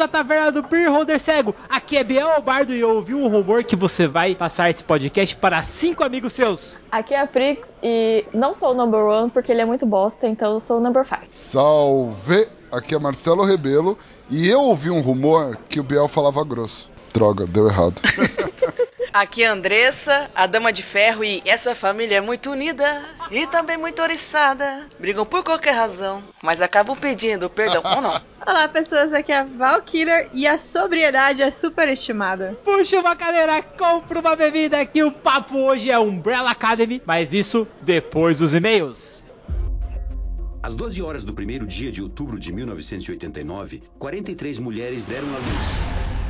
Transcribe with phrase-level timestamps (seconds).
[0.00, 1.54] à Taverna do Beer Holder Cego.
[1.68, 5.36] Aqui é Biel Bardo e eu ouvi um rumor que você vai passar esse podcast
[5.36, 6.78] para cinco amigos seus.
[6.90, 10.26] Aqui é a Prix e não sou o number one porque ele é muito bosta,
[10.26, 11.26] então eu sou o number five.
[11.28, 12.48] Salve!
[12.70, 13.96] Aqui é Marcelo Rebelo
[14.30, 16.90] e eu ouvi um rumor que o Biel falava grosso.
[17.12, 18.00] Droga, deu errado.
[19.12, 23.46] Aqui é a Andressa, a Dama de Ferro, e essa família é muito unida e
[23.46, 24.86] também muito oriçada.
[24.98, 28.20] Brigam por qualquer razão, mas acabam pedindo perdão ou não.
[28.46, 32.58] Olá, pessoas, aqui é a Valkyra e a sobriedade é superestimada.
[32.64, 37.66] Puxa uma cadeira, compra uma bebida que o papo hoje é Umbrella Academy, mas isso
[37.82, 39.24] depois dos e-mails.
[40.62, 46.27] Às 12 horas do primeiro dia de outubro de 1989, 43 mulheres deram à luz.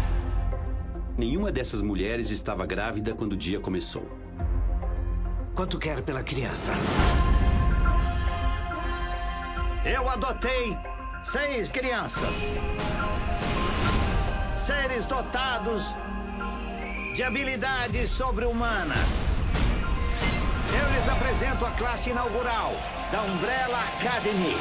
[1.18, 4.08] Nenhuma dessas mulheres estava grávida quando o dia começou.
[5.52, 6.70] Quanto quer pela criança?
[9.84, 10.76] Eu adotei
[11.24, 12.56] seis crianças.
[14.64, 15.82] Seres dotados
[17.16, 19.28] de habilidades sobre-humanas.
[20.80, 22.70] Eu lhes apresento a classe inaugural
[23.10, 24.54] da Umbrella Academy.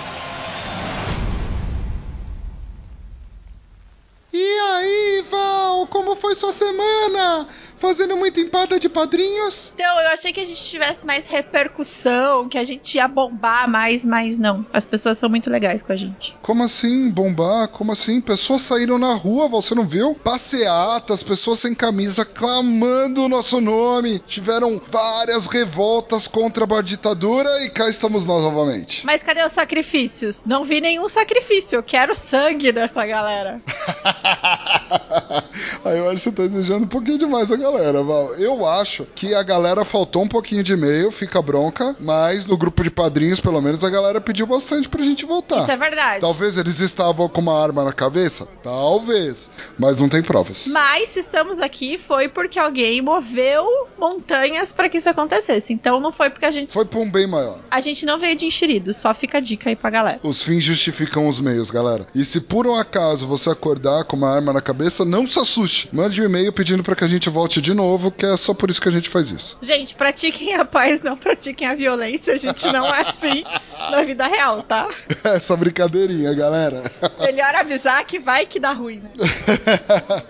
[4.33, 7.47] E aí, Val, como foi sua semana?
[7.77, 9.71] Fazendo muita empada de padrinhos?
[9.73, 14.05] Então, eu achei que a gente tivesse mais repercussão, que a gente ia bombar mais,
[14.05, 14.65] mas não.
[14.73, 16.35] As pessoas são muito legais com a gente.
[16.41, 17.67] Como assim, bombar?
[17.69, 18.19] Como assim?
[18.19, 20.15] Pessoas saíram na rua, você não viu?
[20.15, 24.19] Passeatas, pessoas sem camisa clamando o nosso nome.
[24.19, 29.05] Tiveram várias revoltas contra a ditadura e cá estamos nós novamente.
[29.05, 30.43] Mas cadê os sacrifícios?
[30.45, 31.77] Não vi nenhum sacrifício.
[31.77, 33.61] Eu quero sangue dessa galera.
[35.85, 38.35] Aí eu acho que você tá exigendo um pouquinho demais a galera, Val.
[38.35, 42.83] Eu acho que a galera faltou um pouquinho de e-mail, fica bronca, mas no grupo
[42.83, 45.61] de padrinhos, pelo menos, a galera pediu bastante pra gente voltar.
[45.61, 46.21] Isso é verdade.
[46.21, 48.47] Talvez eles estavam com uma arma na cabeça?
[48.63, 49.51] Talvez.
[49.77, 50.67] Mas não tem provas.
[50.67, 53.65] Mas se estamos aqui foi porque alguém moveu
[53.99, 55.73] montanhas para que isso acontecesse.
[55.73, 56.71] Então não foi porque a gente.
[56.71, 57.59] Foi pra um bem maior.
[57.69, 60.19] A gente não veio de enxerido, só fica a dica aí pra galera.
[60.23, 62.07] Os fins justificam os meios, galera.
[62.15, 65.89] E se por um acaso você acordar com uma arma na cabeça, não se assuste.
[65.91, 68.69] Mande um e-mail pedindo para que a gente volte de novo, que é só por
[68.69, 69.57] isso que a gente faz isso.
[69.61, 72.33] Gente, pratiquem a paz, não pratiquem a violência.
[72.33, 73.43] A gente não é assim
[73.91, 74.87] na vida real, tá?
[75.23, 76.91] Essa brincadeirinha, galera.
[77.19, 79.11] Melhor avisar que vai que dá ruim, né?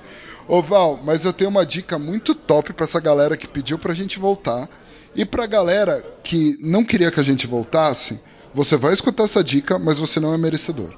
[0.48, 3.94] Ô Val, mas eu tenho uma dica muito top pra essa galera que pediu pra
[3.94, 4.70] gente voltar.
[5.14, 8.22] E pra galera que não queria que a gente voltasse,
[8.54, 10.94] você vai escutar essa dica, mas você não é merecedor.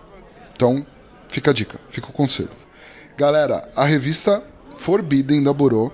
[0.53, 0.85] Então,
[1.29, 2.51] fica a dica, fica o conselho.
[3.17, 4.43] Galera, a revista
[4.75, 5.91] Forbidden da Burô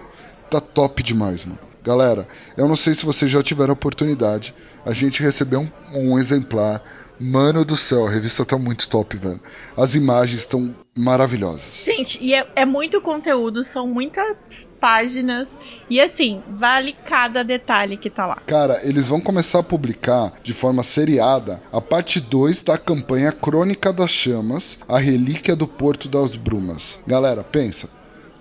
[0.50, 1.59] tá top demais, mano.
[1.85, 4.56] Galera, eu não sei se vocês já tiveram a oportunidade.
[4.83, 5.61] A gente recebeu
[5.94, 6.81] um, um exemplar.
[7.17, 9.39] Mano do céu, a revista tá muito top, velho.
[9.78, 11.72] As imagens estão maravilhosas.
[11.81, 14.35] Gente, e é, é muito conteúdo, são muitas
[14.81, 15.57] páginas.
[15.89, 18.41] E assim, vale cada detalhe que tá lá.
[18.45, 23.94] Cara, eles vão começar a publicar de forma seriada a parte 2 da campanha Crônica
[23.94, 27.00] das Chamas, a Relíquia do Porto das Brumas.
[27.07, 27.88] Galera, pensa.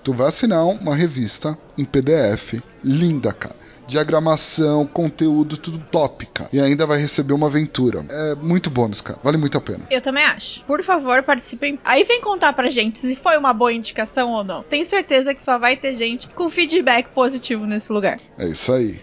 [0.04, 6.50] Tu vai assinar uma revista em PDF, linda, cara diagramação, conteúdo, tudo top, cara.
[6.52, 8.04] E ainda vai receber uma aventura.
[8.08, 9.18] É muito bônus, cara.
[9.22, 9.86] Vale muito a pena.
[9.90, 10.64] Eu também acho.
[10.64, 11.78] Por favor, participem.
[11.84, 14.62] Aí vem contar pra gente se foi uma boa indicação ou não.
[14.62, 18.20] Tenho certeza que só vai ter gente com feedback positivo nesse lugar.
[18.38, 19.00] É isso aí.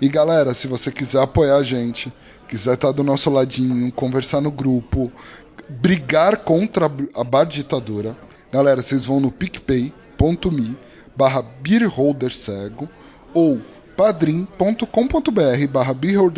[0.00, 2.12] E galera, se você quiser apoiar a gente,
[2.46, 5.10] quiser estar do nosso ladinho, conversar no grupo,
[5.68, 8.16] brigar contra a bar ditadura,
[8.52, 9.30] galera, vocês vão no
[10.18, 10.76] picpay.me
[11.16, 12.88] barra beerholdercego
[13.32, 13.60] ou
[13.96, 15.94] padrim.com.br barra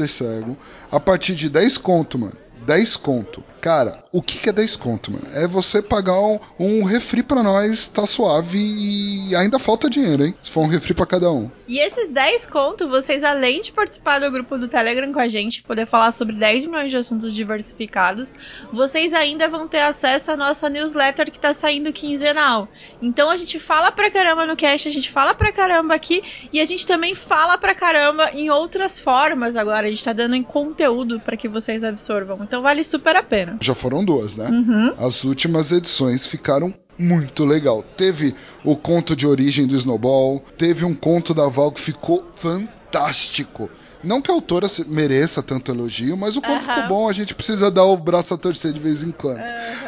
[0.07, 0.57] cego
[0.91, 2.37] a partir de 10 conto, mano.
[2.67, 3.43] 10 conto.
[3.61, 5.27] Cara, o que, que é 10 conto, mano?
[5.35, 10.35] É você pagar um, um refri pra nós, tá suave e ainda falta dinheiro, hein?
[10.43, 11.51] Se for um refri pra cada um.
[11.69, 15.63] E esses 10 conto, vocês além de participar do grupo do Telegram com a gente,
[15.63, 18.35] poder falar sobre 10 milhões de assuntos diversificados,
[18.73, 22.69] vocês ainda vão ter acesso à nossa newsletter que tá saindo quinzenal.
[23.01, 26.23] Então a gente fala pra caramba no cast, a gente fala pra caramba aqui
[26.53, 29.87] e a gente também fala pra caramba em outras formas agora.
[29.87, 32.41] A gente tá dando em conteúdo para que vocês absorvam.
[32.43, 33.50] Então vale super a pena.
[33.61, 34.49] Já foram duas, né?
[34.49, 35.07] Uhum.
[35.07, 37.83] As últimas edições ficaram muito legal.
[37.97, 43.71] Teve o conto de origem do Snowball, teve um conto da Val que ficou fantástico.
[44.03, 46.75] Não que a autora mereça tanto elogio, mas o conto Uhum.
[46.75, 49.43] ficou bom, a gente precisa dar o braço a torcer de vez em quando.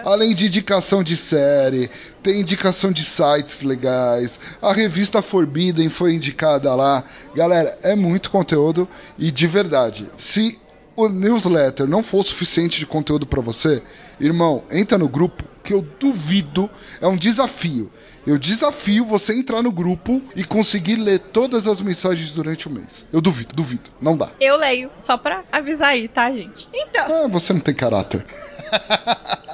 [0.05, 1.91] Além de indicação de série,
[2.23, 7.03] tem indicação de sites legais, a revista Forbidden foi indicada lá.
[7.35, 8.87] Galera, é muito conteúdo
[9.19, 10.59] e de verdade, se
[10.97, 13.83] o newsletter não for suficiente de conteúdo para você,
[14.21, 16.69] irmão, entra no grupo, que eu duvido,
[17.01, 17.91] é um desafio.
[18.27, 23.05] Eu desafio você entrar no grupo e conseguir ler todas as mensagens durante o mês.
[23.13, 23.91] Eu duvido, duvido.
[24.01, 24.31] Não dá.
[24.41, 26.69] Eu leio, só pra avisar aí, tá, gente?
[26.73, 28.25] Então, Ah, você não tem caráter.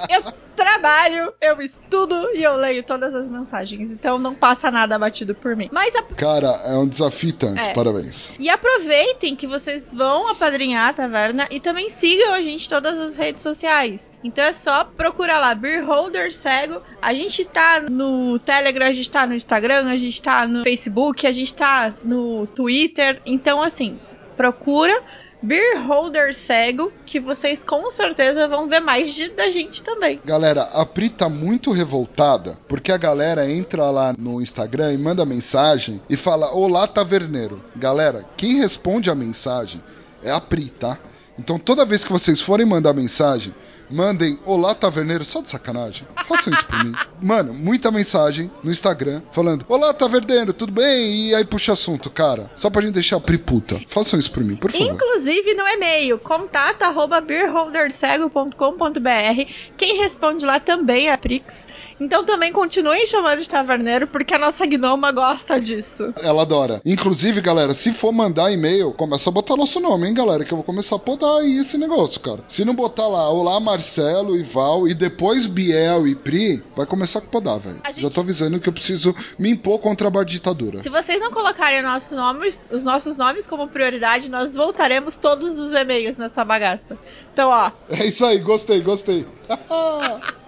[0.09, 0.23] eu
[0.59, 3.89] trabalho, eu estudo e eu leio todas as mensagens.
[3.91, 5.69] Então não passa nada batido por mim.
[5.71, 7.59] Mas a Cara, é um desafio tanto.
[7.59, 7.73] É.
[7.73, 8.33] Parabéns.
[8.37, 12.97] E aproveitem que vocês vão apadrinhar a taverna e também sigam a gente em todas
[12.97, 14.11] as redes sociais.
[14.21, 16.81] Então é só procurar lá, Beer Holder Cego.
[17.01, 21.25] A gente tá no Telegram, a gente tá no Instagram, a gente tá no Facebook,
[21.25, 23.21] a gente tá no Twitter.
[23.25, 23.97] Então, assim,
[24.35, 25.03] procura
[25.41, 30.19] Beer Holder Cego, que vocês com certeza vão ver mais de, da gente também.
[30.25, 35.25] Galera, a Pri tá muito revoltada porque a galera entra lá no Instagram e manda
[35.25, 37.63] mensagem e fala: Olá, taverneiro.
[37.73, 39.81] Galera, quem responde a mensagem
[40.21, 40.97] é a Pri, tá?
[41.37, 43.55] Então toda vez que vocês forem mandar mensagem,
[43.89, 46.07] mandem Olá, taverneiro, só de sacanagem.
[46.27, 46.93] Façam isso por mim.
[47.21, 51.29] Mano, muita mensagem no Instagram falando: Olá, taverneiro, tudo bem?
[51.29, 52.49] E aí puxa assunto, cara.
[52.55, 53.79] Só pra gente deixar a Pri puta.
[53.87, 54.93] Façam isso por mim, por favor.
[54.93, 56.79] Inclusive no e-mail, contato
[57.25, 59.53] beerholdercego.com.br.
[59.77, 61.67] Quem responde lá também é a Prix.
[61.99, 66.13] Então também continuem chamando de taverneiro, porque a nossa gnoma gosta disso.
[66.21, 66.81] Ela adora.
[66.85, 70.45] Inclusive, galera, se for mandar e-mail, começa a botar nosso nome, hein, galera?
[70.45, 72.43] Que eu vou começar a podar aí esse negócio, cara.
[72.47, 77.19] Se não botar lá, olá, Marcelo e Val, e depois Biel e Pri, vai começar
[77.19, 77.81] a podar, velho.
[77.87, 80.81] Gente- Já tô avisando que eu preciso me impor contra a ditadura.
[80.81, 85.71] Se vocês não colocarem nossos nomes, os nossos nomes como prioridade, nós voltaremos todos os
[85.73, 86.97] e-mails nessa bagaça.
[87.33, 89.25] Então, ó, É isso aí, gostei, gostei.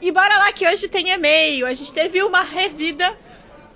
[0.00, 1.66] E bora lá que hoje tem e-mail.
[1.66, 3.16] A gente teve uma revida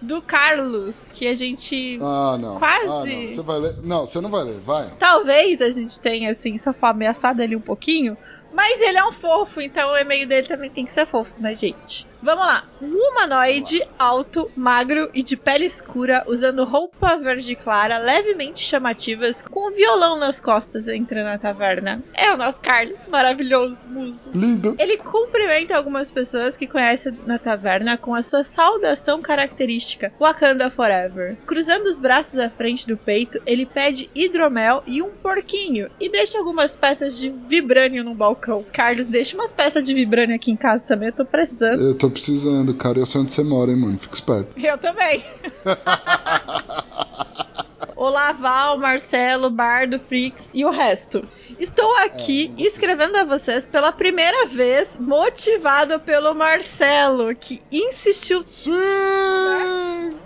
[0.00, 1.98] do Carlos, que a gente.
[2.00, 2.56] ah, não.
[2.56, 3.12] Quase.
[3.12, 3.28] Ah, não.
[3.28, 3.76] Você vai ler?
[3.82, 4.90] Não, você não vai ler, vai.
[4.98, 8.16] Talvez a gente tenha, assim, só for ameaçado ele um pouquinho.
[8.52, 11.54] Mas ele é um fofo, então o e-mail dele também tem que ser fofo, né,
[11.54, 12.07] gente?
[12.22, 12.64] Vamos lá.
[12.80, 19.68] Um humanoide alto, magro e de pele escura, usando roupa verde clara, levemente chamativas, com
[19.68, 22.02] um violão nas costas, entra na taverna.
[22.14, 24.30] É o nosso Carlos, maravilhoso muso.
[24.34, 24.76] Lindo.
[24.78, 31.36] Ele cumprimenta algumas pessoas que conhece na taverna com a sua saudação característica, Wakanda Forever.
[31.46, 36.38] Cruzando os braços à frente do peito, ele pede hidromel e um porquinho e deixa
[36.38, 38.64] algumas peças de vibrânio no balcão.
[38.72, 41.82] Carlos, deixa umas peças de vibrânio aqui em casa também, eu tô precisando.
[41.82, 42.98] Eu tô precisando, cara.
[42.98, 43.98] Eu sei onde você mora, hein, mano.
[43.98, 44.52] Fica esperto.
[44.56, 45.22] Eu também.
[47.96, 51.26] Olá, Val, Marcelo, Bardo, Prix e o resto.
[51.58, 58.44] Estou aqui escrevendo a vocês pela primeira vez, motivado pelo Marcelo, que insistiu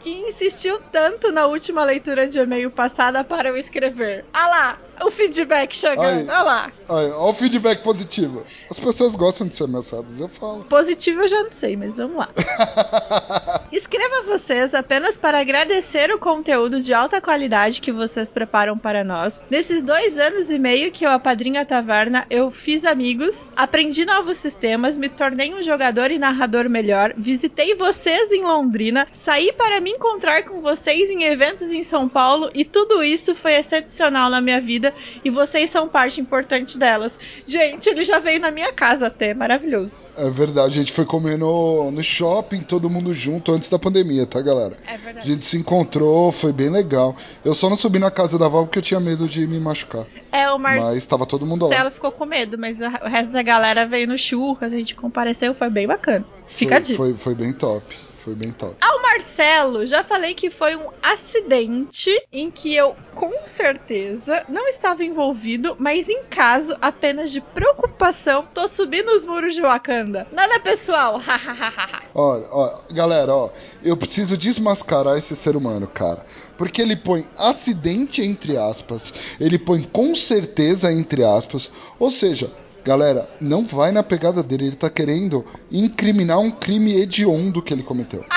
[0.00, 4.24] que insistiu tanto na última leitura de e-mail passada para eu escrever.
[4.32, 6.20] Ah lá, o feedback chegando.
[6.20, 6.26] Aí.
[6.28, 6.72] Ah lá.
[6.88, 8.44] Olha, olha o feedback positivo.
[8.68, 10.64] As pessoas gostam de ser ameaçadas, eu falo.
[10.64, 12.28] Positivo eu já não sei, mas vamos lá.
[13.70, 19.42] Escreva vocês apenas para agradecer o conteúdo de alta qualidade que vocês preparam para nós.
[19.50, 24.36] Nesses dois anos e meio que eu apadrinho a taverna, eu fiz amigos, aprendi novos
[24.36, 29.90] sistemas, me tornei um jogador e narrador melhor, visitei vocês em Londrina, saí para me
[29.90, 34.60] encontrar com vocês em eventos em São Paulo e tudo isso foi excepcional na minha
[34.60, 34.92] vida
[35.24, 37.18] e vocês são parte importante delas.
[37.46, 40.04] Gente, ele já veio na minha casa até, maravilhoso.
[40.16, 44.26] É verdade, a gente foi comer no, no shopping, todo mundo junto, antes da pandemia,
[44.26, 44.76] tá, galera?
[44.86, 45.28] É A verdade.
[45.28, 47.14] gente se encontrou, foi bem legal.
[47.44, 50.06] Eu só não subi na casa da Val porque eu tinha medo de me machucar.
[50.30, 51.90] É, o Marcelo Mas tava todo mundo lá.
[51.90, 55.52] ficou com medo, mas a- o resto da galera veio no churras, a gente compareceu,
[55.52, 56.24] foi bem bacana.
[56.46, 56.96] Fica a Foi, dica.
[56.96, 57.84] foi, foi bem top.
[58.18, 58.76] Foi bem top.
[58.80, 65.02] Ao Marcelo, já falei que foi um acidente em que eu, com certeza, não estava
[65.04, 70.28] envolvido, mas em caso apenas de preocupação, tô subindo os muros de Wakanda.
[70.30, 72.02] Nada pessoal, hahaha.
[72.14, 73.50] Olha, ó, galera, ó,
[73.84, 76.24] eu preciso desmascarar esse ser humano, cara.
[76.56, 82.50] Porque ele põe acidente entre aspas, ele põe com certeza entre aspas, ou seja,
[82.84, 87.82] galera, não vai na pegada dele, ele tá querendo incriminar um crime hediondo que ele
[87.82, 88.24] cometeu.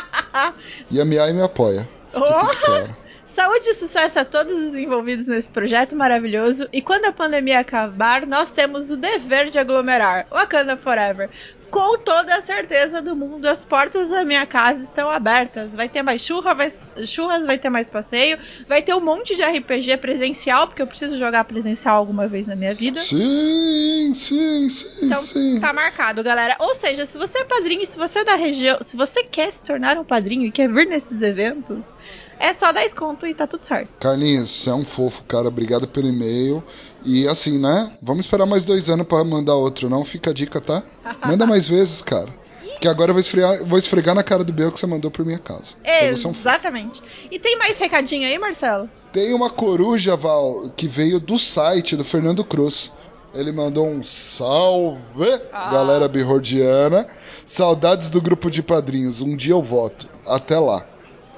[0.91, 1.87] E a Miai me apoia.
[2.11, 2.25] Tudo
[2.65, 2.95] claro.
[3.35, 6.69] Saúde e sucesso a todos os envolvidos nesse projeto maravilhoso.
[6.71, 10.25] E quando a pandemia acabar, nós temos o dever de aglomerar.
[10.31, 11.29] Wakanda Forever.
[11.69, 15.75] Com toda a certeza do mundo, as portas da minha casa estão abertas.
[15.75, 16.71] Vai ter mais churra, vai,
[17.05, 18.37] churras, vai ter mais passeio,
[18.69, 22.55] vai ter um monte de RPG presencial, porque eu preciso jogar presencial alguma vez na
[22.55, 23.01] minha vida.
[23.01, 25.59] Sim, sim, sim, Então sim.
[25.59, 26.55] tá marcado, galera.
[26.59, 29.61] Ou seja, se você é padrinho, se você é da região, se você quer se
[29.61, 31.93] tornar um padrinho e quer vir nesses eventos,
[32.39, 33.91] é só dar desconto e tá tudo certo.
[33.99, 35.47] Carlinhos, você é um fofo, cara.
[35.47, 36.63] Obrigado pelo e-mail.
[37.03, 37.91] E assim, né?
[38.01, 40.03] Vamos esperar mais dois anos pra mandar outro, não?
[40.05, 40.83] Fica a dica, tá?
[41.25, 42.33] Manda mais vezes, cara.
[42.81, 45.25] Que agora eu vou esfregar, vou esfregar na cara do Biel que você mandou por
[45.25, 45.75] minha casa.
[45.83, 46.07] É.
[46.07, 47.01] Exatamente.
[47.31, 48.89] E tem mais recadinho aí, Marcelo?
[49.13, 52.91] Tem uma coruja, Val, que veio do site do Fernando Cruz.
[53.33, 55.69] Ele mandou um salve, Ah.
[55.71, 57.07] galera birrodiana.
[57.45, 59.21] Saudades do grupo de padrinhos.
[59.21, 60.07] Um dia eu voto.
[60.25, 60.85] Até lá.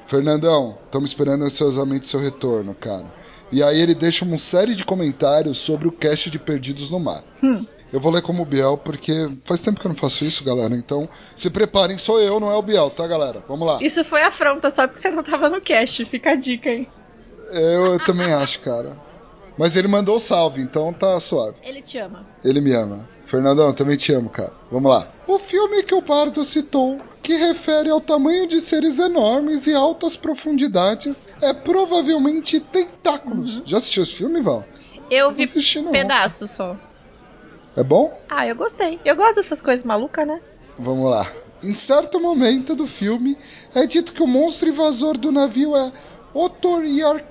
[0.08, 3.04] Fernandão, estamos esperando ansiosamente seu retorno, cara.
[3.52, 7.22] E aí ele deixa uma série de comentários sobre o cast de Perdidos no Mar.
[7.42, 7.64] Hum.
[7.92, 10.74] Eu vou ler como o Biel, porque faz tempo que eu não faço isso, galera.
[10.74, 13.44] Então, se preparem, sou eu, não é o Biel, tá, galera?
[13.46, 13.78] Vamos lá.
[13.82, 16.02] Isso foi afronta, só porque você não tava no cast.
[16.06, 16.88] Fica a dica aí.
[17.50, 18.96] Eu, eu também acho, cara.
[19.58, 21.56] Mas ele mandou o salve, então tá suave.
[21.62, 22.26] Ele te ama.
[22.42, 23.06] Ele me ama.
[23.28, 24.52] Fernandão, também te amo, cara.
[24.72, 25.06] Vamos lá.
[25.26, 30.16] O filme que o Bardo citou, que refere ao tamanho de seres enormes e altas
[30.16, 33.62] profundidades, é provavelmente Tentáculos.
[33.66, 34.64] Já assistiu esse filme, Val?
[35.10, 35.92] Eu vi assisti, não.
[35.92, 36.74] pedaço só.
[37.76, 38.18] É bom?
[38.30, 38.98] Ah, eu gostei.
[39.04, 40.40] Eu gosto dessas coisas malucas, né?
[40.78, 41.30] Vamos lá.
[41.62, 43.36] Em certo momento do filme,
[43.74, 45.92] é dito que o monstro invasor do navio é
[46.32, 47.22] Otoriar...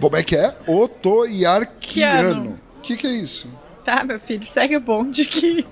[0.00, 0.56] Como é que é?
[0.68, 2.60] Otoiarquiano.
[2.78, 3.48] O que, que é isso?
[3.84, 5.66] Tá, meu filho, segue o bonde que.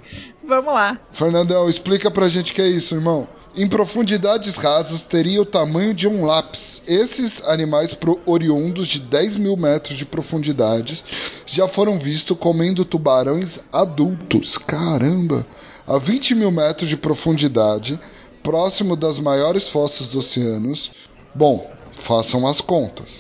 [0.47, 0.99] Vamos lá.
[1.13, 3.29] Fernandão, explica pra gente o que é isso, irmão.
[3.55, 6.81] Em profundidades rasas teria o tamanho de um lápis.
[6.87, 11.05] Esses animais pro- oriundos de 10 mil metros de profundidade
[11.45, 14.57] já foram vistos comendo tubarões adultos.
[14.59, 15.45] Caramba!
[15.87, 17.99] A 20 mil metros de profundidade,
[18.43, 20.93] próximo das maiores fossas dos oceanos.
[21.35, 23.19] Bom, façam as contas.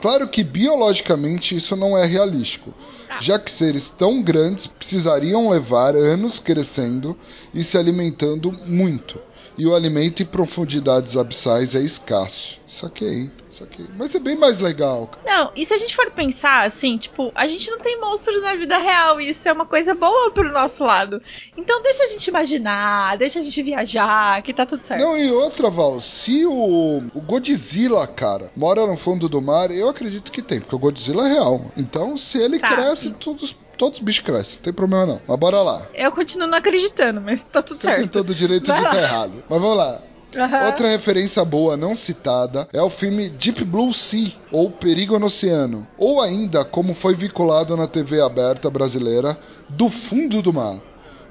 [0.00, 2.72] Claro que biologicamente isso não é realístico,
[3.20, 7.16] já que seres tão grandes precisariam levar anos crescendo
[7.52, 9.20] e se alimentando muito,
[9.56, 12.60] e o alimento em profundidades abissais é escasso.
[12.66, 13.86] Saquei, saquei.
[13.96, 15.10] Mas é bem mais legal.
[15.26, 18.54] Não, e se a gente for pensar assim, tipo, a gente não tem monstro na
[18.54, 21.22] vida real e isso é uma coisa boa pro nosso lado.
[21.56, 25.00] Então deixa a gente imaginar, deixa a gente viajar, que tá tudo certo.
[25.00, 29.88] Não, e outra, Val, se o, o Godzilla, cara, mora no fundo do mar, eu
[29.88, 31.58] acredito que tem, porque o Godzilla é real.
[31.58, 31.72] mano.
[31.76, 33.12] Então, se ele Tá, cresce, sim.
[33.14, 35.20] todos, todos os bichos crescem, não tem problema não.
[35.26, 35.86] Mas bora lá.
[35.94, 38.10] Eu continuo não acreditando, mas tá tudo Você tem certo.
[38.12, 39.44] todo o direito Vai de estar errado.
[39.48, 40.00] Mas vamos lá.
[40.36, 40.66] Aham.
[40.66, 45.86] Outra referência boa não citada é o filme Deep Blue Sea, ou Perigo no Oceano,
[45.96, 49.38] ou ainda, como foi vinculado na TV aberta brasileira,
[49.68, 50.80] Do Fundo do Mar.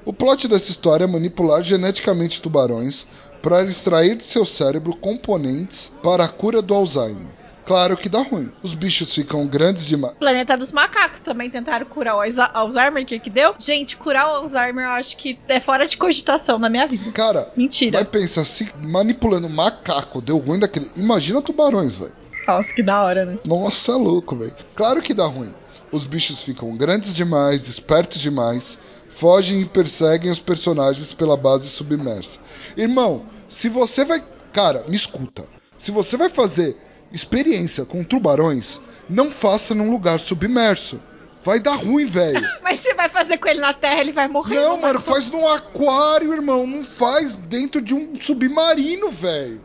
[0.04, 3.06] O plot dessa história é manipular geneticamente tubarões
[3.42, 7.43] para extrair de seu cérebro componentes para a cura do Alzheimer.
[7.66, 8.52] Claro que dá ruim.
[8.62, 10.14] Os bichos ficam grandes demais.
[10.18, 12.20] Planeta dos Macacos também tentaram curar o
[12.52, 13.54] Alzheimer, o que que deu?
[13.58, 17.10] Gente, curar o Alzheimer eu acho que é fora de cogitação na minha vida.
[17.12, 17.98] Cara, Mentira.
[17.98, 20.90] vai pensar, se manipulando macaco deu ruim daquele.
[20.96, 22.12] Imagina tubarões, velho.
[22.46, 23.38] Nossa, que da hora, né?
[23.44, 24.54] Nossa, é louco, velho.
[24.74, 25.54] Claro que dá ruim.
[25.90, 28.78] Os bichos ficam grandes demais, espertos demais,
[29.08, 32.40] fogem e perseguem os personagens pela base submersa.
[32.76, 34.22] Irmão, se você vai.
[34.52, 35.44] Cara, me escuta.
[35.78, 36.76] Se você vai fazer
[37.14, 41.00] experiência com tubarões, não faça num lugar submerso.
[41.44, 42.40] Vai dar ruim, velho.
[42.62, 44.54] Mas você vai fazer com ele na terra, ele vai morrer.
[44.56, 46.66] Não, vai mano, faz num aquário, irmão.
[46.66, 49.60] Não faz dentro de um submarino, velho.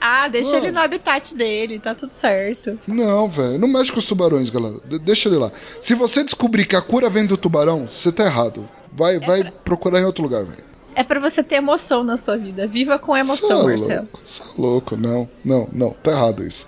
[0.00, 0.64] Ah, deixa Mano.
[0.66, 2.78] ele no habitat dele, tá tudo certo.
[2.86, 3.58] Não, velho.
[3.58, 4.78] Não mexe com os tubarões, galera.
[4.86, 5.50] De- deixa ele lá.
[5.54, 8.66] Se você descobrir que a cura vem do tubarão, você tá errado.
[8.92, 10.64] Vai, vai procurar em outro lugar, velho.
[10.94, 12.66] É pra você ter emoção na sua vida.
[12.66, 14.08] Viva com emoção, é Marcelo.
[14.12, 14.96] louco, cê é louco.
[14.96, 15.90] Não, não, não.
[16.02, 16.66] Tá errado isso.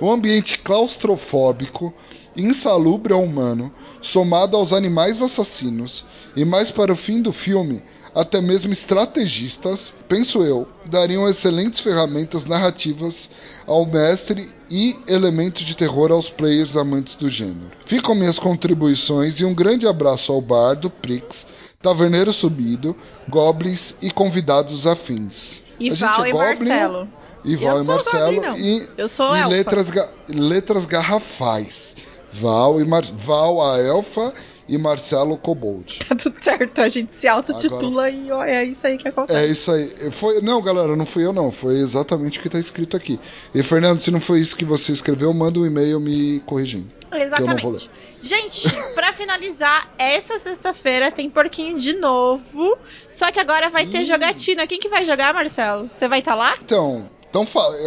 [0.00, 1.94] O ambiente claustrofóbico,
[2.36, 6.04] insalubre ao humano, somado aos animais assassinos,
[6.34, 7.82] e mais para o fim do filme,
[8.14, 13.30] até mesmo estrategistas, penso eu, dariam excelentes ferramentas narrativas
[13.66, 17.70] ao mestre e elementos de terror aos players amantes do gênero.
[17.86, 21.46] Ficam minhas contribuições e um grande abraço ao Bardo, Prix,
[21.82, 22.96] Taverneiro Subido,
[23.28, 25.62] Goblins e convidados afins.
[25.80, 27.08] E A gente é e Goblin, Marcelo.
[27.44, 28.40] E Val Eu e sou Marcelo.
[28.42, 29.48] Goblin, e Eu sou e elfa.
[29.48, 31.96] letras, ga- letras garrafais.
[32.32, 34.32] Val e Mar Val a elfa
[34.68, 35.98] e Marcelo Kobold.
[36.08, 39.50] Tá tudo certo, a gente se autotitula e ó, é isso aí que É acontece.
[39.50, 39.92] isso aí.
[40.12, 41.50] Foi, não, galera, não fui eu não.
[41.50, 43.18] Foi exatamente o que tá escrito aqui.
[43.54, 46.86] E Fernando, se não foi isso que você escreveu, manda um e-mail me corrigindo.
[47.12, 47.90] Exatamente.
[48.22, 52.78] Gente, pra finalizar, essa sexta-feira tem porquinho de novo.
[53.08, 54.66] Só que agora vai ter jogatina.
[54.66, 55.90] Quem que vai jogar, Marcelo?
[55.92, 56.56] Você vai estar lá?
[56.62, 57.44] Então, então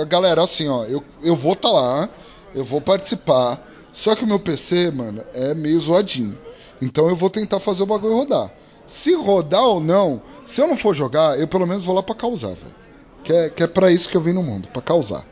[0.09, 2.09] galera, assim, ó, eu, eu vou estar lá,
[2.53, 3.65] eu vou participar.
[3.93, 6.37] Só que o meu PC, mano, é meio zoadinho.
[6.81, 8.51] Então eu vou tentar fazer o bagulho rodar.
[8.85, 12.13] Se rodar ou não, se eu não for jogar, eu pelo menos vou lá pra
[12.13, 12.75] causar, velho.
[13.23, 15.25] Que é, que é pra isso que eu vim no mundo, pra causar.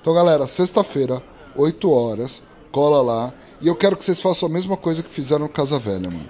[0.00, 1.20] Então, galera, sexta-feira,
[1.56, 2.42] 8 horas,
[2.74, 3.32] cola lá.
[3.60, 6.28] E eu quero que vocês façam a mesma coisa que fizeram no Casa Velha, mano.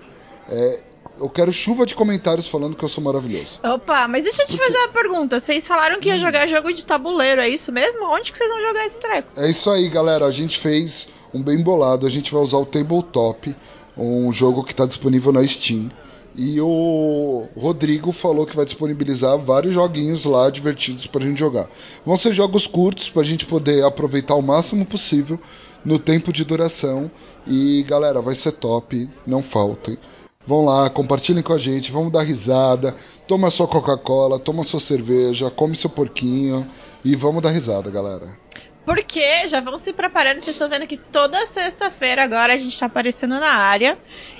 [0.51, 0.83] É,
[1.19, 3.61] Eu quero chuva de comentários falando que eu sou maravilhoso.
[3.63, 5.41] Opa, mas deixa eu te fazer uma pergunta.
[5.41, 8.05] Vocês falaram que ia jogar jogo de tabuleiro, é isso mesmo?
[8.13, 9.29] Onde que vocês vão jogar esse treco?
[9.37, 10.27] É isso aí, galera.
[10.27, 12.07] A gente fez um bem bolado.
[12.07, 13.57] A gente vai usar o Tabletop,
[13.97, 15.89] um jogo que está disponível na Steam.
[16.37, 21.69] E o Rodrigo falou que vai disponibilizar vários joguinhos lá divertidos pra gente jogar.
[22.05, 25.39] Vão ser jogos curtos pra gente poder aproveitar o máximo possível
[25.85, 27.11] no tempo de duração.
[27.47, 29.99] E galera, vai ser top, não faltem.
[30.47, 32.95] Vão lá, compartilhem com a gente, vamos dar risada,
[33.27, 36.69] toma sua Coca-Cola, toma sua cerveja, come seu porquinho
[37.03, 38.37] e vamos dar risada, galera.
[38.85, 42.85] Porque já vão se preparando, vocês estão vendo que toda sexta-feira agora a gente tá
[42.85, 43.97] aparecendo na área.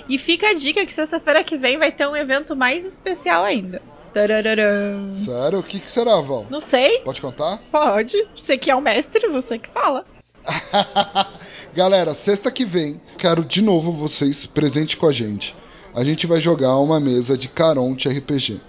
[0.07, 3.81] E fica a dica que sexta-feira que vem vai ter um evento mais especial ainda.
[4.13, 5.09] Tarararã.
[5.11, 5.59] Sério?
[5.59, 6.45] O que, que será, Val?
[6.51, 7.57] Não sei, Pode contar?
[7.71, 8.15] pode.
[8.35, 10.05] Você que é o mestre, você que fala.
[11.73, 15.55] Galera, sexta que vem, quero de novo vocês presente com a gente.
[15.93, 18.59] A gente vai jogar uma mesa de Caronte RPG.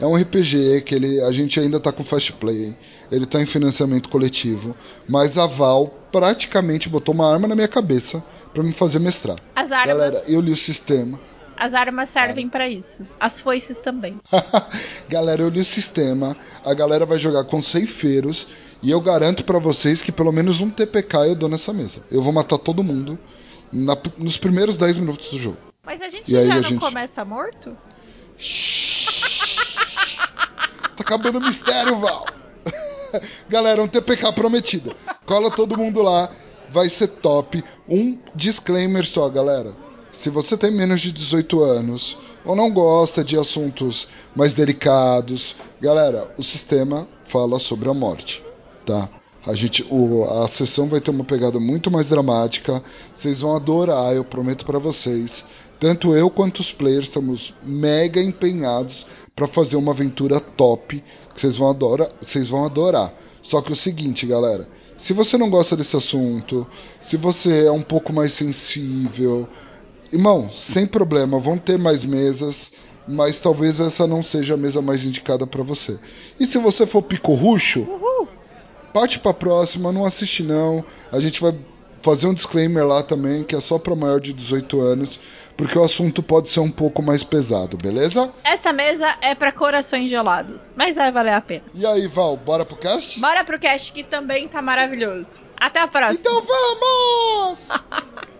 [0.00, 2.74] É um RPG que ele, a gente ainda tá com fast play,
[3.10, 4.76] ele tá em financiamento coletivo,
[5.08, 9.36] mas a Val praticamente botou uma arma na minha cabeça pra me fazer mestrar.
[9.56, 11.18] As armas, Galera, eu li o sistema.
[11.58, 13.06] As armas servem pra isso.
[13.18, 14.20] As foices também.
[15.08, 16.36] galera, eu li o sistema.
[16.64, 18.48] A galera vai jogar com ceifeiros.
[18.82, 22.02] E eu garanto pra vocês que pelo menos um TPK eu dou nessa mesa.
[22.10, 23.18] Eu vou matar todo mundo
[23.72, 25.58] na- nos primeiros 10 minutos do jogo.
[25.84, 27.76] Mas a gente E já não gente- começa morto?
[30.96, 32.26] Tá acabando o mistério, Val.
[33.48, 34.94] Galera, um TPK prometido.
[35.24, 36.28] Cola todo mundo lá.
[36.70, 37.64] Vai ser top.
[37.88, 39.72] Um disclaimer só, galera.
[40.10, 46.32] Se você tem menos de 18 anos ou não gosta de assuntos mais delicados, galera,
[46.38, 48.44] o sistema fala sobre a morte,
[48.86, 49.08] tá?
[49.46, 52.82] A gente, o- a sessão vai ter uma pegada muito mais dramática.
[53.12, 55.44] Vocês vão adorar, eu prometo pra vocês.
[55.78, 61.02] Tanto eu quanto os players estamos mega empenhados pra fazer uma aventura top
[61.34, 63.14] que vocês vão adorar, vocês vão adorar.
[63.42, 66.66] Só que o seguinte, galera, se você não gosta desse assunto,
[67.00, 69.48] se você é um pouco mais sensível,
[70.12, 72.72] irmão, sem problema, vão ter mais mesas,
[73.06, 75.98] mas talvez essa não seja a mesa mais indicada pra você.
[76.38, 77.86] E se você for picorrucho,
[78.92, 80.84] parte pra próxima, não assiste não.
[81.10, 81.56] A gente vai
[82.02, 85.18] fazer um disclaimer lá também, que é só pra maior de 18 anos,
[85.56, 88.32] porque o assunto pode ser um pouco mais pesado, beleza?
[88.44, 91.64] Essa mesa é pra corações gelados, mas vai valer a pena.
[91.74, 93.18] E aí, Val, bora pro cast?
[93.18, 95.40] Bora pro cast que também tá maravilhoso.
[95.56, 96.20] Até a próxima.
[96.20, 97.68] Então vamos!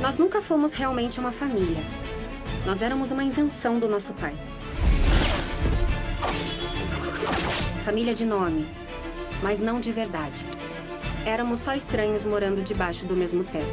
[0.00, 1.82] Nós nunca fomos realmente uma família.
[2.64, 4.34] Nós éramos uma invenção do nosso pai.
[7.84, 8.64] Família de nome,
[9.42, 10.46] mas não de verdade.
[11.26, 13.66] Éramos só estranhos morando debaixo do mesmo teto,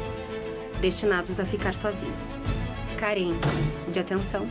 [0.80, 2.28] destinados a ficar sozinhos,
[2.98, 4.48] carentes de atenção,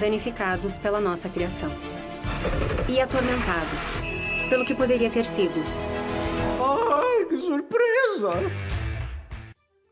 [0.00, 1.70] danificados pela nossa criação
[2.88, 4.00] e atormentados
[4.48, 5.62] pelo que poderia ter sido.
[6.60, 8.79] Ai, que surpresa!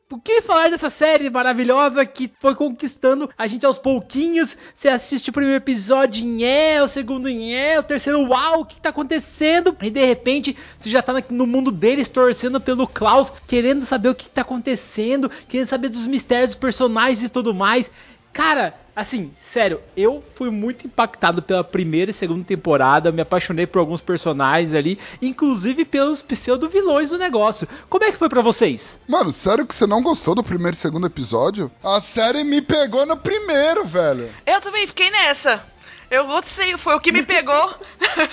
[0.09, 4.57] Por que falar dessa série maravilhosa que foi conquistando a gente aos pouquinhos?
[4.75, 8.65] Você assiste o primeiro episódio em é, o segundo em é, o terceiro uau, o
[8.65, 9.77] que tá acontecendo?
[9.83, 14.15] E de repente você já tá no mundo deles torcendo pelo Klaus, querendo saber o
[14.15, 17.91] que tá acontecendo, querendo saber dos mistérios dos personagens e tudo mais.
[18.33, 23.79] Cara, assim, sério, eu fui muito impactado pela primeira e segunda temporada, me apaixonei por
[23.79, 27.69] alguns personagens ali, inclusive pelos pseudo-vilões do negócio.
[27.89, 28.99] Como é que foi pra vocês?
[29.07, 31.71] Mano, sério que você não gostou do primeiro e segundo episódio?
[31.81, 34.29] A série me pegou no primeiro, velho.
[34.45, 35.65] Eu também fiquei nessa.
[36.11, 37.75] Eu gostei, foi o que me pegou.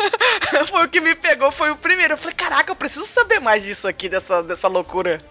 [0.67, 2.13] foi o que me pegou, foi o primeiro.
[2.13, 5.21] Eu falei, caraca, eu preciso saber mais disso aqui, dessa, dessa loucura.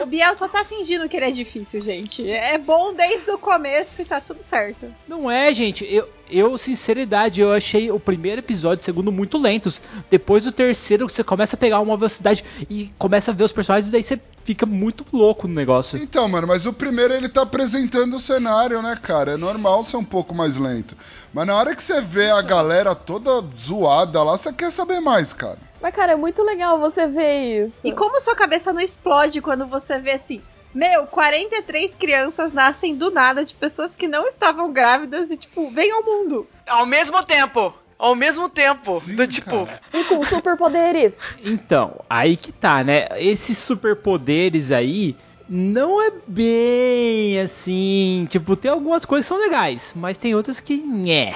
[0.00, 2.28] O Biel só tá fingindo que ele é difícil, gente.
[2.28, 4.92] É bom desde o começo e tá tudo certo.
[5.08, 5.84] Não é, gente.
[5.84, 9.80] Eu, eu, sinceridade, eu achei o primeiro episódio e o segundo muito lentos.
[10.10, 13.88] Depois do terceiro, você começa a pegar uma velocidade e começa a ver os personagens,
[13.88, 15.98] e daí você fica muito louco no negócio.
[15.98, 19.32] Então, mano, mas o primeiro ele tá apresentando o cenário, né, cara?
[19.32, 20.96] É normal ser um pouco mais lento.
[21.32, 25.32] Mas na hora que você vê a galera toda zoada lá, você quer saber mais,
[25.32, 25.58] cara.
[25.84, 27.76] Mas, cara, é muito legal você ver isso.
[27.84, 30.40] E como sua cabeça não explode quando você vê assim,
[30.74, 35.92] meu, 43 crianças nascem do nada de pessoas que não estavam grávidas e, tipo, vêm
[35.92, 36.48] ao mundo.
[36.66, 37.74] Ao mesmo tempo.
[37.98, 38.94] Ao mesmo tempo.
[38.94, 39.66] Sim, do tipo.
[39.66, 39.78] cara.
[39.92, 41.16] E com superpoderes.
[41.44, 43.06] Então, aí que tá, né?
[43.18, 45.14] Esses superpoderes aí
[45.46, 48.26] não é bem assim.
[48.30, 50.78] Tipo, tem algumas coisas que são legais, mas tem outras que.
[50.78, 51.34] Nhé.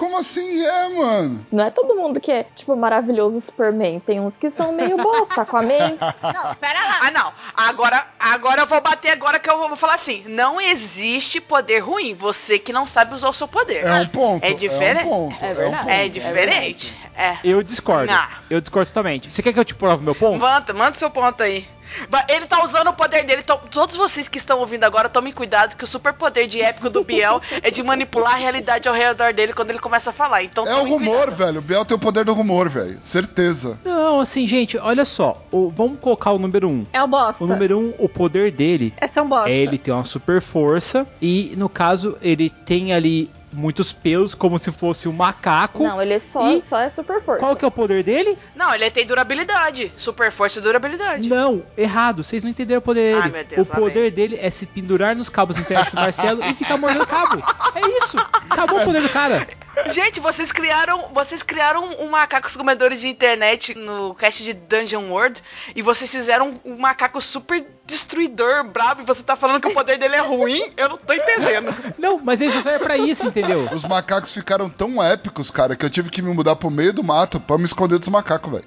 [0.00, 1.46] Como assim é, mano?
[1.52, 4.00] Não é todo mundo que é, tipo, maravilhoso Superman.
[4.00, 5.68] Tem uns que são meio bosta, Aquaman.
[6.24, 7.00] Não, pera lá.
[7.02, 7.32] Ah, não.
[7.54, 10.24] Agora, agora eu vou bater agora que eu vou falar assim.
[10.26, 12.14] Não existe poder ruim.
[12.14, 13.84] Você que não sabe usar o seu poder.
[13.84, 14.42] É um ponto.
[14.42, 15.02] É diferente.
[15.02, 15.44] É um ponto.
[15.44, 15.82] É um verdade.
[15.82, 15.92] ponto.
[15.92, 17.00] É diferente.
[17.14, 17.36] É.
[17.44, 18.10] Eu discordo.
[18.10, 18.28] Não.
[18.48, 19.30] Eu discordo totalmente.
[19.30, 20.38] Você quer que eu te prove meu ponto?
[20.38, 21.68] Manda, manda seu ponto aí.
[22.28, 23.42] Ele tá usando o poder dele.
[23.42, 27.02] to- todos vocês que estão ouvindo agora, tomem cuidado que o superpoder de épico do
[27.04, 30.42] Biel é de manipular a realidade ao redor dele quando ele começa a falar.
[30.42, 31.36] Então É o rumor, cuidado.
[31.36, 31.58] velho.
[31.58, 32.96] O Biel tem o poder do rumor, velho.
[33.00, 33.80] Certeza.
[33.84, 35.42] Não, assim, gente, olha só.
[35.50, 36.70] O- vamos colocar o número 1.
[36.70, 36.86] Um.
[36.92, 37.42] É o bosta.
[37.44, 39.50] O número 1, um, o poder dele é um bosta.
[39.50, 41.06] é ele tem uma super força.
[41.20, 45.82] E no caso, ele tem ali muitos pelos, como se fosse um macaco.
[45.82, 47.40] Não, ele só, E- só é super força.
[47.40, 48.38] Qual que é o poder dele?
[48.54, 49.92] Não, ele tem durabilidade.
[49.96, 51.28] Super força e durabilidade.
[51.28, 52.22] Não, errado.
[52.22, 53.20] Vocês não entenderam o poder dele.
[53.22, 56.54] Ai, meu Deus, o poder dele é se pendurar nos cabos internos do Marcelo e
[56.54, 57.42] ficar mordendo cabo.
[57.74, 58.16] É isso.
[58.48, 59.46] Acabou o poder do cara.
[59.86, 65.42] Gente, vocês criaram, vocês criaram um macacos comedores de internet no cast de Dungeon World
[65.74, 69.98] e vocês fizeram um macaco super destruidor, brabo, e você tá falando que o poder
[69.98, 70.72] dele é ruim?
[70.76, 71.74] Eu não tô entendendo.
[71.98, 73.68] Não, mas ele só serve pra isso, entendeu?
[73.72, 77.02] Os macacos ficaram tão épicos, cara, que eu tive que me mudar pro meio do
[77.02, 78.64] mato pra me esconder dos macacos, velho.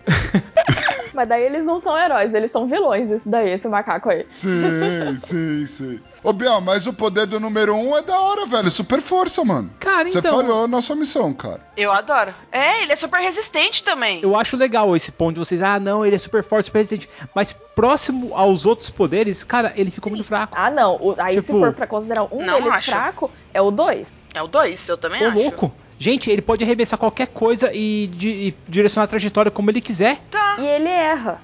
[1.13, 4.25] Mas daí eles não são heróis, eles são vilões, esse daí, esse macaco aí.
[4.27, 6.01] Sim, sim, sim.
[6.23, 8.71] Ô, Biel, mas o poder do número um é da hora, velho.
[8.71, 9.69] Super força, mano.
[9.79, 10.35] Cara, Você então.
[10.37, 11.59] falhou na sua missão, cara.
[11.75, 12.33] Eu adoro.
[12.51, 14.21] É, ele é super resistente também.
[14.23, 15.61] Eu acho legal esse ponto de vocês.
[15.61, 17.09] Ah, não, ele é super forte, super resistente.
[17.35, 20.53] Mas próximo aos outros poderes, cara, ele ficou muito fraco.
[20.57, 20.95] Ah, não.
[20.95, 22.91] o- aí se Tipo, for pra considerar um não deles acho.
[22.91, 24.23] fraco, é o 2.
[24.33, 25.37] É o 2, eu também Ô, acho.
[25.37, 25.73] louco.
[26.03, 30.17] Gente, ele pode arremessar qualquer coisa e, di- e direcionar a trajetória como ele quiser.
[30.29, 30.57] Tá.
[30.59, 31.39] E ele erra.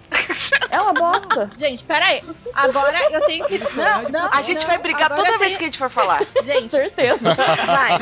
[0.69, 1.49] É uma bosta.
[1.57, 2.21] Gente, pera aí.
[2.53, 3.57] Agora eu tenho que.
[3.57, 4.29] Não, não.
[4.33, 4.67] A gente não.
[4.67, 6.23] vai brigar toda vez tenho- que a gente for falar.
[6.43, 7.33] Gente, Certeza.
[7.33, 7.99] vai.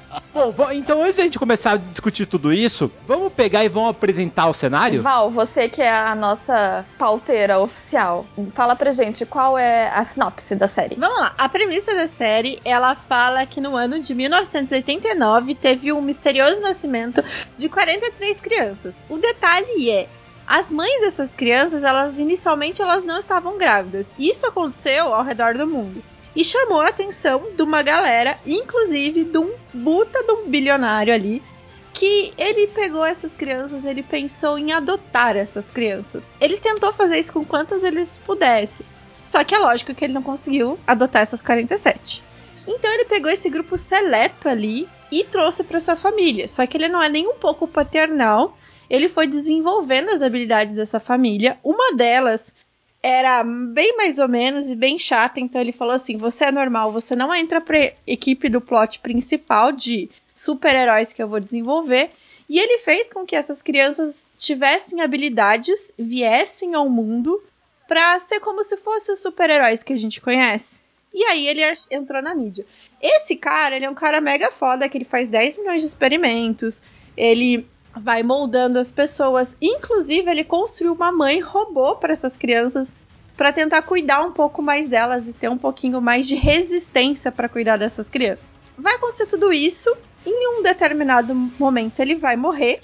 [0.33, 4.47] Bom, então antes da gente começar a discutir tudo isso, vamos pegar e vamos apresentar
[4.47, 5.01] o cenário?
[5.01, 10.55] Val, você que é a nossa pauteira oficial, fala pra gente qual é a sinopse
[10.55, 10.95] da série.
[10.95, 11.35] Vamos lá.
[11.37, 17.21] A premissa da série, ela fala que no ano de 1989 teve um misterioso nascimento
[17.57, 18.95] de 43 crianças.
[19.09, 20.07] O detalhe é,
[20.47, 24.07] as mães dessas crianças, elas inicialmente elas não estavam grávidas.
[24.17, 26.03] Isso aconteceu ao redor do mundo.
[26.35, 31.43] E chamou a atenção de uma galera, inclusive de um buta de um bilionário ali,
[31.93, 36.25] que ele pegou essas crianças, ele pensou em adotar essas crianças.
[36.39, 38.85] Ele tentou fazer isso com quantas ele pudesse.
[39.29, 42.23] Só que é lógico que ele não conseguiu adotar essas 47.
[42.67, 46.47] Então ele pegou esse grupo seleto ali e trouxe para sua família.
[46.47, 48.57] Só que ele não é nem um pouco paternal.
[48.89, 51.57] Ele foi desenvolvendo as habilidades dessa família.
[51.63, 52.53] Uma delas
[53.03, 56.91] era bem mais ou menos e bem chata, então ele falou assim: "Você é normal,
[56.91, 62.11] você não entra pra equipe do plot principal de super-heróis que eu vou desenvolver".
[62.47, 67.41] E ele fez com que essas crianças tivessem habilidades, viessem ao mundo
[67.87, 70.79] pra ser como se fossem os super-heróis que a gente conhece.
[71.13, 72.65] E aí ele entrou na mídia.
[73.01, 76.81] Esse cara, ele é um cara mega foda, que ele faz 10 milhões de experimentos,
[77.17, 82.89] ele vai moldando as pessoas, inclusive ele construiu uma mãe robô para essas crianças
[83.35, 87.49] para tentar cuidar um pouco mais delas e ter um pouquinho mais de resistência para
[87.49, 88.45] cuidar dessas crianças.
[88.77, 89.89] Vai acontecer tudo isso,
[90.25, 92.81] em um determinado momento ele vai morrer.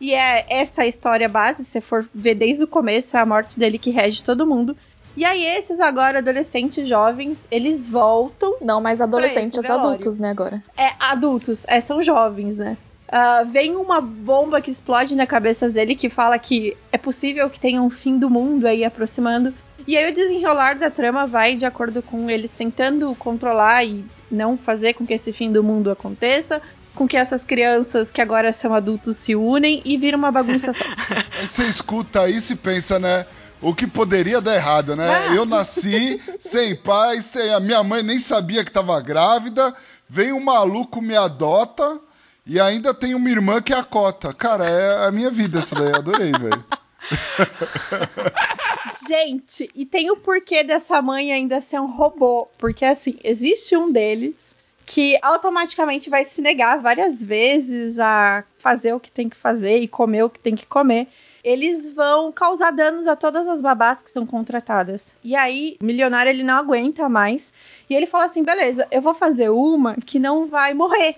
[0.00, 3.58] E é essa a história base, se for ver desde o começo, é a morte
[3.58, 4.76] dele que rege todo mundo.
[5.16, 10.62] E aí esses agora adolescentes jovens, eles voltam Não, mas adolescentes, adultos, né, agora.
[10.76, 12.76] é, adultos, é, são jovens, né?
[13.16, 17.60] Ah, vem uma bomba que explode na cabeça dele que fala que é possível que
[17.60, 19.54] tenha um fim do mundo aí aproximando.
[19.86, 24.58] E aí o desenrolar da trama vai de acordo com eles tentando controlar e não
[24.58, 26.60] fazer com que esse fim do mundo aconteça,
[26.92, 30.84] com que essas crianças que agora são adultos se unem e vira uma bagunça só.
[31.40, 33.26] Você escuta isso e pensa, né?
[33.62, 35.08] O que poderia dar errado, né?
[35.08, 35.34] Ah.
[35.36, 39.72] Eu nasci sem pai, sem a minha mãe nem sabia que tava grávida,
[40.08, 42.02] vem um maluco me adota
[42.46, 44.34] e ainda tem uma irmã que é a cota.
[44.34, 46.64] Cara, é a minha vida essa daí, adorei, velho.
[49.08, 52.48] Gente, e tem o porquê dessa mãe ainda ser um robô.
[52.58, 54.54] Porque, assim, existe um deles
[54.84, 59.88] que automaticamente vai se negar várias vezes a fazer o que tem que fazer e
[59.88, 61.08] comer o que tem que comer.
[61.42, 65.16] Eles vão causar danos a todas as babás que são contratadas.
[65.24, 67.54] E aí, o milionário ele não aguenta mais.
[67.88, 71.16] E ele fala assim: beleza, eu vou fazer uma que não vai morrer.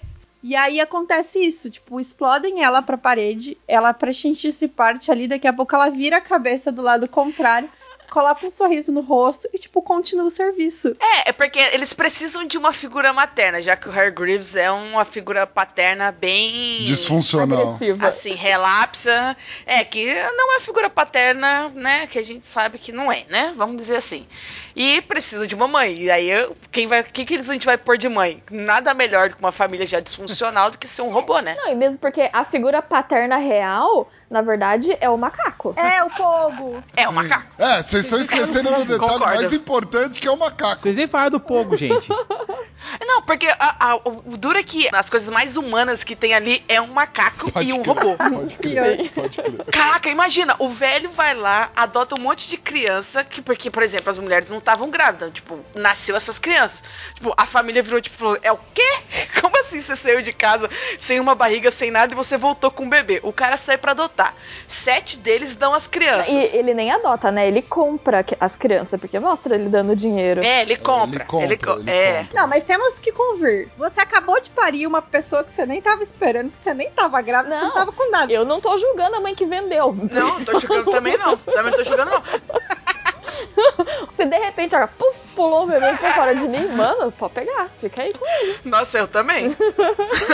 [0.49, 5.27] E aí acontece isso, tipo, explodem ela pra parede, ela pra gente se parte ali,
[5.27, 7.69] daqui a pouco ela vira a cabeça do lado contrário.
[8.17, 10.97] Coloca um sorriso no rosto e, tipo, continua o serviço.
[10.99, 14.71] É, é porque eles precisam de uma figura materna, já que o Harry Greaves é
[14.71, 16.83] uma figura paterna bem.
[16.87, 17.75] Disfuncional.
[17.75, 18.09] Agressiva.
[18.09, 19.37] Assim, relapsa.
[19.67, 22.07] É, que não é figura paterna, né?
[22.07, 23.53] Que a gente sabe que não é, né?
[23.55, 24.27] Vamos dizer assim.
[24.75, 25.97] E precisa de uma mãe.
[26.03, 28.43] E aí, eu- quem vai, quem que a gente vai pôr de mãe?
[28.51, 31.55] Nada melhor do que uma família já disfuncional do que ser um robô, né?
[31.57, 35.75] Não, e mesmo porque a figura paterna real, na verdade, é o macaco.
[35.77, 36.83] É, o Pogo.
[36.97, 37.47] É um macaco.
[37.59, 39.25] É, vocês estão esquecendo do detalhe Concordo.
[39.25, 40.81] mais importante que é o macaco.
[40.81, 42.09] Vocês nem falaram do Pogo, gente.
[43.05, 46.63] Não, porque a- a- o duro é que as coisas mais humanas que tem ali
[46.69, 48.17] é um macaco Pode e um crer, robô.
[48.17, 49.65] Pode crer, pode crer.
[49.73, 54.11] Caraca, imagina, o velho vai lá, adota um monte de criança, que, porque, por exemplo,
[54.11, 55.33] as mulheres não estavam grávidas.
[55.33, 56.85] Tipo, nasceu essas crianças.
[57.15, 58.83] Tipo, a família virou, tipo, falou, é o quê?
[59.41, 62.85] Como assim você saiu de casa sem uma barriga, sem nada, e você voltou com
[62.85, 63.21] um bebê?
[63.23, 64.35] O cara sai pra adotar.
[64.77, 66.29] Sete deles dão as crianças.
[66.29, 67.49] E ele nem adota, né?
[67.49, 70.43] Ele compra que- as crianças, porque mostra ele dando dinheiro.
[70.45, 71.17] É, ele compra.
[71.21, 72.19] Ele compra, ele co- ele é.
[72.25, 72.41] compra.
[72.41, 73.69] Não, mas temos que convir.
[73.77, 77.21] Você acabou de parir uma pessoa que você nem tava esperando, que você nem tava
[77.23, 77.69] grávida, você Não.
[77.69, 78.33] não tava com nada.
[78.33, 79.93] Eu não tô julgando a mãe que vendeu.
[79.93, 81.37] Não, não tô julgando também não.
[81.37, 82.23] Também não tô julgando não.
[84.13, 87.69] Se de repente, ó, puf, pulou o bebê pra fora de mim, mano, pode pegar.
[87.81, 88.57] Fica aí com ele.
[88.65, 89.57] Nossa, eu também.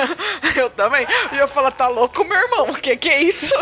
[0.57, 1.07] eu também.
[1.33, 2.71] E eu falo, tá louco, meu irmão?
[2.71, 3.53] O que que é isso?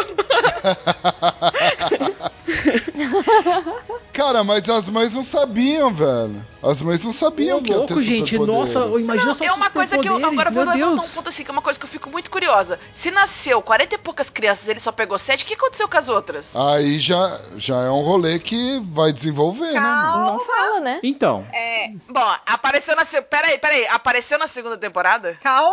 [4.12, 6.44] Cara, mas as mães não sabiam, velho.
[6.62, 8.38] As mães não sabiam Ô, que ia ter louco, gente.
[8.38, 11.12] Nossa, imagina só é uma coisa que eu agora vou levantar Deus.
[11.12, 12.78] um ponto assim, que é uma coisa que eu fico muito curiosa.
[12.94, 16.08] Se nasceu 40 e poucas crianças ele só pegou 7, o que aconteceu com as
[16.08, 16.54] outras?
[16.54, 19.80] Aí já, já é um rolê que vai desenvolver, né?
[19.80, 20.32] mano?
[20.32, 21.00] Não fala, né?
[21.02, 23.04] Então, É, Bom, apareceu na.
[23.04, 23.86] se- Peraí, peraí.
[23.88, 25.38] Apareceu na segunda temporada?
[25.42, 25.72] calma,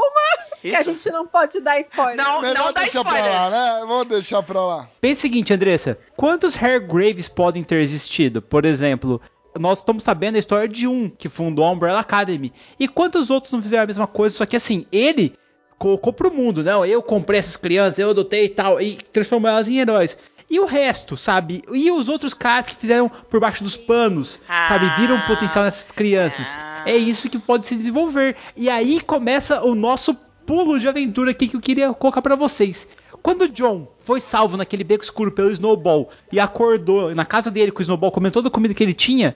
[0.62, 0.92] que a Isso?
[0.92, 2.16] gente não pode dar spoiler.
[2.16, 3.24] Não, Melhor não dá deixar spoiler.
[3.24, 3.86] pra lá, né?
[3.86, 4.90] Vou deixar pra lá.
[5.02, 5.98] pense o seguinte, Andressa.
[6.16, 8.42] Quantos Hair Graves podem ter existido?
[8.42, 9.22] Por exemplo,
[9.60, 12.54] nós estamos sabendo a história de um que fundou a Umbrella Academy.
[12.80, 14.36] E quantos outros não fizeram a mesma coisa?
[14.38, 15.36] Só que assim, ele
[15.78, 16.64] colocou pro mundo.
[16.64, 18.82] Não, eu comprei essas crianças, eu adotei e tal.
[18.82, 20.18] E transformou elas em heróis.
[20.50, 21.62] E o resto, sabe?
[21.72, 24.90] E os outros caras que fizeram por baixo dos panos, sabe?
[24.98, 26.48] Viram potencial nessas crianças.
[26.56, 26.84] Ah.
[26.86, 28.38] É isso que pode se desenvolver.
[28.56, 32.88] E aí começa o nosso pulo de aventura aqui que eu queria colocar pra vocês.
[33.22, 37.74] Quando o John foi salvo naquele beco escuro pelo Snowball e acordou na casa dele
[37.74, 39.36] com o Snowball comendo toda a comida que ele tinha,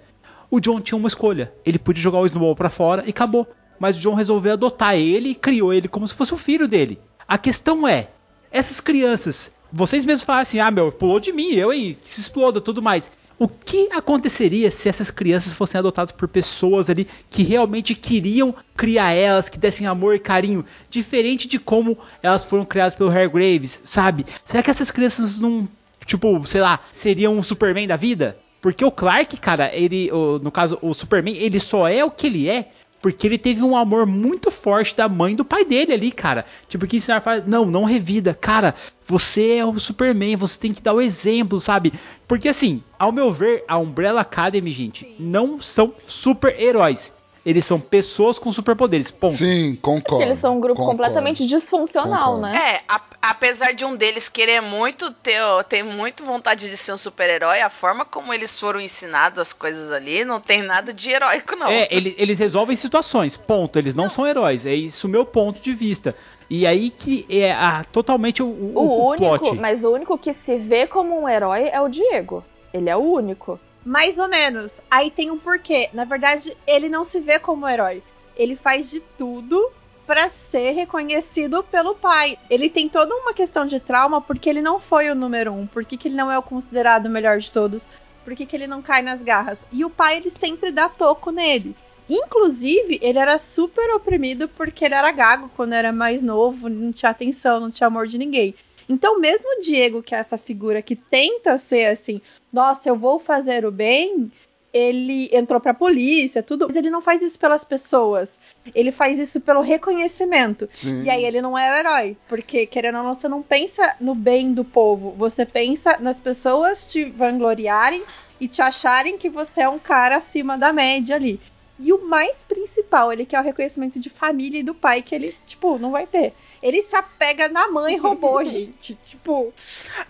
[0.50, 1.54] o John tinha uma escolha.
[1.65, 3.45] Ele podia jogar o Snowball pra fora e acabou.
[3.78, 7.02] Mas o John resolveu adotar ele e criou ele como se fosse um filho dele.
[7.28, 8.10] A questão é,
[8.50, 12.60] essas crianças, vocês mesmos falam assim, ah meu, pulou de mim, eu e se exploda,
[12.60, 13.10] tudo mais.
[13.40, 19.14] O que aconteceria se essas crianças fossem adotadas por pessoas ali que realmente queriam criar
[19.14, 23.82] elas, que dessem amor e carinho, diferente de como elas foram criadas pelo Harry Graves,
[23.84, 24.28] sabe?
[24.46, 25.68] Será que essas crianças não,
[26.06, 28.38] tipo, sei lá, seriam um Superman da vida?
[28.62, 30.12] Porque o Clark, cara, ele,
[30.44, 32.70] no caso, o Superman, ele só é o que ele é
[33.02, 36.46] porque ele teve um amor muito forte da mãe e do pai dele ali, cara.
[36.68, 38.76] Tipo, que ensinar faz, não, não revida, cara.
[39.08, 41.92] Você é o Superman, você tem que dar o exemplo, sabe?
[42.28, 47.12] Porque assim, ao meu ver, a Umbrella Academy, gente, não são super-heróis.
[47.44, 49.10] Eles são pessoas com superpoderes.
[49.10, 49.34] Ponto.
[49.34, 50.04] Sim, concordo.
[50.10, 50.98] Porque eles são um grupo concordo.
[51.00, 52.42] completamente disfuncional, Concordo.
[52.42, 52.76] né?
[52.76, 56.98] É, a- apesar de um deles querer muito ter, ter muito vontade de ser um
[56.98, 61.56] super-herói, a forma como eles foram ensinados as coisas ali não tem nada de heróico,
[61.56, 61.68] não.
[61.68, 63.80] É, ele- eles resolvem situações, ponto.
[63.80, 66.16] Eles não, são heróis, é isso o meu ponto de vista.
[66.48, 69.56] E aí que é a- totalmente o, o, O o único, plot.
[69.58, 72.46] mas o único que se vê como um herói é o Diego.
[72.72, 73.60] Ele é o único.
[73.84, 74.80] Mais ou menos.
[74.89, 75.89] Aí tem um porquê.
[75.94, 78.04] Na verdade, ele não se vê como herói.
[78.36, 79.72] Ele faz de tudo
[80.06, 82.38] pra ser reconhecido pelo pai.
[82.50, 85.65] Ele tem toda uma questão de trauma porque ele não foi o número um.
[85.65, 87.89] Por que, que ele não é o considerado o melhor de todos?
[88.24, 89.65] Por que, que ele não cai nas garras?
[89.72, 91.76] E o pai, ele sempre dá toco nele.
[92.10, 97.10] Inclusive, ele era super oprimido porque ele era gago quando era mais novo, não tinha
[97.10, 98.54] atenção, não tinha amor de ninguém.
[98.92, 103.20] Então, mesmo o Diego, que é essa figura que tenta ser assim, nossa, eu vou
[103.20, 104.30] fazer o bem,
[104.74, 108.38] ele entrou pra polícia, tudo, mas ele não faz isso pelas pessoas.
[108.76, 110.68] Ele faz isso pelo reconhecimento.
[110.74, 111.04] Sim.
[111.04, 114.14] E aí ele não é o herói, porque querendo ou não, você não pensa no
[114.14, 118.04] bem do povo, você pensa nas pessoas te vangloriarem
[118.42, 121.40] e te acharem que você é um cara acima da média ali.
[121.82, 125.36] E o mais principal, ele quer o reconhecimento de família e do pai, que ele,
[125.48, 126.34] tipo, não vai ter.
[126.62, 128.98] Ele se apega na mãe robô, gente.
[129.06, 129.52] Tipo,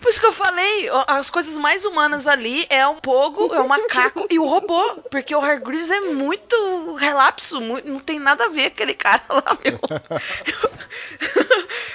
[0.00, 3.68] Por isso que eu falei, as coisas mais humanas ali é um pogo, é o
[3.68, 4.82] macaco e o robô.
[5.10, 9.58] Porque o Hargreaves é muito relapso, muito- não tem nada a ver aquele cara lá,
[9.64, 9.78] meu.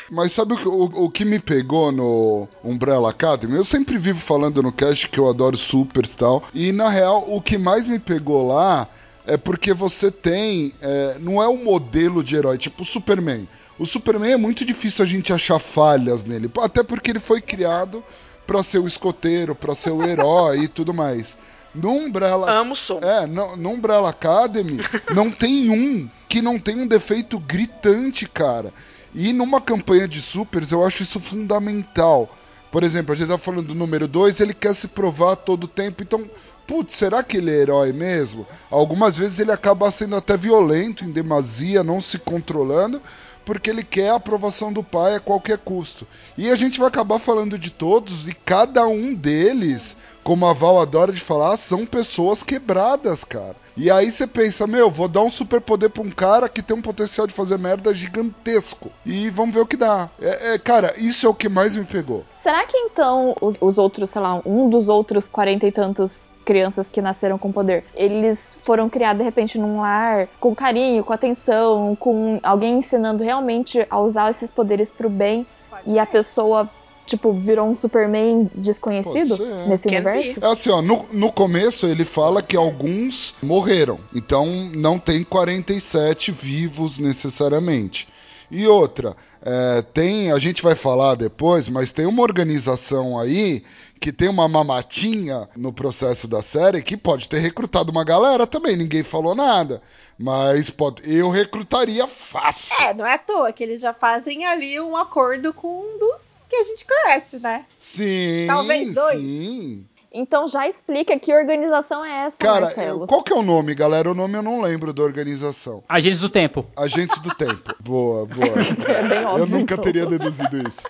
[0.10, 3.56] Mas sabe o, que- o, o que me pegou no Umbrella Academy?
[3.56, 6.44] Eu sempre vivo falando no cast que eu adoro supers e tal.
[6.54, 8.88] E na real, o que mais me pegou lá
[9.28, 10.74] é porque você tem.
[10.82, 13.48] é, não é um modelo de herói, tipo o Superman.
[13.78, 16.50] O Superman é muito difícil a gente achar falhas nele.
[16.60, 18.04] Até porque ele foi criado
[18.48, 21.38] pra ser o escoteiro, pra ser o herói e tudo mais.
[21.76, 23.00] No Umbrella Amo som.
[23.04, 24.80] é, no, no Umbrella Academy
[25.14, 28.74] não tem um que não tem um defeito gritante, cara.
[29.14, 32.30] E numa campanha de supers eu acho isso fundamental.
[32.72, 35.68] Por exemplo, a gente tá falando do número 2, ele quer se provar todo o
[35.68, 36.30] tempo, então,
[36.68, 38.46] putz, será que ele é herói mesmo?
[38.70, 43.02] Algumas vezes ele acaba sendo até violento em demasia, não se controlando,
[43.46, 46.06] porque ele quer a aprovação do pai a qualquer custo.
[46.38, 50.82] E a gente vai acabar falando de todos, e cada um deles, como a Val
[50.82, 53.56] adora de falar, são pessoas quebradas, cara.
[53.78, 56.82] E aí você pensa, meu, vou dar um superpoder pra um cara que tem um
[56.82, 58.92] potencial de fazer merda gigantesco.
[59.06, 60.10] E vamos ver o que dá.
[60.20, 62.26] É, é, cara, isso é o que mais me pegou.
[62.36, 66.90] Será que então os, os outros, sei lá, um dos outros quarenta e tantos crianças
[66.90, 71.94] que nasceram com poder, eles foram criados de repente num lar com carinho, com atenção,
[71.98, 75.46] com alguém ensinando realmente a usar esses poderes pro bem
[75.86, 76.70] e a pessoa
[77.08, 79.68] tipo virou um Superman desconhecido ser.
[79.68, 80.40] nesse Can universo?
[80.42, 84.00] É assim, ó, no, no começo ele fala que alguns morreram.
[84.14, 88.08] Então não tem 47 vivos necessariamente.
[88.50, 93.62] E outra, é, tem, a gente vai falar depois, mas tem uma organização aí
[94.00, 98.78] que tem uma mamatinha no processo da série que pode ter recrutado uma galera também,
[98.78, 99.82] ninguém falou nada.
[100.18, 102.82] Mas pode, eu recrutaria fácil.
[102.82, 106.27] É, não é à toa que eles já fazem ali um acordo com um dos
[106.58, 107.66] que a gente conhece, né?
[107.80, 109.20] Sim, Talvez dois.
[109.20, 109.86] sim.
[110.12, 113.06] Então já explica que organização é essa, Cara, Marcelo.
[113.06, 114.10] qual que é o nome, galera?
[114.10, 115.84] O nome eu não lembro da organização.
[115.88, 116.66] Agentes do Tempo.
[116.76, 117.76] Agentes do Tempo.
[117.80, 118.48] Boa, boa.
[118.88, 119.44] É bem óbvio.
[119.44, 119.84] Eu nunca então.
[119.84, 120.88] teria deduzido isso.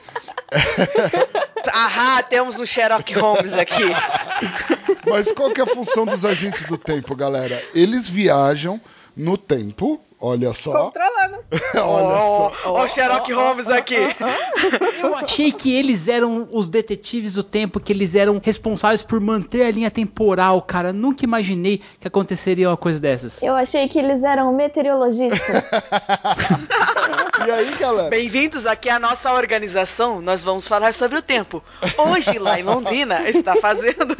[1.73, 3.83] Ahá, temos um Sherlock Holmes aqui.
[5.05, 7.61] Mas qual que é a função dos agentes do tempo, galera?
[7.73, 8.79] Eles viajam
[9.17, 10.85] no tempo, olha só.
[10.85, 11.43] Controlando.
[11.75, 12.53] olha só.
[12.65, 13.95] Ó, o Sherlock Holmes aqui.
[15.01, 19.63] Eu achei que eles eram os detetives do tempo, que eles eram responsáveis por manter
[19.63, 20.93] a linha temporal, cara.
[20.93, 23.41] Nunca imaginei que aconteceria uma coisa dessas.
[23.41, 25.63] Eu achei que eles eram meteorologistas.
[27.45, 28.09] E aí, galera?
[28.09, 30.21] Bem-vindos aqui à nossa organização.
[30.21, 31.63] Nós vamos falar sobre o tempo.
[31.97, 34.17] Hoje, lá em Londrina, está fazendo.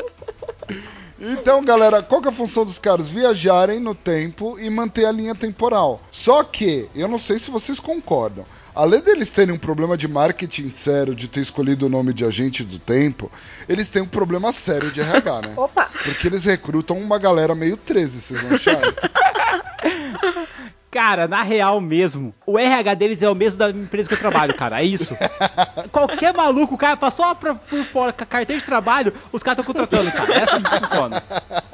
[1.20, 3.10] Então, galera, qual que é a função dos caras?
[3.10, 6.02] Viajarem no tempo e manter a linha temporal.
[6.12, 8.46] Só que, eu não sei se vocês concordam.
[8.76, 12.64] Além deles terem um problema de marketing sério de ter escolhido o nome de agente
[12.64, 13.32] do tempo,
[13.68, 15.54] eles têm um problema sério de RH, né?
[15.58, 15.90] Opa!
[16.04, 18.94] Porque eles recrutam uma galera meio 13, vocês não acharam?
[20.98, 24.56] Cara, na real mesmo, o RH deles é o mesmo da empresa que eu trabalho,
[24.56, 24.82] cara.
[24.82, 25.16] É isso.
[25.94, 29.60] Qualquer maluco, o cara passou pra, por fora com a carteira de trabalho, os caras
[29.60, 30.34] estão contratando, cara.
[30.34, 31.24] É assim que funciona.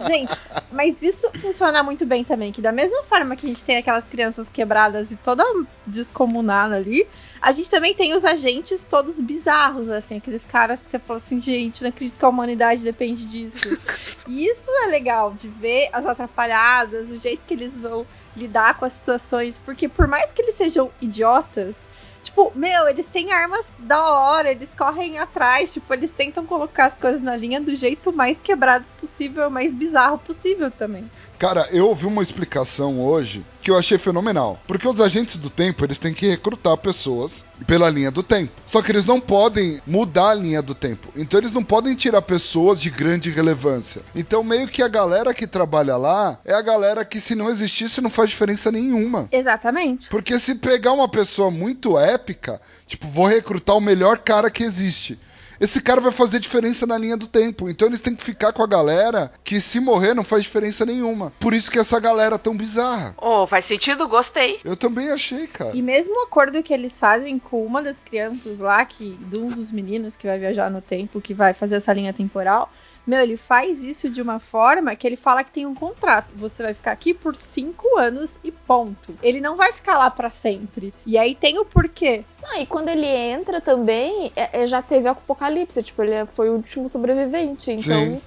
[0.05, 0.41] Gente,
[0.73, 4.03] mas isso funciona muito bem também, que da mesma forma que a gente tem aquelas
[4.03, 5.45] crianças quebradas e toda
[5.88, 7.07] descomunada ali,
[7.41, 11.39] a gente também tem os agentes todos bizarros, assim, aqueles caras que você fala assim,
[11.39, 13.79] gente, não acredito que a humanidade depende disso.
[14.25, 18.05] E isso é legal de ver as atrapalhadas, o jeito que eles vão
[18.36, 21.88] lidar com as situações, porque por mais que eles sejam idiotas,
[22.22, 26.96] tipo, meu, eles têm armas da hora, eles correm atrás, tipo, eles tentam colocar as
[26.96, 31.10] coisas na linha do jeito mais quebrado possível, mais bizarro possível também.
[31.43, 34.58] Cara, eu ouvi uma explicação hoje que eu achei fenomenal.
[34.65, 38.53] Porque os agentes do tempo, eles têm que recrutar pessoas pela linha do tempo.
[38.65, 41.10] Só que eles não podem mudar a linha do tempo.
[41.17, 44.03] Então eles não podem tirar pessoas de grande relevância.
[44.15, 47.99] Então meio que a galera que trabalha lá é a galera que se não existisse
[47.99, 49.27] não faz diferença nenhuma.
[49.29, 50.08] Exatamente.
[50.08, 55.19] Porque se pegar uma pessoa muito épica, tipo, vou recrutar o melhor cara que existe.
[55.63, 57.69] Esse cara vai fazer diferença na linha do tempo.
[57.69, 61.32] Então eles têm que ficar com a galera que se morrer não faz diferença nenhuma.
[61.39, 63.15] Por isso que essa galera é tão bizarra.
[63.17, 64.06] Oh, faz sentido?
[64.10, 64.59] Gostei.
[64.66, 65.74] Eu também achei, cara.
[65.74, 69.47] E mesmo o acordo que eles fazem com uma das crianças lá, que de um
[69.47, 72.70] dos meninos que vai viajar no tempo, que vai fazer essa linha temporal,
[73.06, 76.36] meu, ele faz isso de uma forma que ele fala que tem um contrato.
[76.38, 79.16] Você vai ficar aqui por cinco anos e ponto.
[79.22, 80.93] Ele não vai ficar lá pra sempre.
[81.06, 82.24] E aí tem o porquê.
[82.43, 86.54] Ah, e quando ele entra também, é- é- já teve apocalipse, tipo, ele foi o
[86.54, 87.72] último sobrevivente.
[87.72, 88.22] Então, Sim.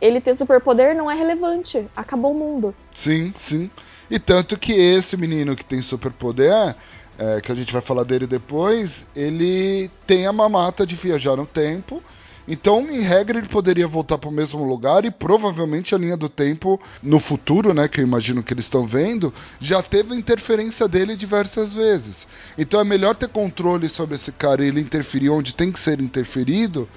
[0.00, 1.86] ele ter superpoder não é relevante.
[1.94, 2.74] Acabou o mundo.
[2.94, 3.70] Sim, sim.
[4.10, 6.74] E tanto que esse menino que tem superpoder,
[7.18, 11.46] é, que a gente vai falar dele depois, ele tem a mamata de viajar no
[11.46, 12.02] tempo
[12.46, 16.28] Então, em regra, ele poderia voltar para o mesmo lugar e provavelmente a linha do
[16.28, 20.88] tempo no futuro, né, que eu imagino que eles estão vendo, já teve a interferência
[20.88, 22.28] dele diversas vezes.
[22.58, 26.00] Então é melhor ter controle sobre esse cara e ele interferir onde tem que ser
[26.00, 26.88] interferido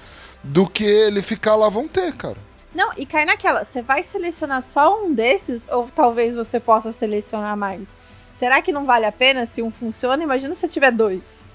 [0.42, 2.38] do que ele ficar lá vão ter, cara.
[2.74, 7.56] Não, e cai naquela, você vai selecionar só um desses ou talvez você possa selecionar
[7.56, 7.88] mais?
[8.38, 10.22] Será que não vale a pena se um funciona?
[10.22, 11.46] Imagina se tiver dois.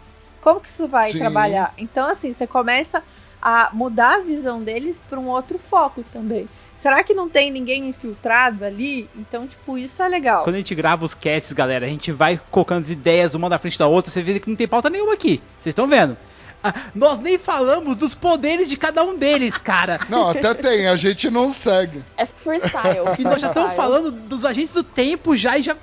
[0.42, 1.20] Como que isso vai Sim.
[1.20, 1.74] trabalhar?
[1.78, 3.04] Então, assim, você começa
[3.42, 6.48] a mudar a visão deles para um outro foco também.
[6.76, 9.08] Será que não tem ninguém infiltrado ali?
[9.16, 10.44] Então, tipo, isso é legal.
[10.44, 13.60] Quando a gente grava os casts, galera, a gente vai colocando as ideias uma na
[13.60, 14.12] frente da outra.
[14.12, 15.42] Você vê que não tem pauta nenhuma aqui.
[15.60, 16.18] Vocês estão vendo?
[16.64, 20.00] Ah, nós nem falamos dos poderes de cada um deles, cara.
[20.10, 22.04] Não, até tem, a gente não segue.
[22.16, 23.16] É freestyle.
[23.18, 25.76] E nós já estamos falando dos agentes do tempo já e já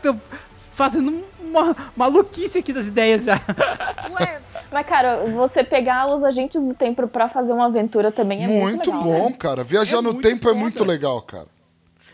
[0.74, 3.34] fazendo uma maluquice aqui das ideias já.
[4.10, 4.40] Ué,
[4.70, 8.76] Mas, cara, você pegar os agentes do tempo pra fazer uma aventura também é muito,
[8.76, 9.36] muito legal, bom, né?
[9.38, 9.64] cara.
[9.64, 11.46] Viajar É no muito tempo é muito legal, cara.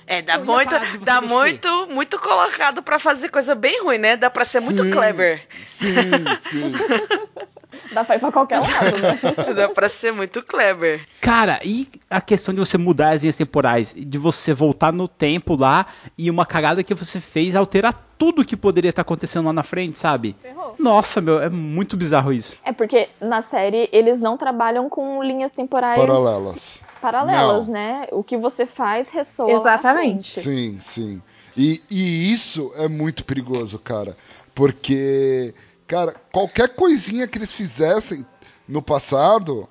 [0.07, 0.71] É, dá Eu muito,
[1.03, 1.35] dá mexer.
[1.35, 4.17] muito, muito colocado pra fazer coisa bem ruim, né?
[4.19, 5.47] Dá pra ser muito Sim, clever.
[5.63, 6.73] Sim, sim.
[7.93, 9.19] Dá pra ir pra qualquer lado, né?
[9.55, 11.05] Dá pra ser muito clever.
[11.21, 15.57] Cara, e a questão de você mudar as linhas temporais, de você voltar no tempo
[15.57, 19.63] lá e uma cagada que você fez alterar tudo que poderia estar acontecendo lá na
[19.63, 20.37] frente, sabe?
[20.41, 20.77] ferrou.
[20.79, 22.57] Nossa, meu, é muito bizarro isso.
[22.65, 26.83] É porque na série eles não trabalham com linhas temporais Paralelas.
[27.03, 27.73] paralelas, Não.
[27.75, 28.07] né?
[28.13, 29.51] O que você faz ressoa.
[29.51, 30.41] Exatamente.
[30.41, 31.23] Sim, sim.
[31.57, 34.17] E, e isso é muito perigoso, cara.
[34.55, 35.53] Porque,
[35.87, 38.25] cara, qualquer coisinha que eles fizessem
[38.69, 39.69] no passado,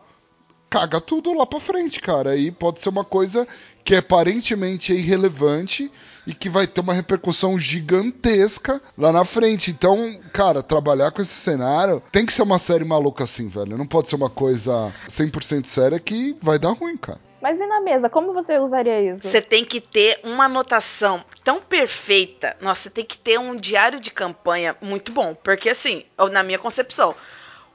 [0.69, 2.31] caga tudo lá pra frente, cara.
[2.31, 3.47] Aí pode ser uma coisa
[3.83, 5.91] que aparentemente é irrelevante
[6.25, 9.69] e que vai ter uma repercussão gigantesca lá na frente.
[9.69, 13.77] Então, cara, trabalhar com esse cenário tem que ser uma série maluca assim, velho.
[13.77, 17.19] Não pode ser uma coisa 100% séria que vai dar ruim, cara.
[17.43, 18.09] Mas e na mesa?
[18.09, 19.27] Como você usaria isso?
[19.27, 22.55] Você tem que ter uma anotação tão perfeita.
[22.61, 25.35] Nossa, você tem que ter um diário de campanha muito bom.
[25.35, 27.13] Porque, assim, na minha concepção,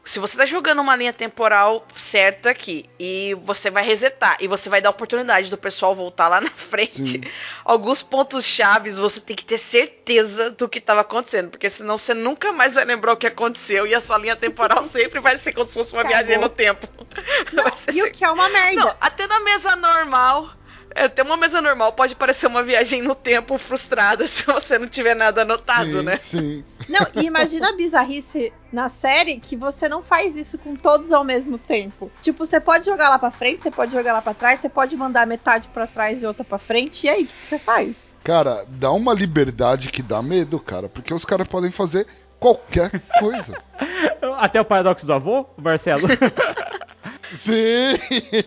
[0.08, 4.70] se você tá jogando uma linha temporal certa aqui e você vai resetar e você
[4.70, 7.20] vai dar oportunidade do pessoal voltar lá na frente, Sim.
[7.64, 11.50] alguns pontos chaves você tem que ter certeza do que estava acontecendo.
[11.50, 14.82] Porque senão você nunca mais vai lembrar o que aconteceu e a sua linha temporal
[14.84, 16.16] sempre vai ser como se fosse uma Acabou.
[16.18, 16.88] viagem no tempo.
[17.76, 18.80] Ser E o que é uma merda.
[18.80, 20.50] não, até na mesa normal.
[20.94, 24.86] É, Até uma mesa normal pode parecer uma viagem no tempo frustrada se você não
[24.86, 26.18] tiver nada anotado, sim, né?
[26.20, 26.64] sim.
[26.88, 31.24] Não, e imagina a bizarrice na série que você não faz isso com todos ao
[31.24, 32.10] mesmo tempo.
[32.20, 34.96] Tipo, você pode jogar lá pra frente, você pode jogar lá pra trás, você pode
[34.96, 37.06] mandar metade pra trás e outra pra frente.
[37.06, 37.96] E aí, o que que você faz?
[38.24, 42.06] Cara, dá uma liberdade que dá medo, cara, porque os caras podem fazer
[42.38, 43.56] qualquer coisa.
[44.38, 46.06] Até o paradoxo do avô, Marcelo.
[47.32, 47.96] Sim!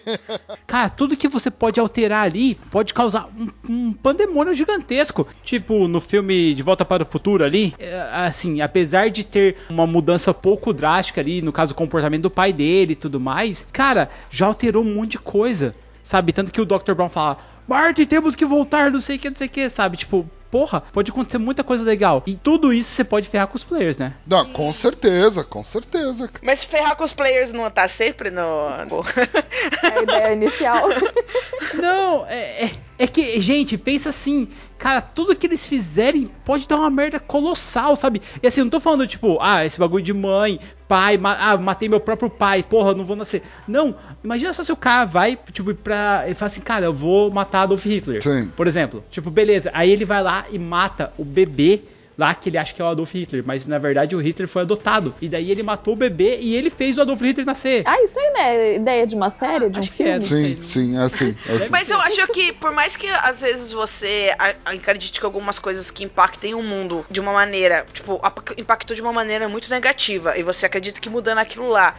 [0.67, 5.27] Cara, tudo que você pode alterar ali pode causar um, um pandemônio gigantesco.
[5.43, 9.87] Tipo, no filme De Volta para o Futuro ali, é, assim, apesar de ter uma
[9.87, 14.09] mudança pouco drástica ali, no caso, o comportamento do pai dele e tudo mais, cara,
[14.29, 15.75] já alterou um monte de coisa.
[16.03, 16.33] Sabe?
[16.33, 16.93] Tanto que o Dr.
[16.93, 17.37] Brown fala,
[17.67, 19.97] Marty, temos que voltar, não sei o que, não sei o que, sabe?
[19.97, 22.21] Tipo, porra, pode acontecer muita coisa legal.
[22.27, 24.13] E tudo isso você pode ferrar com os players, né?
[24.27, 26.29] Não, com certeza, com certeza.
[26.43, 28.41] Mas ferrar com os players não tá sempre no.
[28.41, 30.89] É a ideia inicial.
[31.75, 34.47] Não, é, é, é que, gente, pensa assim,
[34.81, 38.19] cara, tudo que eles fizerem pode dar uma merda colossal, sabe?
[38.41, 41.87] E assim, não tô falando, tipo, ah, esse bagulho de mãe, pai, ma ah, matei
[41.87, 43.43] meu próprio pai, porra, não vou nascer.
[43.67, 46.23] Não, imagina só se o cara vai, tipo, pra.
[46.25, 48.23] Ele fala assim, cara, eu vou matar Adolf Hitler.
[48.23, 48.51] Sim.
[48.55, 49.03] Por exemplo.
[49.11, 51.81] Tipo, beleza, aí ele vai lá e mata o bebê.
[52.21, 54.61] Lá que ele acha que é o Adolf Hitler, mas na verdade o Hitler foi
[54.61, 55.15] adotado.
[55.19, 57.81] E daí ele matou o bebê e ele fez o Adolf Hitler nascer.
[57.83, 60.13] ah, isso aí não é ideia de uma série, de um Acho que é, filme?
[60.13, 60.57] não Sim, sei.
[60.61, 61.35] sim, é assim.
[61.49, 61.69] É assim.
[61.71, 66.03] Mas eu acho que, por mais que às vezes você acredite que algumas coisas que
[66.03, 68.21] impactem o mundo de uma maneira, tipo,
[68.55, 71.95] impactou de uma maneira muito negativa, e você acredita que mudando aquilo lá,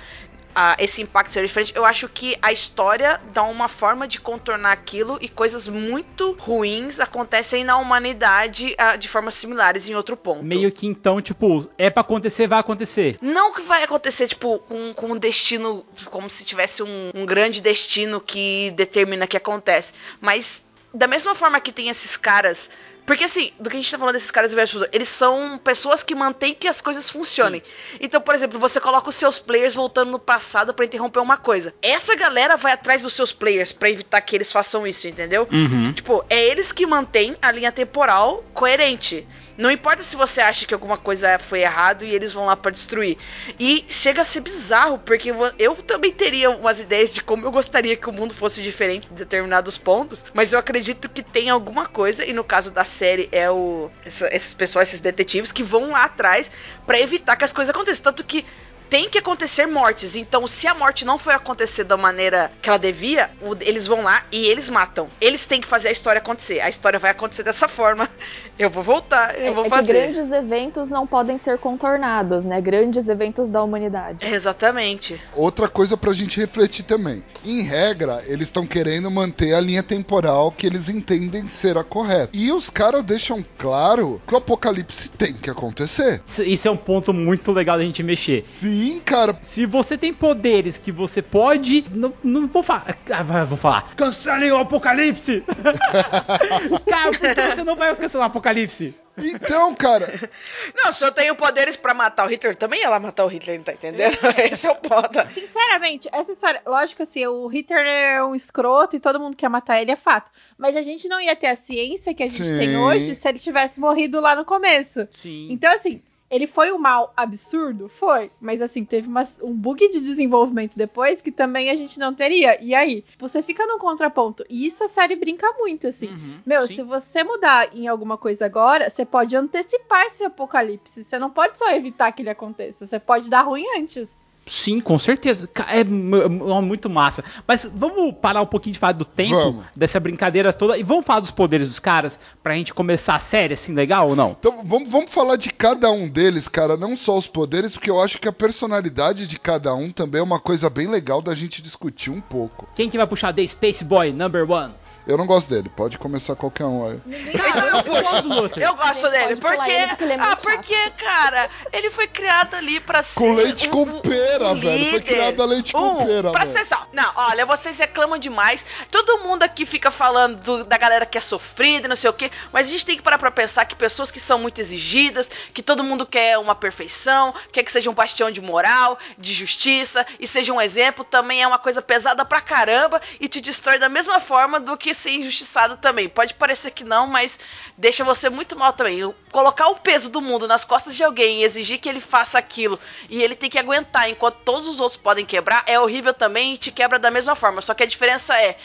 [0.55, 4.72] ah, esse impacto seria diferente, eu acho que a história dá uma forma de contornar
[4.72, 10.42] aquilo e coisas muito ruins acontecem na humanidade ah, de formas similares em outro ponto.
[10.42, 13.16] Meio que então, tipo, é pra acontecer, vai acontecer.
[13.20, 17.61] Não que vai acontecer, tipo, com, com um destino, como se tivesse um, um grande
[17.61, 19.94] destino que determina que acontece.
[20.20, 22.70] Mas, da mesma forma que tem esses caras.
[23.05, 24.55] Porque, assim, do que a gente tá falando desses caras,
[24.92, 27.62] eles são pessoas que mantêm que as coisas funcionem.
[28.00, 31.74] Então, por exemplo, você coloca os seus players voltando no passado pra interromper uma coisa.
[31.82, 35.48] Essa galera vai atrás dos seus players pra evitar que eles façam isso, entendeu?
[35.50, 35.92] Uhum.
[35.92, 39.26] Tipo, é eles que mantêm a linha temporal coerente.
[39.57, 42.70] Não importa se você acha que alguma coisa foi errado e eles vão lá pra
[42.70, 43.18] destruir.
[43.59, 47.96] E chega a ser bizarro, porque eu também teria umas ideias de como eu gostaria
[47.96, 52.24] que o mundo fosse diferente em determinados pontos, mas eu acredito que tem alguma coisa,
[52.24, 56.05] e no caso da série é o essa, esses pessoas, esses detetives que vão lá
[56.05, 56.50] atrás
[56.86, 58.05] para evitar que as coisas aconteçam.
[58.05, 58.44] Tanto que
[58.93, 60.16] tem que acontecer mortes.
[60.16, 63.30] Então, se a morte não foi acontecer da maneira que ela devia,
[63.62, 65.09] eles vão lá e eles matam.
[65.18, 66.61] Eles têm que fazer a história acontecer.
[66.61, 68.07] A história vai acontecer dessa forma.
[68.59, 69.95] Eu vou voltar, eu é, vou é fazer.
[69.95, 72.61] grandes eventos não podem ser contornados, né?
[72.61, 74.26] Grandes eventos da humanidade.
[74.26, 75.18] Exatamente.
[75.34, 77.24] Outra coisa pra gente refletir também.
[77.43, 82.30] Em regra, eles estão querendo manter a linha temporal que eles entendem ser a correta.
[82.34, 86.22] E os caras deixam claro que o apocalipse tem que acontecer.
[86.45, 88.43] Isso é um ponto muito legal da gente mexer.
[88.43, 89.39] Sim Sim, cara.
[89.43, 91.85] Se você tem poderes que você pode.
[91.93, 92.99] Não, não vou falar.
[93.11, 93.95] Ah, vou falar.
[93.95, 95.45] Cancelem o apocalipse!
[96.89, 98.93] cara, por que você não vai cancelar o apocalipse?
[99.16, 100.09] Então, cara.
[100.74, 103.62] Não, se eu tenho poderes para matar o Hitler, também ia lá matar o Hitler,
[103.62, 104.16] tá entendendo?
[104.51, 105.18] Esse é o ponto.
[105.35, 106.62] Sinceramente, essa história.
[106.66, 110.30] Lógico assim, o Hitler é um escroto e todo mundo quer matar ele, é fato.
[110.57, 112.59] Mas a gente não ia ter a ciência que a gente Sim.
[112.59, 115.07] tem hoje se ele tivesse morrido lá no começo.
[115.12, 115.49] Sim.
[115.51, 116.01] Então, assim,
[116.33, 117.91] ele foi um mal absurdo?
[117.91, 118.30] Foi.
[118.41, 122.59] Mas assim, teve uma, um bug de desenvolvimento depois que também a gente não teria.
[122.64, 124.43] E aí, você fica num contraponto.
[124.49, 126.09] E isso a série brinca muito, assim.
[126.09, 126.76] Uhum, Meu, sim.
[126.76, 131.05] se você mudar em alguma coisa agora, você pode antecipar esse apocalipse.
[131.05, 132.87] Você não pode só evitar que ele aconteça.
[132.87, 134.18] Você pode dar ruim antes.
[134.45, 135.49] Sim, com certeza.
[135.68, 137.24] É, é muito massa.
[137.47, 139.64] Mas vamos parar um pouquinho de falar do tempo vamos.
[139.74, 143.55] dessa brincadeira toda e vamos falar dos poderes dos caras pra gente começar a série
[143.55, 144.36] assim legal ou não?
[144.38, 148.01] Então vamos, vamos falar de cada um deles, cara, não só os poderes, porque eu
[148.01, 151.62] acho que a personalidade de cada um também é uma coisa bem legal da gente
[151.62, 152.68] discutir um pouco.
[152.74, 154.74] Quem que vai puxar The Space Boy Number One?
[155.07, 157.00] Eu não gosto dele, pode começar qualquer um aí.
[157.32, 159.70] Cara, eu, puxo, eu gosto dele, porque.
[159.70, 163.18] Ele, é ah, porque, cara, ele foi criado ali pra ser.
[163.18, 164.78] Com leite um, com pera, um velho.
[164.78, 164.90] Líder.
[164.90, 166.30] Foi criado a leite um, com pera.
[166.30, 166.66] Presta velho.
[166.66, 166.86] atenção.
[166.92, 168.64] Não, olha, vocês reclamam demais.
[168.90, 172.12] Todo mundo aqui fica falando do, da galera que é sofrida e não sei o
[172.12, 172.30] quê.
[172.53, 175.62] Mas a gente tem que parar pra pensar que pessoas que são muito exigidas, que
[175.62, 180.28] todo mundo quer uma perfeição, quer que seja um bastião de moral, de justiça e
[180.28, 184.20] seja um exemplo, também é uma coisa pesada pra caramba e te destrói da mesma
[184.20, 186.09] forma do que ser injustiçado também.
[186.09, 187.38] Pode parecer que não, mas
[187.76, 189.12] deixa você muito mal também.
[189.30, 192.78] Colocar o peso do mundo nas costas de alguém e exigir que ele faça aquilo
[193.09, 196.59] e ele tem que aguentar enquanto todos os outros podem quebrar é horrível também e
[196.59, 197.61] te quebra da mesma forma.
[197.61, 198.57] Só que a diferença é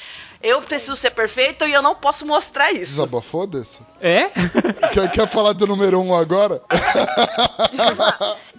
[0.41, 2.95] eu preciso ser perfeito e eu não posso mostrar isso.
[2.95, 3.81] Desabafou desse?
[3.99, 4.29] É?
[4.93, 6.61] Quer, quer falar do número um agora?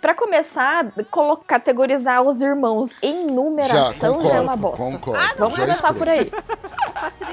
[0.00, 0.86] Para começar,
[1.46, 4.84] categorizar os irmãos em numeração já, concordo, já é uma bosta.
[4.84, 6.30] Concordo, ah, Vamos começar por aí.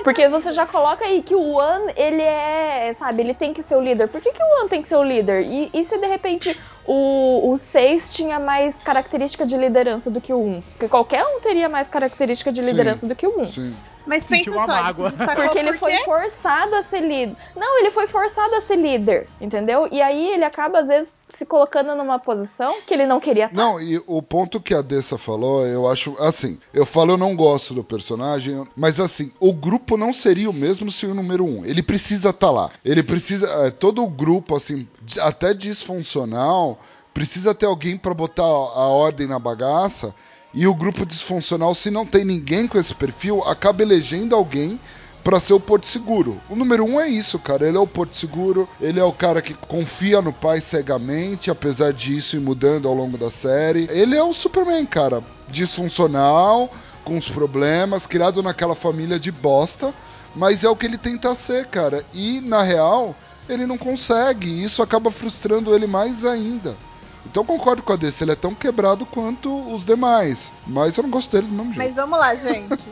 [0.04, 3.76] Porque você já coloca aí que o One, ele é, sabe, ele tem que ser
[3.76, 4.08] o líder.
[4.08, 5.44] Por que, que o One tem que ser o líder?
[5.44, 10.38] E, e se de repente o 6 tinha mais característica de liderança do que o
[10.38, 10.48] 1?
[10.48, 10.62] Um?
[10.62, 13.42] Porque qualquer um teria mais característica de liderança sim, do que o 1.
[13.42, 13.46] Um.
[13.46, 13.76] Sim.
[14.06, 15.08] Mas pensa só, mágoa.
[15.08, 17.36] ele Porque ele por foi forçado a ser líder.
[17.56, 19.88] Não, ele foi forçado a ser líder, entendeu?
[19.92, 23.58] E aí ele acaba, às vezes, se colocando numa posição que ele não queria estar.
[23.58, 27.36] Não, e o ponto que a Dessa falou, eu acho, assim, eu falo eu não
[27.36, 31.66] gosto do personagem, mas assim, o grupo não seria o mesmo se o número um.
[31.66, 32.72] Ele precisa estar tá lá.
[32.84, 34.88] Ele precisa, é, todo o grupo, assim,
[35.22, 36.80] até disfuncional,
[37.14, 40.14] precisa ter alguém para botar a ordem na bagaça
[40.56, 44.80] e o grupo disfuncional, se não tem ninguém com esse perfil, acaba elegendo alguém
[45.22, 46.42] para ser o porto seguro.
[46.50, 47.68] O número um é isso, cara.
[47.68, 51.92] Ele é o porto seguro, ele é o cara que confia no pai cegamente, apesar
[51.92, 53.86] disso ir mudando ao longo da série.
[53.92, 55.22] Ele é o Superman, cara.
[55.50, 56.72] Disfuncional,
[57.04, 59.94] com os problemas, criado naquela família de bosta,
[60.34, 62.06] mas é o que ele tenta ser, cara.
[62.14, 63.14] E na real,
[63.50, 66.78] ele não consegue, e isso acaba frustrando ele mais ainda.
[67.26, 70.54] Então concordo com a DC, ele é tão quebrado quanto os demais.
[70.66, 71.86] Mas eu não gosto dele do mesmo jeito.
[71.86, 72.88] Mas vamos lá, gente.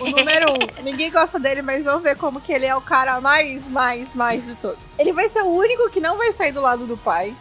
[0.00, 3.20] O número um, ninguém gosta dele, mas vamos ver como que ele é o cara
[3.20, 4.78] mais, mais, mais de todos.
[4.98, 7.34] Ele vai ser o único que não vai sair do lado do pai.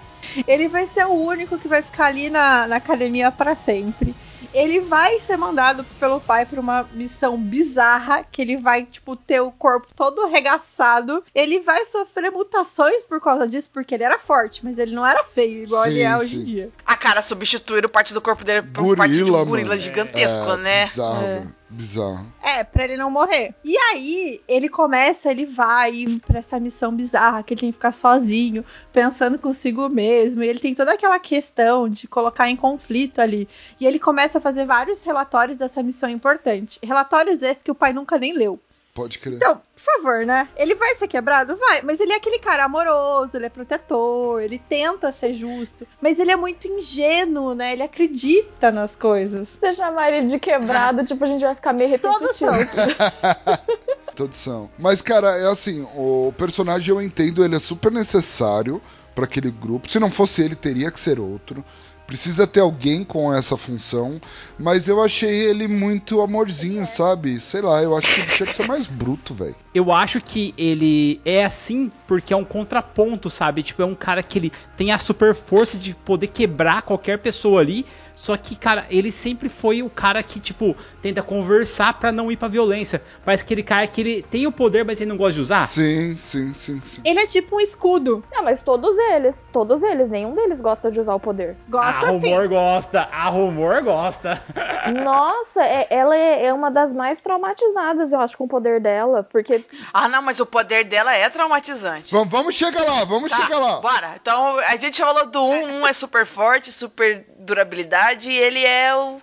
[0.48, 4.16] Ele vai ser o único que vai ficar ali na, na academia para sempre
[4.54, 9.42] ele vai ser mandado pelo pai para uma missão bizarra, que ele vai, tipo, ter
[9.42, 11.24] o corpo todo arregaçado.
[11.34, 15.24] Ele vai sofrer mutações por causa disso, porque ele era forte, mas ele não era
[15.24, 16.70] feio, igual sim, ele é hoje em dia.
[16.86, 19.80] A cara substituir parte do corpo dele por gorila, parte de um gorila mano.
[19.80, 20.86] gigantesco, é, né?
[20.86, 21.48] Bizarro, é.
[21.74, 22.26] Bizarro.
[22.42, 23.56] É, pra ele não morrer.
[23.64, 27.92] E aí, ele começa, ele vai pra essa missão bizarra, que ele tem que ficar
[27.92, 30.44] sozinho, pensando consigo mesmo.
[30.44, 33.48] E ele tem toda aquela questão de colocar em conflito ali.
[33.80, 36.80] E ele começa a fazer vários relatórios dessa missão importante.
[36.84, 38.60] Relatórios esses que o pai nunca nem leu.
[38.94, 39.38] Pode crer.
[39.38, 40.48] Então, favor, né?
[40.56, 41.56] Ele vai ser quebrado?
[41.58, 41.82] Vai.
[41.82, 45.88] Mas ele é aquele cara amoroso, ele é protetor, ele tenta ser justo.
[46.02, 47.74] Mas ele é muito ingênuo, né?
[47.74, 49.50] Ele acredita nas coisas.
[49.50, 52.52] Se você chamar ele de quebrado, tipo, a gente vai ficar meio Todos repetitivo.
[52.52, 53.60] são.
[54.16, 54.70] Todos são.
[54.78, 58.82] Mas, cara, é assim, o personagem eu entendo, ele é super necessário
[59.16, 59.90] pra aquele grupo.
[59.90, 61.64] Se não fosse ele, teria que ser outro.
[62.06, 64.20] Precisa ter alguém com essa função.
[64.60, 67.40] Mas eu achei ele muito amorzinho, sabe?
[67.40, 69.56] Sei lá, eu acho que ele tinha que ser mais bruto, velho.
[69.74, 73.64] Eu acho que ele é assim porque é um contraponto, sabe?
[73.64, 77.62] Tipo, é um cara que ele tem a super força de poder quebrar qualquer pessoa
[77.62, 77.86] ali.
[78.24, 82.38] Só que, cara, ele sempre foi o cara que, tipo, tenta conversar pra não ir
[82.38, 83.02] pra violência.
[83.26, 85.68] Parece aquele cara que ele tem o poder, mas ele não gosta de usar.
[85.68, 87.02] Sim, sim, sim, sim.
[87.04, 88.24] Ele é tipo um escudo.
[88.32, 91.58] Não, mas todos eles, todos eles, nenhum deles gosta de usar o poder.
[91.68, 92.30] Gosta a sim.
[92.30, 94.42] rumor gosta, a rumor gosta.
[95.04, 99.22] Nossa, é- ela é, é uma das mais traumatizadas, eu acho, com o poder dela.
[99.24, 102.14] Porque Ah, não, mas o poder dela é traumatizante.
[102.14, 103.82] Vamos, vamos chegar lá, vamos Tá, chegar lá.
[103.82, 104.14] bora.
[104.22, 108.64] Então, a gente falou do 1, um, um é super forte, super durabilidade, e ele
[108.64, 109.20] é o...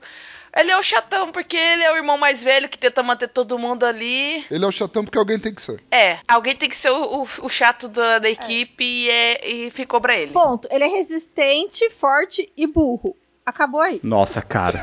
[0.52, 3.56] Ele é o chatão, porque ele é o irmão mais velho que tenta manter todo
[3.56, 4.44] mundo ali.
[4.50, 5.80] Ele é o chatão porque alguém tem que ser.
[5.92, 9.70] É, alguém tem que ser o, o- o chato da, da equipe e, é- e
[9.70, 10.32] ficou pra ele.
[10.32, 10.66] Ponto.
[10.72, 13.16] Ele é resistente, forte e burro.
[13.44, 14.00] Acabou aí.
[14.04, 14.80] Nossa, cara.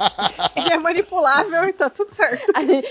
[0.54, 2.44] Ele é manipulável e tá tudo certo.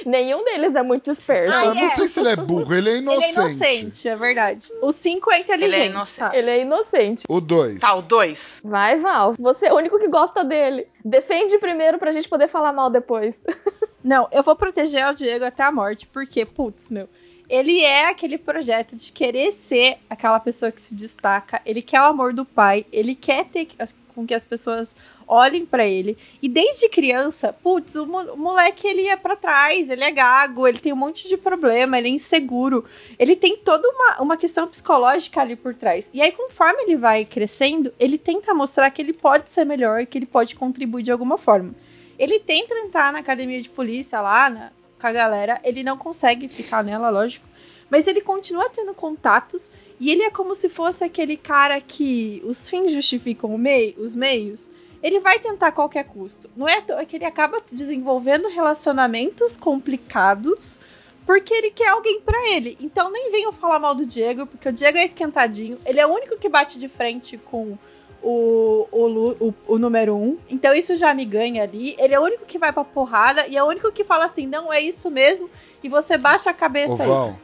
[0.05, 1.53] nenhum deles é muito esperto.
[1.53, 1.89] Ah, eu não é.
[1.89, 3.26] sei se ele é burro, ele é Ele inocente.
[3.26, 4.72] é inocente, é verdade.
[4.82, 5.74] O 5 é inteligente.
[5.76, 6.20] Ele é inocente.
[6.20, 6.36] tá?
[6.36, 7.24] Ele é inocente.
[7.30, 7.80] O 2.
[7.80, 8.62] Tá, o 2.
[8.64, 9.36] Vai, Val.
[9.38, 10.88] Você é o único que gosta dele.
[11.05, 13.36] Defende primeiro pra gente poder falar mal depois.
[14.03, 17.07] Não, eu vou proteger o Diego até a morte, porque, putz, meu.
[17.52, 21.62] Ele é aquele projeto de querer ser aquela pessoa que se destaca.
[21.66, 22.86] Ele quer o amor do pai.
[22.93, 23.68] Ele quer ter
[24.16, 24.95] com que as pessoas
[25.28, 26.18] olhem pra ele.
[26.41, 29.89] E desde criança, putz, o, mo- o moleque ele é pra trás.
[29.89, 30.66] Ele é gago.
[30.66, 31.97] Ele tem um monte de problema.
[31.97, 32.86] Ele é inseguro.
[33.20, 36.10] Ele tem toda uma, uma questão psicológica ali por trás.
[36.14, 40.18] E aí, conforme ele vai crescendo, ele tenta mostrar que ele pode ser melhor, que
[40.18, 41.76] ele pode contribuir de alguma forma.
[42.18, 44.72] Ele tenta entrar na academia de polícia lá, na-
[45.02, 45.60] com a galera.
[45.64, 47.45] Ele não consegue ficar nela, lógico.
[47.89, 49.72] Mas ele continua tendo contatos.
[49.99, 54.70] E ele é como se fosse aquele cara que os fins justificam mei- os meios.
[55.04, 56.49] Ele vai tentar a qualquer custo.
[56.56, 60.80] Não é toa que ele acaba desenvolvendo relacionamentos complicados
[61.26, 62.78] porque ele quer alguém pra ele.
[62.80, 65.78] Então nem venham falar mal do Diego, porque o Diego é esquentadinho.
[65.86, 67.78] Ele é o único que bate de frente com
[68.22, 70.38] o, o, o, o número um.
[70.49, 71.95] Então isso já me ganha ali.
[71.97, 74.45] Ele é o único que vai pra porrada e é o único que fala assim:
[74.45, 75.49] não é isso mesmo.
[75.84, 77.07] E você baixa a cabeça Ô, aí.
[77.07, 77.39] Val.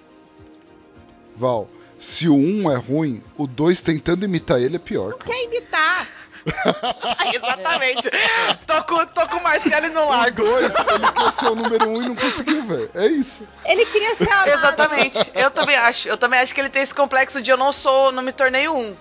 [1.35, 1.69] Val,
[1.99, 5.31] se o 1 um é ruim, o 2 tentando imitar ele é pior, cara.
[5.31, 6.07] Quer imitar?
[7.33, 8.09] Exatamente.
[8.65, 10.43] tô, com, tô com o Marcelo no O largo.
[10.43, 12.89] 2, ele quer ser o número 1 um e não conseguiu, velho.
[12.93, 13.47] É isso.
[13.65, 14.49] Ele queria ser amado.
[14.49, 15.31] Exatamente.
[15.35, 16.07] Eu também acho.
[16.07, 18.67] Eu também acho que ele tem esse complexo de eu não sou, não me tornei
[18.69, 18.95] um.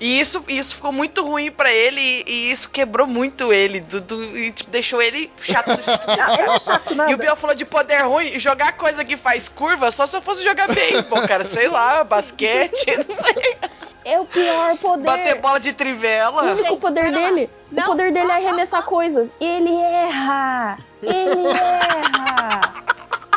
[0.00, 3.80] E isso, isso ficou muito ruim pra ele e, e isso quebrou muito ele.
[3.80, 7.10] do- do- e tipo, deixou ele chato Não, é chato, nada.
[7.10, 10.16] E o Biel falou de poder ruim e jogar coisa que faz curva só se
[10.16, 11.44] eu fosse jogar beisebol, cara.
[11.44, 13.56] Sei lá, basquete, não sei.
[14.04, 15.04] É o pior poder.
[15.04, 16.42] Bater bola de O trivela.
[16.42, 17.48] único Gente, poder dele.
[17.72, 17.84] Não.
[17.84, 19.30] O poder dele é arremessar coisas.
[19.40, 20.78] Ele erra!
[21.02, 22.63] Ele erra!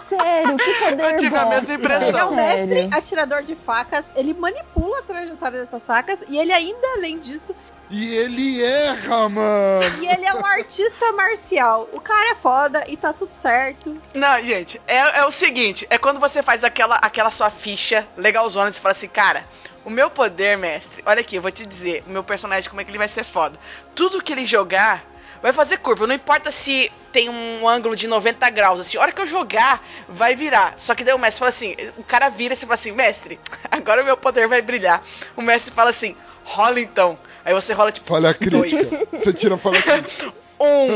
[0.09, 2.07] Sério, que poder Eu tive a mesma impressão.
[2.07, 6.51] Ele é um mestre atirador de facas, ele manipula a trajetória dessas facas e ele
[6.51, 7.55] ainda, além disso,
[7.89, 9.83] E ele erra, mano.
[10.01, 11.87] e ele é um artista marcial.
[11.93, 13.97] O cara é foda e tá tudo certo.
[14.13, 18.71] Não, gente, é, é o seguinte: é quando você faz aquela, aquela sua ficha legalzona,
[18.71, 19.45] você fala assim, cara,
[19.85, 22.83] o meu poder, mestre, olha aqui, eu vou te dizer, o meu personagem, como é
[22.83, 23.57] que ele vai ser foda.
[23.95, 25.03] Tudo que ele jogar
[25.41, 29.11] vai fazer curva, não importa se tem um ângulo de 90 graus, assim, a hora
[29.11, 30.73] que eu jogar, vai virar.
[30.77, 33.39] Só que daí o mestre fala assim: o cara vira e você fala assim, mestre,
[33.71, 35.01] agora o meu poder vai brilhar.
[35.35, 37.17] O mestre fala assim, rola então.
[37.43, 38.07] Aí você rola tipo.
[38.07, 38.71] Falha dois.
[38.71, 39.07] crítica.
[39.11, 40.33] Você tira a falha crítica.
[40.59, 40.87] Um.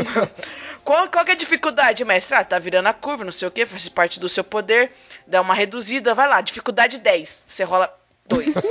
[0.84, 2.36] Qual, qual que é a dificuldade, mestre?
[2.36, 4.92] Ah, tá virando a curva, não sei o que, faz parte do seu poder,
[5.28, 7.44] dá uma reduzida, vai lá, dificuldade 10.
[7.48, 7.96] Você rola
[8.28, 8.56] 2.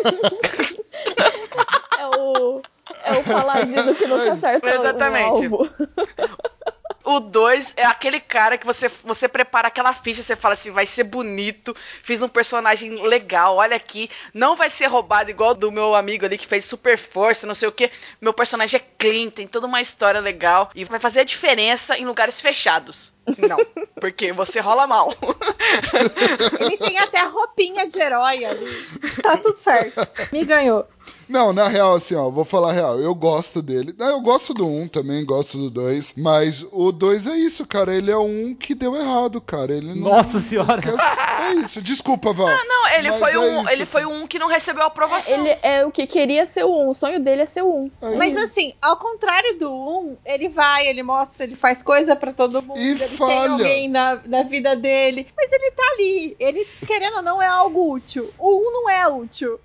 [2.01, 2.63] É o.
[3.05, 5.47] É o paladino que nunca acerta o- Exatamente.
[5.49, 5.71] o alvo.
[7.03, 10.85] O 2 é aquele cara que você, você prepara aquela ficha, você fala assim, vai
[10.85, 15.95] ser bonito, fiz um personagem legal, olha aqui, não vai ser roubado igual do meu
[15.95, 17.91] amigo ali que fez super força, não sei o que.
[18.21, 22.05] Meu personagem é clean, tem toda uma história legal e vai fazer a diferença em
[22.05, 23.13] lugares fechados.
[23.39, 23.57] Não,
[23.99, 25.13] porque você rola mal.
[26.61, 28.87] Ele tem até roupinha de herói ali.
[29.23, 30.07] Tá tudo certo.
[30.33, 30.87] Me ganhou.
[31.31, 33.01] Não, na real, assim, ó, vou falar a real.
[33.01, 33.95] Eu gosto dele.
[33.97, 36.15] Não, eu gosto do 1 um, também, gosto do 2.
[36.17, 37.95] Mas o 2 é isso, cara.
[37.95, 39.73] Ele é um que deu errado, cara.
[39.73, 40.83] Ele não, Nossa senhora.
[40.83, 40.93] Quer,
[41.41, 42.49] É isso, desculpa, Val.
[42.49, 43.71] Ah, não, ele foi, é um, isso.
[43.71, 45.33] ele foi um que não recebeu aprovação.
[45.33, 46.89] Ele é o que queria ser o 1.
[46.89, 47.91] O sonho dele é ser o 1.
[48.03, 48.43] É Mas isso.
[48.43, 52.79] assim, ao contrário do 1, ele vai, ele mostra, ele faz coisa pra todo mundo.
[52.79, 53.31] E ele falha.
[53.31, 55.29] tem alguém na, na vida dele.
[55.37, 56.37] Mas ele tá ali.
[56.41, 58.29] Ele, querendo ou não, é algo útil.
[58.37, 59.61] O 1 não é útil.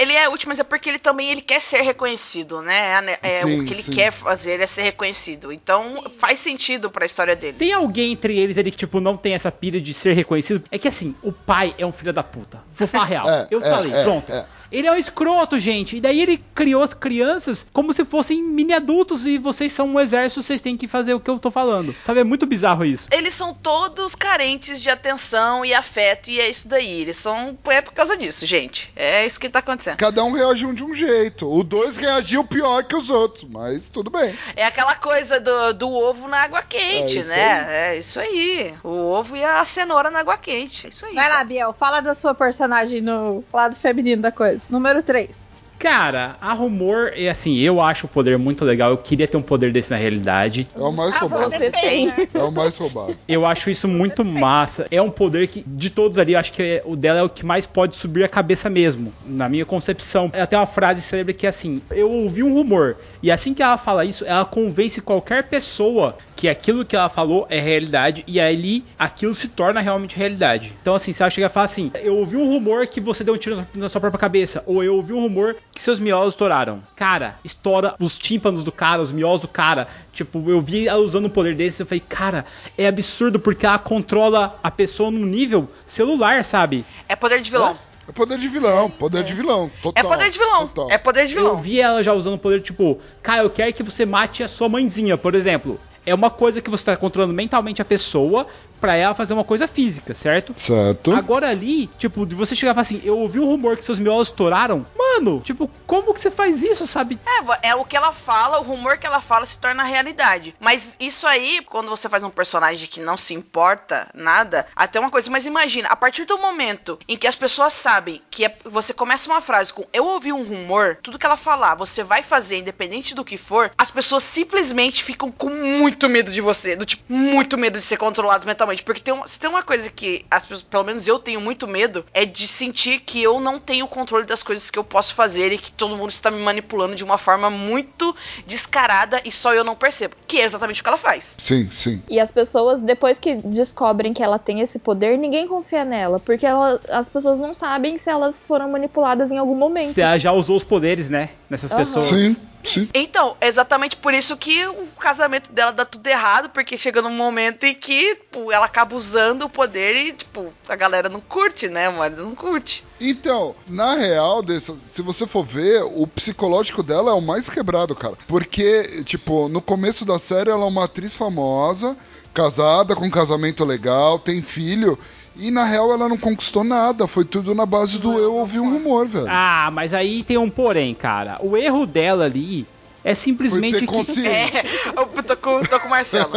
[0.00, 3.18] Ele é útil, mas é porque ele também ele quer ser reconhecido, né?
[3.22, 3.92] É, Sim, o que ele sim.
[3.92, 5.52] quer fazer é ser reconhecido.
[5.52, 7.58] Então faz sentido pra história dele.
[7.58, 10.64] Tem alguém entre eles ali que, tipo, não tem essa pilha de ser reconhecido?
[10.70, 12.62] É que assim, o pai é um filho da puta.
[12.72, 13.26] Vou falar a real.
[13.30, 14.32] É, Eu é, falei, é, pronto.
[14.70, 15.96] Ele é um escroto, gente.
[15.96, 20.00] E daí ele criou as crianças como se fossem mini adultos e vocês são um
[20.00, 21.94] exército, vocês têm que fazer o que eu tô falando.
[22.02, 23.08] Sabe, é muito bizarro isso.
[23.10, 27.00] Eles são todos carentes de atenção e afeto, e é isso daí.
[27.00, 27.58] Eles são.
[27.66, 28.92] É por causa disso, gente.
[28.94, 29.96] É isso que tá acontecendo.
[29.96, 31.50] Cada um reagiu de um jeito.
[31.50, 34.36] O dois reagiu pior que os outros, mas tudo bem.
[34.56, 37.66] É aquela coisa do, do ovo na água quente, É né?
[37.90, 38.74] É isso aí.
[38.82, 40.86] O ovo e a cenoura na água quente.
[40.86, 41.14] É isso aí.
[41.14, 44.59] Vai lá, Biel, fala da sua personagem no lado feminino da coisa.
[44.68, 45.49] Número 3.
[45.80, 48.90] Cara, a rumor, é assim, eu acho o poder muito legal.
[48.90, 50.68] Eu queria ter um poder desse na realidade.
[50.76, 51.50] É o mais Ah, roubado.
[51.50, 52.06] Você tem.
[52.06, 52.28] né?
[52.34, 53.16] É o mais roubado.
[53.26, 54.86] Eu acho isso muito massa.
[54.90, 57.30] É um poder que, de todos ali, eu acho que é- o dela é o
[57.30, 60.30] que mais pode subir a cabeça mesmo, na minha concepção.
[60.34, 63.62] É até uma frase célebre que é assim: eu ouvi um rumor, e assim que
[63.62, 68.38] ela fala isso, ela convence qualquer pessoa que aquilo que ela falou é realidade, e
[68.40, 70.74] ali aquilo se torna realmente realidade.
[70.80, 73.32] Então, assim, se ela chegar e falar assim: eu ouvi um rumor que você deu
[73.34, 76.82] um tiro na sua própria cabeça, ou eu ouvi um rumor que seus miolos estouraram.
[76.96, 79.88] Cara, estoura os tímpanos do cara, os miolos do cara.
[80.12, 82.44] Tipo, eu vi ela usando um poder desse, eu falei, cara,
[82.76, 86.84] é absurdo porque ela controla a pessoa num nível celular, sabe?
[87.08, 87.78] É poder de vilão.
[88.08, 89.70] É poder de vilão, poder de vilão.
[89.78, 90.66] É Total, poder de vilão.
[90.66, 90.90] total.
[90.90, 91.56] É poder de Eu vilão.
[91.56, 94.68] vi ela já usando o poder, tipo, cara, eu quero que você mate a sua
[94.68, 95.78] mãezinha, por exemplo.
[96.04, 98.46] É uma coisa que você tá controlando mentalmente a pessoa
[98.80, 100.52] pra ela fazer uma coisa física, certo?
[100.56, 101.12] Certo.
[101.12, 103.98] Agora ali, tipo, de você chegar e falar assim, eu ouvi um rumor que seus
[103.98, 104.86] miolos estouraram.
[104.96, 107.18] Mano, tipo, como que você faz isso, sabe?
[107.62, 110.54] É, é o que ela fala, o rumor que ela fala se torna realidade.
[110.60, 115.10] Mas isso aí, quando você faz um personagem que não se importa nada, até uma
[115.10, 115.30] coisa.
[115.30, 119.28] Mas imagina, a partir do momento em que as pessoas sabem que é- você começa
[119.30, 123.14] uma frase com eu ouvi um rumor, tudo que ela falar, você vai fazer, independente
[123.14, 126.76] do que for, as pessoas simplesmente ficam com muito medo de você.
[126.76, 128.69] Do tipo, muito medo de ser controlados mentalmente.
[128.78, 131.66] Porque tem uma, se tem uma coisa que as pessoas, pelo menos eu tenho muito
[131.66, 135.14] medo, é de sentir que eu não tenho o controle das coisas que eu posso
[135.14, 138.14] fazer e que todo mundo está me manipulando de uma forma muito
[138.46, 140.14] descarada e só eu não percebo.
[140.26, 141.34] Que é exatamente o que ela faz.
[141.38, 142.02] Sim, sim.
[142.08, 146.20] E as pessoas, depois que descobrem que ela tem esse poder, ninguém confia nela.
[146.20, 149.92] Porque ela- as pessoas não sabem se elas foram manipuladas em algum momento.
[149.94, 151.30] Você já usou os poderes, né?
[151.48, 151.80] Nessas Aham.
[151.84, 152.04] pessoas.
[152.04, 152.88] Sim, sim.
[152.94, 157.10] Então, é exatamente por isso que o casamento dela dá tudo errado, porque chega num
[157.10, 161.68] momento em que tipo, ela acaba usando o poder e, tipo, a galera não curte,
[161.68, 161.88] né?
[161.88, 162.84] O marido não curte.
[163.00, 167.94] Então, na real, dessa, se você for ver, o psicológico dela é o mais quebrado,
[167.94, 168.16] cara.
[168.28, 171.96] Porque, tipo, no começo da série ela é uma atriz famosa,
[172.32, 174.98] casada, com um casamento legal, tem filho.
[175.36, 177.06] E na real ela não conquistou nada.
[177.06, 179.26] Foi tudo na base do eu ouvir um rumor, velho.
[179.28, 181.38] Ah, mas aí tem um porém, cara.
[181.40, 182.66] O erro dela ali
[183.04, 184.64] é Foi simplesmente ter que consciência.
[184.96, 186.32] Eu tô com, tô com o Marcelo.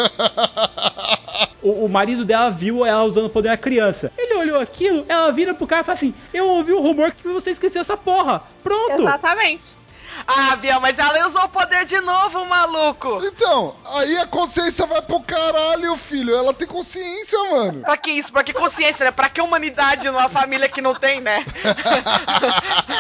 [1.62, 4.12] o, o marido dela viu ela usando o poder da criança.
[4.18, 7.28] Ele olhou aquilo, ela vira pro cara e fala assim: Eu ouvi um rumor que
[7.28, 8.44] você esqueceu essa porra.
[8.64, 9.02] Pronto.
[9.02, 9.83] Exatamente.
[10.28, 13.20] Ah, Biel, mas ela usou o poder de novo, maluco.
[13.26, 16.34] Então, aí a consciência vai pro caralho, filho.
[16.36, 17.82] Ela tem consciência, mano.
[17.82, 18.32] Pra que isso?
[18.32, 19.12] Pra que consciência, né?
[19.12, 21.44] Pra que humanidade numa família que não tem, né?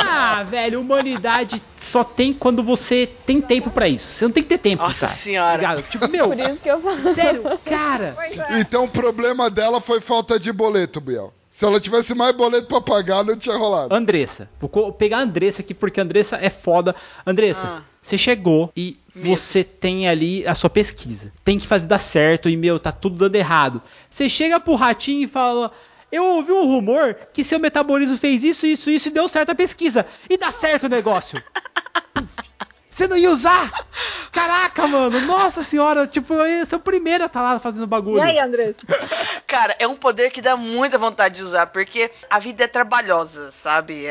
[0.06, 4.06] Ah, velho, humanidade só tem quando você tem tempo pra isso.
[4.08, 5.18] Você não tem que ter tempo, Nossa cara.
[5.20, 5.56] senhora.
[5.58, 5.84] Ligado?
[5.84, 7.14] Tipo, meu, Por isso que eu falo.
[7.14, 8.14] sério, cara.
[8.16, 8.60] Pois é.
[8.60, 11.34] Então o problema dela foi falta de boleto, Biel.
[11.56, 13.94] Se ela tivesse mais boleto pra pagar, não tinha rolado.
[13.94, 14.50] Andressa.
[14.60, 16.96] Vou pegar a Andressa aqui porque a Andressa é foda.
[17.28, 17.82] Andressa, Ah.
[18.02, 19.30] você chegou e Medo.
[19.30, 21.32] você tem ali a sua pesquisa.
[21.46, 23.84] Tem que fazer dar certo e, meu, tá tudo dando errado.
[24.10, 25.72] Você chega pro ratinho e fala.
[26.12, 29.56] Eu ouvi um rumor que seu metabolismo fez isso, isso, isso e deu certo a
[29.56, 30.08] pesquisa.
[30.28, 31.40] E dá certo o negócio.
[32.90, 33.88] Você não ia usar?
[34.34, 35.22] Caraca, mano.
[35.22, 36.08] Nossa senhora.
[36.08, 38.18] Tipo, eu ia ser o primeiro a estar lá fazendo bagulho.
[38.18, 38.76] E aí, Andressa?
[39.46, 43.52] Cara, é um poder que dá muita vontade de usar, porque a vida é trabalhosa,
[43.52, 44.06] sabe?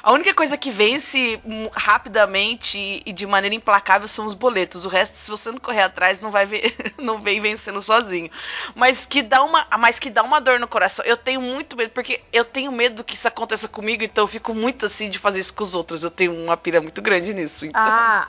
[0.00, 4.86] A única coisa que vence hum, rapidamente e de maneira implacável são os boletos.
[4.86, 8.30] O resto, se você não correr atrás, não vai ver, não vem vencendo sozinho.
[8.76, 11.04] Mas que dá uma, mas que dá uma dor no coração.
[11.04, 14.54] Eu tenho muito medo, porque eu tenho medo que isso aconteça comigo, então eu fico
[14.54, 16.04] muito assim de fazer isso com os outros.
[16.04, 17.66] Eu tenho uma pira muito grande nisso.
[17.66, 18.28] Então, Ah,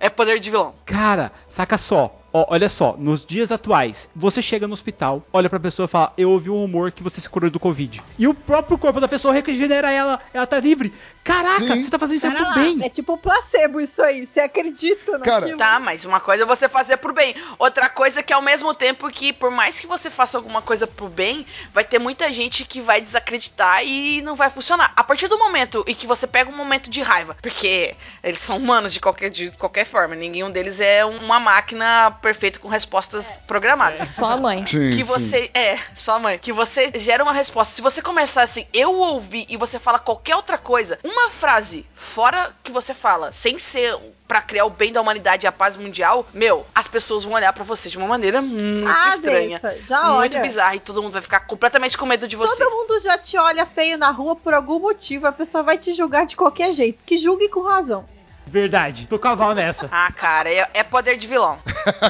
[0.00, 0.74] é poder de vilão.
[0.84, 2.14] Cara, saca só.
[2.32, 6.12] Ó, olha só, nos dias atuais, você chega no hospital, olha pra pessoa e fala,
[6.16, 8.02] eu ouvi um rumor que você se curou do Covid.
[8.18, 10.92] E o próprio corpo da pessoa regenera ela, ela tá livre.
[11.24, 11.82] Caraca, Sim.
[11.82, 12.78] você tá fazendo isso pro lá, bem.
[12.84, 14.26] É tipo placebo isso aí.
[14.26, 15.58] Você acredita Cara, naquilo?
[15.58, 17.34] Tá, mas uma coisa é você fazer pro bem.
[17.58, 20.86] Outra coisa é que ao mesmo tempo que, por mais que você faça alguma coisa
[20.86, 24.92] pro bem, vai ter muita gente que vai desacreditar e não vai funcionar.
[24.94, 28.56] A partir do momento em que você pega um momento de raiva, porque eles são
[28.56, 34.10] humanos de qualquer, de qualquer forma, nenhum deles é uma máquina perfeita com respostas programadas.
[34.12, 34.66] Só a mãe.
[34.66, 35.02] Sim, que sim.
[35.04, 35.48] você.
[35.54, 36.36] É, sua mãe.
[36.38, 37.72] Que você gera uma resposta.
[37.72, 42.52] Se você começar assim, eu ouvi, e você fala qualquer outra coisa, uma frase fora
[42.64, 43.96] que você fala, sem ser
[44.26, 47.52] pra criar o bem da humanidade e a paz mundial, meu, as pessoas vão olhar
[47.52, 49.60] pra você de uma maneira muito Ah, estranha.
[49.60, 50.42] Dessa, já muito olha.
[50.42, 50.74] bizarra.
[50.74, 52.56] E todo mundo vai ficar completamente com medo de você.
[52.56, 55.28] Todo mundo já te olha feio na rua por algum motivo.
[55.28, 57.04] A pessoa vai te julgar de qualquer jeito.
[57.04, 58.04] Que julgue com razão.
[58.46, 59.88] Verdade, tô caval nessa.
[59.96, 61.58] Ah, cara, é, é poder de vilão.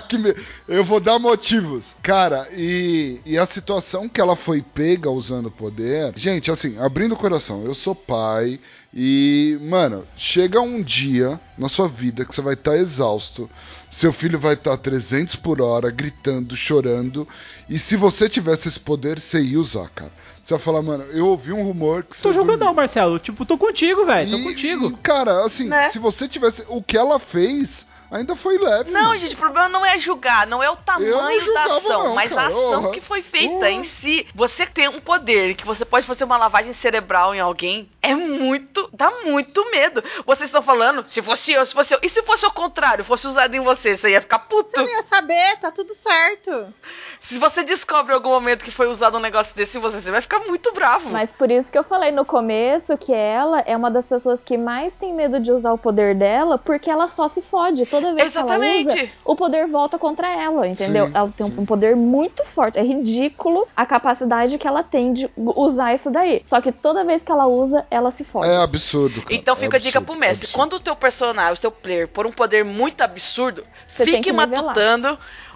[0.67, 1.97] Eu vou dar motivos.
[2.03, 6.13] Cara, e, e a situação que ela foi pega usando o poder.
[6.17, 8.59] Gente, assim, abrindo o coração, eu sou pai.
[8.93, 13.49] E, mano, chega um dia na sua vida que você vai estar exausto.
[13.91, 17.29] Seu filho vai estar 300 por hora, gritando, chorando.
[17.69, 20.13] E se você tivesse esse poder, você ia usar, cara.
[20.47, 22.23] Você ia falar, mano, eu ouvi um rumor que você.
[22.23, 23.19] Tô jogando não, Marcelo.
[23.19, 24.31] Tipo, tô contigo, velho.
[24.31, 24.87] Tô E- contigo.
[24.91, 25.89] e, cara, assim, Né?
[25.89, 26.65] se você tivesse.
[26.69, 28.91] O que ela fez ainda foi leve.
[28.91, 29.19] Não, mano.
[29.19, 32.15] gente, o problema não é julgar, não é o tamanho não da julgava ação, não,
[32.15, 32.43] mas cara.
[32.43, 34.27] a ação que foi feita em si.
[34.35, 38.89] Você tem um poder que você pode fazer uma lavagem cerebral em alguém, é muito.
[38.93, 40.03] dá muito medo.
[40.25, 41.99] Vocês estão falando, se fosse eu, se fosse eu.
[42.03, 44.71] E se fosse o contrário, fosse usado em você, você ia ficar puto.
[44.71, 46.73] Você não ia saber, tá tudo certo.
[47.21, 50.11] Se você descobre em algum momento que foi usado um negócio desse em você, você
[50.11, 51.11] vai ficar muito bravo.
[51.11, 54.57] Mas por isso que eu falei no começo que ela é uma das pessoas que
[54.57, 57.87] mais tem medo de usar o poder dela, porque ela só se fode.
[58.01, 58.97] Toda vez que ela Exatamente.
[59.05, 61.07] usa, o poder volta contra ela, entendeu?
[61.07, 61.55] Sim, ela tem sim.
[61.59, 62.79] um poder muito forte.
[62.79, 66.41] É ridículo a capacidade que ela tem de usar isso daí.
[66.45, 68.49] Só que toda vez que ela usa, ela se fode.
[68.49, 69.35] É absurdo, cara.
[69.35, 70.47] Então É fica a dica absurdo, pro mestre.
[70.47, 70.57] absurdo.
[70.61, 74.33] Quando o teu personagem, o teu player, por um poder muito absurdo, Você fique que
[74.33, 74.75] nivelar.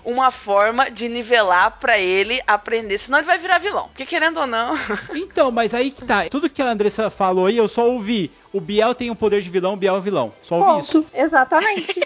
[0.04, 2.98] Uma forma de nivelar pra ele aprender.
[2.98, 3.88] Senão ele vai virar vilão.
[3.88, 4.74] Porque querendo ou não.
[5.14, 6.28] Então, mas aí que tá.
[6.28, 8.30] Tudo que a Andressa falou aí, eu só ouvi.
[8.52, 10.32] O Biel tem um poder de vilão, o Biel é vilão.
[10.42, 11.02] Só ouvi isso.
[11.02, 11.16] Ponto.
[11.16, 12.00] Exatamente.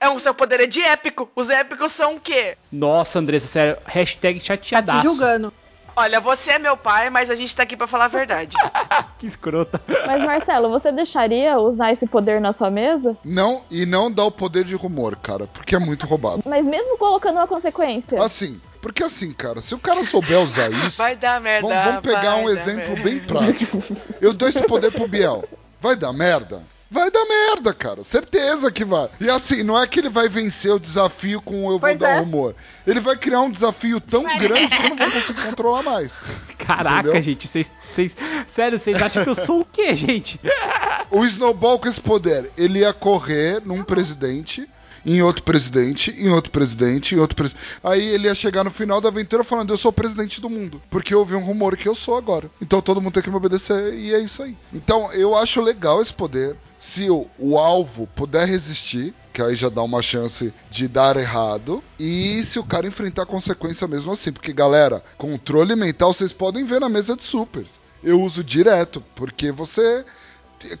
[0.00, 1.30] é o seu poder é de épico.
[1.34, 2.56] Os épicos são o quê?
[2.70, 3.78] Nossa, Andressa, sério.
[3.86, 5.02] Hashtag tá te chateadaço.
[5.06, 5.52] julgando.
[5.94, 8.56] Olha, você é meu pai, mas a gente tá aqui pra falar a verdade.
[9.18, 9.80] que escrota.
[10.06, 13.16] Mas Marcelo, você deixaria usar esse poder na sua mesa?
[13.24, 16.42] Não, e não dá o poder de rumor, cara, porque é muito roubado.
[16.46, 18.22] Mas mesmo colocando uma consequência.
[18.22, 20.98] Assim, porque assim, cara, se o cara souber usar isso.
[20.98, 21.68] Vai dar merda.
[21.68, 23.02] Vamos, vamos pegar um exemplo merda.
[23.02, 23.82] bem prático.
[24.20, 25.44] Eu dou esse poder pro Biel.
[25.78, 26.62] Vai dar merda?
[26.92, 28.04] Vai dar merda, cara.
[28.04, 29.08] Certeza que vai.
[29.18, 32.16] E assim, não é que ele vai vencer o desafio com eu vou Pois dar
[32.16, 32.18] é.
[32.20, 32.54] rumor.
[32.86, 36.20] Ele vai criar um desafio tão grande que eu não vou conseguir controlar mais.
[36.58, 37.22] Caraca, Entendeu?
[37.22, 37.70] gente, vocês.
[37.90, 38.12] vocês-
[38.54, 40.38] Sério, vocês acham que eu sou o quê, gente?
[41.10, 44.66] O Snowball com esse poder, ele ia correr num presidente,
[45.04, 47.64] em outro presidente, em outro presidente, em outro presidente.
[47.82, 50.80] Aí ele ia chegar no final da aventura falando: Eu sou o presidente do mundo.
[50.90, 52.50] Porque houve um rumor que eu sou agora.
[52.60, 54.56] Então todo mundo tem que me obedecer e é isso aí.
[54.72, 56.56] Então eu acho legal esse poder.
[56.78, 61.82] Se o, o alvo puder resistir, que aí já dá uma chance de dar errado.
[61.98, 64.32] E se o cara enfrentar consequência mesmo assim.
[64.32, 67.80] Porque, galera, controle mental vocês podem ver na mesa de supers.
[68.02, 70.04] Eu uso direto, porque você.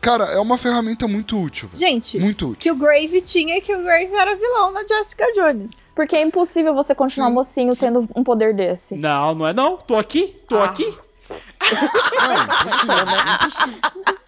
[0.00, 1.68] Cara, é uma ferramenta muito útil.
[1.68, 1.78] velho.
[1.78, 2.56] Gente, Muito útil.
[2.58, 5.70] que o Grave tinha e que o Grave era vilão na Jessica Jones.
[5.94, 8.94] Porque é impossível você continuar Sim, mocinho tendo um poder desse.
[8.96, 9.76] Não, não é não.
[9.76, 10.64] Tô aqui, tô Ah.
[10.66, 10.84] aqui.
[11.30, 12.94] Não, impossível,
[13.34, 14.18] impossível.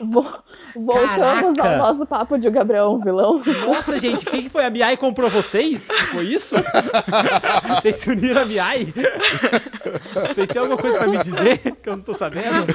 [0.00, 0.38] Vo-
[0.76, 1.62] Voltamos Caraca.
[1.62, 3.42] ao nosso papo de o Gabriel é um vilão.
[3.66, 4.64] Nossa, gente, quem que foi?
[4.64, 5.88] A Miai comprou vocês?
[6.12, 6.54] Foi isso?
[7.68, 8.92] Vocês se uniram a Miai?
[10.28, 12.66] Vocês têm alguma coisa pra me dizer que eu não tô sabendo?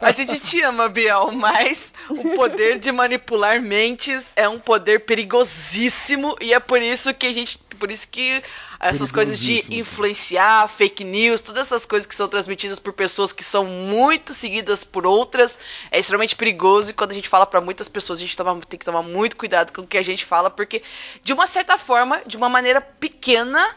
[0.00, 6.36] A gente te ama, Biel, mas o poder de manipular mentes é um poder perigosíssimo
[6.40, 8.42] e é por isso que a gente, por isso que
[8.80, 13.42] essas coisas de influenciar, fake news, todas essas coisas que são transmitidas por pessoas que
[13.42, 15.58] são muito seguidas por outras,
[15.90, 18.78] é extremamente perigoso e quando a gente fala pra muitas pessoas, a gente toma- tem
[18.78, 20.82] que tomar muito cuidado com o que a gente fala, porque
[21.24, 23.68] de uma certa forma, de uma maneira pequena,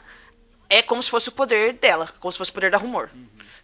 [0.69, 3.09] é como se fosse o poder dela, como se fosse o poder da rumor.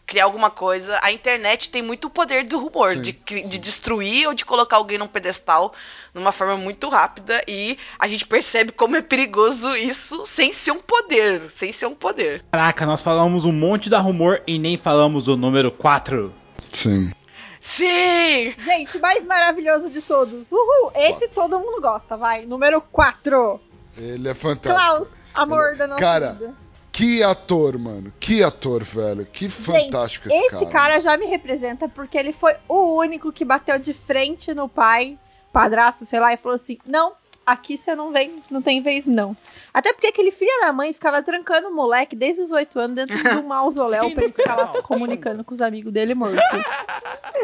[0.07, 0.97] Criar alguma coisa.
[1.03, 4.97] A internet tem muito poder do rumor, Sim, de, de destruir ou de colocar alguém
[4.97, 5.73] num pedestal
[6.13, 7.43] numa forma muito rápida.
[7.45, 11.43] E a gente percebe como é perigoso isso sem ser um poder.
[11.53, 12.41] Sem ser um poder.
[12.49, 16.33] Caraca, nós falamos um monte da rumor e nem falamos do número 4.
[16.71, 17.11] Sim.
[17.59, 18.55] Sim!
[18.57, 20.49] Gente, mais maravilhoso de todos.
[20.49, 20.91] Uhul!
[20.95, 22.45] Esse todo mundo gosta, vai.
[22.45, 23.59] Número 4.
[23.97, 24.73] Ele é fantástico.
[24.73, 26.55] Klaus, amor Ele- da nossa Cara, vida.
[26.97, 28.11] Que ator, mano.
[28.19, 29.23] Que ator, velho.
[29.23, 33.45] Que fantástico Gente, esse, esse cara já me representa porque ele foi o único que
[33.45, 35.15] bateu de frente no pai,
[35.53, 37.13] padrasto, sei lá, e falou assim: não,
[37.47, 39.33] aqui você não vem, não tem vez não.
[39.73, 43.17] Até porque aquele filho da mãe ficava trancando o moleque desde os 8 anos dentro
[43.17, 46.35] de um mausoléu pra ele ficar lá se comunicando com os amigos dele morto.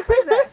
[0.05, 0.49] pois é.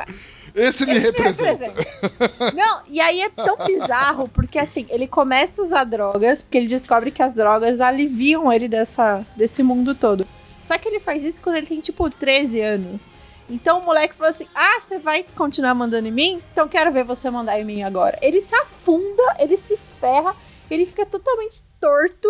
[0.52, 1.66] Esse me Esse me representa.
[1.66, 2.52] representa.
[2.56, 6.66] Não, e aí é tão bizarro, porque assim, ele começa a usar drogas, porque ele
[6.66, 10.26] descobre que as drogas aliviam ele dessa, desse mundo todo.
[10.62, 13.02] Só que ele faz isso quando ele tem, tipo, 13 anos.
[13.50, 16.40] Então o moleque falou assim: Ah, você vai continuar mandando em mim?
[16.52, 18.16] Então quero ver você mandar em mim agora.
[18.22, 20.34] Ele se afunda, ele se ferra,
[20.70, 22.28] ele fica totalmente torto,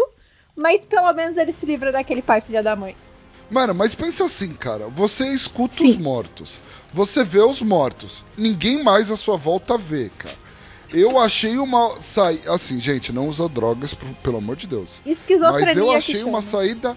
[0.56, 2.96] mas pelo menos ele se livra daquele pai filha da mãe.
[3.50, 4.88] Mano, mas pensa assim, cara.
[4.88, 5.90] Você escuta Sim.
[5.90, 6.60] os mortos.
[6.92, 8.24] Você vê os mortos.
[8.36, 10.36] Ninguém mais à sua volta vê, cara.
[10.92, 12.52] Eu achei uma saída.
[12.52, 15.02] Assim, gente, não usa drogas, pelo amor de Deus.
[15.04, 15.66] Esquizofrenia.
[15.66, 16.42] Mas eu achei uma chama.
[16.42, 16.96] saída.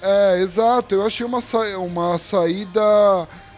[0.00, 0.94] É, exato.
[0.94, 1.58] Eu achei uma, sa...
[1.78, 2.80] uma saída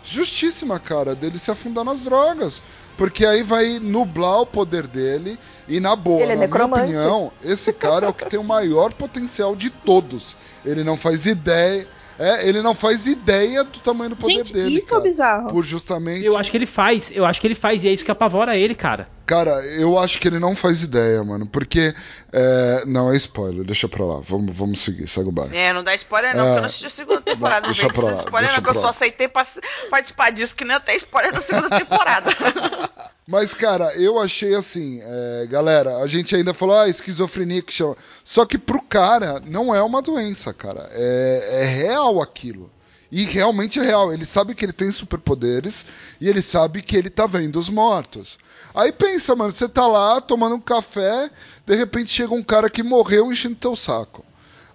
[0.03, 2.62] justíssima, cara, dele se afundar nas drogas.
[2.97, 5.38] Porque aí vai nublar o poder dele.
[5.66, 6.82] E na boa, Ele é na minha necromante.
[6.82, 10.36] opinião, esse cara é o que tem o maior potencial de todos.
[10.64, 11.88] Ele não faz ideia.
[12.23, 14.77] É, ele não faz ideia do tamanho do poder Gente, dele.
[14.77, 15.01] isso é cara.
[15.01, 15.49] o bizarro.
[15.51, 16.23] Por justamente.
[16.25, 18.55] Eu acho que ele faz, eu acho que ele faz, e é isso que apavora
[18.57, 19.09] ele, cara.
[19.25, 21.47] Cara, eu acho que ele não faz ideia, mano.
[21.47, 21.95] Porque.
[22.33, 24.21] é, Não, é spoiler, deixa pra lá.
[24.23, 25.55] Vamos, vamos seguir, segue o barco.
[25.55, 26.47] É, não dá spoiler não, É.
[26.47, 27.95] porque eu não assisti a segunda temporada, Deixa gente.
[27.95, 28.91] pra lá, spoiler deixa não, que eu pra só lá.
[28.91, 29.47] aceitei pra
[29.89, 32.31] participar disso, que nem até spoiler da segunda temporada.
[33.31, 37.97] Mas, cara, eu achei assim, é, galera, a gente ainda falou, ah, esquizofrenia que chama.
[38.24, 40.89] Só que pro cara não é uma doença, cara.
[40.91, 42.68] É, é real aquilo.
[43.11, 44.12] E realmente é real.
[44.12, 45.87] Ele sabe que ele tem superpoderes
[46.20, 48.37] e ele sabe que ele tá vendo os mortos.
[48.74, 51.31] Aí pensa, mano, você tá lá tomando um café,
[51.64, 54.24] de repente chega um cara que morreu enchendo teu saco.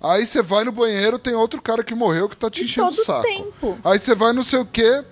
[0.01, 2.93] Aí você vai no banheiro, tem outro cara que morreu que tá te enchendo o
[2.93, 3.23] saco.
[3.23, 3.77] tempo.
[3.83, 5.03] Aí você vai não sei o quê.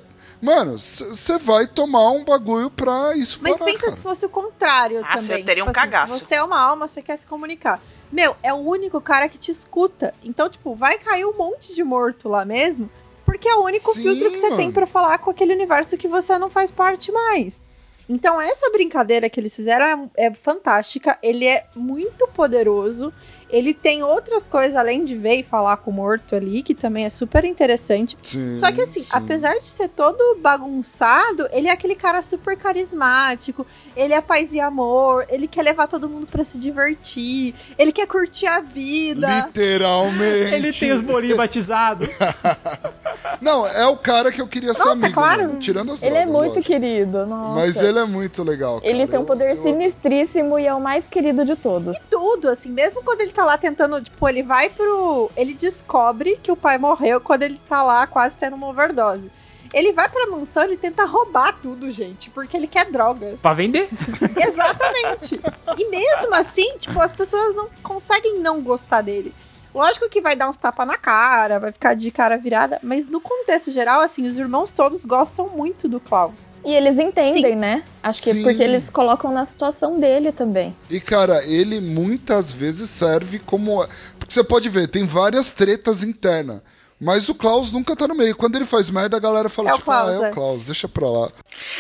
[0.44, 3.96] Mano, você vai tomar um bagulho pra isso Mas parar, pensa cara.
[3.96, 5.38] se fosse o contrário Ah, também.
[5.38, 6.20] você teria um Tipo assim, cagaço.
[6.20, 7.82] se você é uma alma, você quer se comunicar.
[8.12, 10.14] Meu, é o único cara que te escuta.
[10.22, 12.90] Então, tipo, vai cair um monte de morto lá mesmo,
[13.26, 16.10] porque é o único Sim, filtro que você tem pra falar com aquele universo que
[16.10, 17.64] você não faz parte mais.
[18.10, 21.18] Então, essa brincadeira que eles fizeram é, é fantástica.
[21.24, 23.14] Ele é muito poderoso.
[23.54, 27.06] Ele tem outras coisas além de ver e falar com o morto ali, que também
[27.06, 28.18] é super interessante.
[28.24, 29.12] Sim, Só que assim, sim.
[29.14, 34.60] apesar de ser todo bagunçado, ele é aquele cara super carismático, ele é paz e
[34.60, 39.28] amor, ele quer levar todo mundo pra se divertir, ele quer curtir a vida.
[39.46, 40.54] Literalmente.
[40.56, 42.08] Ele tem os bolinhos batizados.
[43.40, 45.14] Não, é o cara que eu queria ser Nossa, amigo.
[45.14, 45.44] claro.
[45.44, 46.66] mano, tirando as Ele é drogas, muito lógico.
[46.74, 47.60] querido, nossa.
[47.60, 48.80] Mas ele é muito legal.
[48.80, 48.90] Cara.
[48.92, 51.98] Ele tem um poder eu- sinistríssimo e é o mais querido de todos.
[52.10, 55.32] Tudo, assim, mesmo quando ele tá lá tentando, tipo, ele vai pro.
[55.36, 59.32] Ele descobre que o pai morreu quando ele tá lá quase tendo uma overdose.
[59.74, 63.42] Ele vai pra mansão e tenta roubar tudo, gente, porque ele quer drogas.
[63.42, 63.90] pra vender.
[64.38, 65.42] Exatamente.
[65.78, 69.34] E mesmo assim, tipo, as pessoas não conseguem não gostar dele.
[69.74, 73.20] Lógico que vai dar uns tapas na cara, vai ficar de cara virada, mas no
[73.20, 76.52] contexto geral, assim, os irmãos todos gostam muito do Klaus.
[76.64, 77.84] E eles entendem, né?
[78.02, 78.42] Acho que Sim.
[78.42, 80.76] é porque eles colocam na situação dele também.
[80.90, 83.86] E, cara, ele muitas vezes serve como.
[84.20, 86.62] Porque você pode ver, tem várias tretas internas.
[87.04, 88.36] Mas o Klaus nunca tá no meio.
[88.36, 90.30] Quando ele faz merda, a galera fala, É o tipo, ah, Klaus, é é.
[90.30, 91.32] o Klaus, deixa pra lá.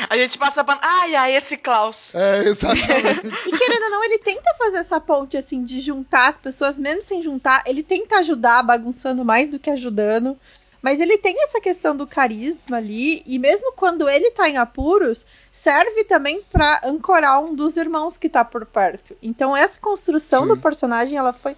[0.10, 0.82] A gente passa pano.
[0.84, 2.14] Ai, ai, esse Klaus.
[2.14, 3.32] É, exatamente.
[3.48, 7.02] E querendo ou não, ele tenta fazer essa ponte, assim, de juntar as pessoas, mesmo
[7.02, 7.64] sem juntar.
[7.66, 10.38] Ele tenta ajudar, bagunçando mais do que ajudando.
[10.82, 13.24] Mas ele tem essa questão do carisma ali.
[13.26, 18.28] E mesmo quando ele tá em apuros, serve também pra ancorar um dos irmãos que
[18.28, 19.16] tá por perto.
[19.24, 20.50] Então essa construção Sim.
[20.50, 21.56] do personagem, ela foi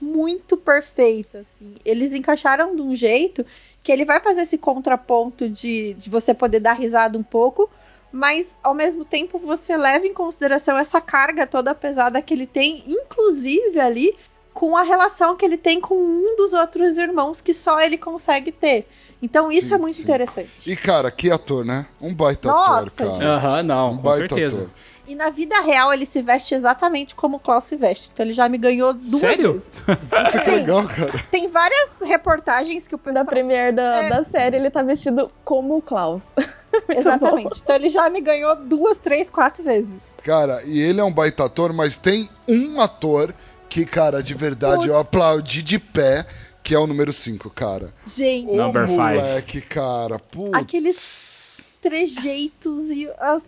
[0.00, 1.74] muito perfeita, assim.
[1.84, 3.44] Eles encaixaram de um jeito
[3.82, 7.68] que ele vai fazer esse contraponto de, de você poder dar risada um pouco,
[8.12, 12.84] mas ao mesmo tempo você leva em consideração essa carga toda pesada que ele tem,
[12.86, 14.14] inclusive ali
[14.54, 18.50] com a relação que ele tem com um dos outros irmãos que só ele consegue
[18.50, 18.88] ter.
[19.22, 20.02] Então isso Sim, é muito sim.
[20.02, 20.50] interessante.
[20.66, 21.86] E, cara, que ator, né?
[22.00, 23.36] Um baita Nossa, ator, cara.
[23.36, 24.56] Aham, não, um com baita certeza.
[24.62, 24.70] ator.
[25.08, 28.10] E na vida real ele se veste exatamente como o Klaus se veste.
[28.12, 29.54] Então ele já me ganhou duas Sério?
[29.54, 29.68] vezes.
[29.86, 31.24] Puta que legal, cara.
[31.30, 34.08] Tem várias reportagens que o Da pessoal premiere da, É.
[34.10, 36.22] da série, ele tá vestido como o Klaus.
[36.88, 37.60] Exatamente.
[37.62, 40.02] Então ele já me ganhou duas, três, quatro vezes.
[40.22, 43.34] Cara, e ele é um baita ator, mas tem um ator
[43.68, 46.26] que, cara, de verdade, eu aplaudi de pé,
[46.62, 47.92] que é o número 5, cara.
[48.06, 48.98] Gente, O Number five.
[48.98, 50.18] moleque, cara.
[50.18, 50.52] Putz.
[50.54, 53.42] Aqueles trejeitos e as-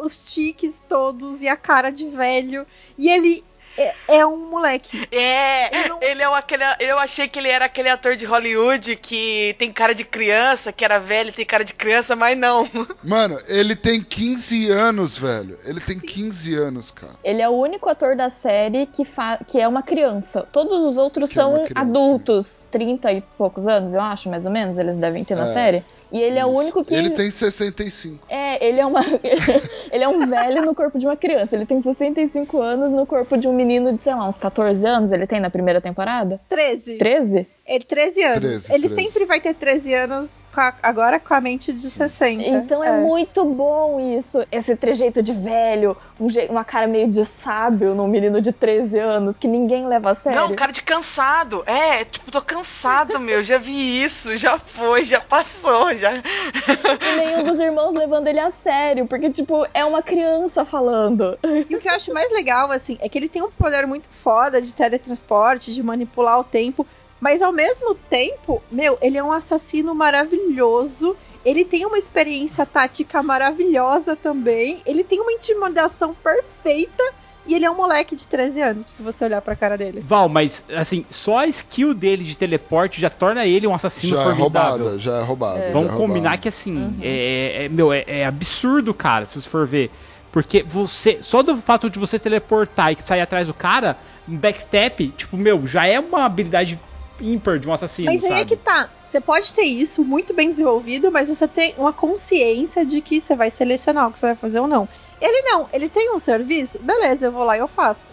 [0.00, 2.66] os tiques todos e a cara de velho.
[2.98, 3.44] E ele
[3.78, 5.08] é, é um moleque.
[5.12, 6.64] É, Eu não- ele é o aquele.
[6.80, 10.84] Eu achei que ele era aquele ator de Hollywood que tem cara de criança, que
[10.84, 12.68] era velho e tem cara de criança, mas não.
[13.02, 15.56] Mano, ele tem 15 anos, velho.
[15.64, 17.14] Ele tem 15 anos, cara.
[17.24, 20.46] Ele é o único ator da série que, fa- que é uma criança.
[20.52, 21.72] Todos os outros Que é são criança.
[21.76, 25.52] adultos, 30 e poucos anos, eu acho, mais ou menos, eles devem ter na É.
[25.54, 25.84] série.
[26.12, 26.60] E ele é o Isso.
[26.60, 26.94] único que.
[26.94, 28.26] Ele tem 65.
[28.28, 29.00] É, ele é uma.
[29.92, 31.54] ele é um velho no corpo de uma criança.
[31.54, 35.12] Ele tem 65 anos no corpo de um menino de, sei lá, uns 14 anos.
[35.12, 36.40] Ele tem na primeira temporada?
[36.48, 36.96] 13.
[36.98, 37.46] 13?
[37.66, 38.40] Ele 13 anos.
[38.40, 39.10] 13, ele 13.
[39.10, 42.42] sempre vai ter 13 anos a- agora com a mente de 60.
[42.42, 44.44] Então é, muito bom isso.
[44.50, 48.98] Esse trejeito de velho, um je- uma cara meio de sábio num menino de 13
[48.98, 50.40] anos que ninguém leva a sério.
[50.40, 51.62] Não, cara de cansado.
[51.66, 53.42] É, tipo, tô cansado, meu.
[53.42, 56.12] Já vi isso, já foi, já passou, já.
[56.14, 61.38] E nenhum dos irmãos levando ele a sério, porque, tipo, é uma criança falando.
[61.68, 64.08] E o que eu acho mais legal, assim, é que ele tem um poder muito
[64.08, 66.86] foda de teletransporte, de manipular o tempo.
[67.20, 71.14] Mas ao mesmo tempo, meu, ele é um assassino maravilhoso.
[71.44, 74.80] Ele tem uma experiência tática maravilhosa também.
[74.86, 77.02] Ele tem uma intimidação perfeita.
[77.46, 80.04] E ele é um moleque de 13 anos, se você olhar pra cara dele.
[80.06, 84.20] Val, mas assim, só a skill dele de teleporte já torna ele um assassino Já
[84.20, 84.70] é formidável.
[84.84, 85.66] roubada, já é roubada.
[85.66, 86.38] já Vamos é combinar roubada.
[86.38, 86.98] que assim, Uhum.
[87.02, 89.90] é, é- meu, é, é absurdo, cara, se você for ver.
[90.30, 93.96] Porque você, só do fato de você teleportar e sair atrás do cara,
[94.28, 96.78] um backstep, tipo, meu, já é uma habilidade
[97.20, 98.42] ímpar de um assassino, Mas aí sabe?
[98.42, 98.90] é que tá.
[99.04, 103.34] Você pode ter isso muito bem desenvolvido, mas você tem uma consciência de que você
[103.34, 104.88] vai selecionar o que você vai fazer ou não.
[105.20, 108.06] Ele não, ele tem um serviço, beleza, eu vou lá e eu faço.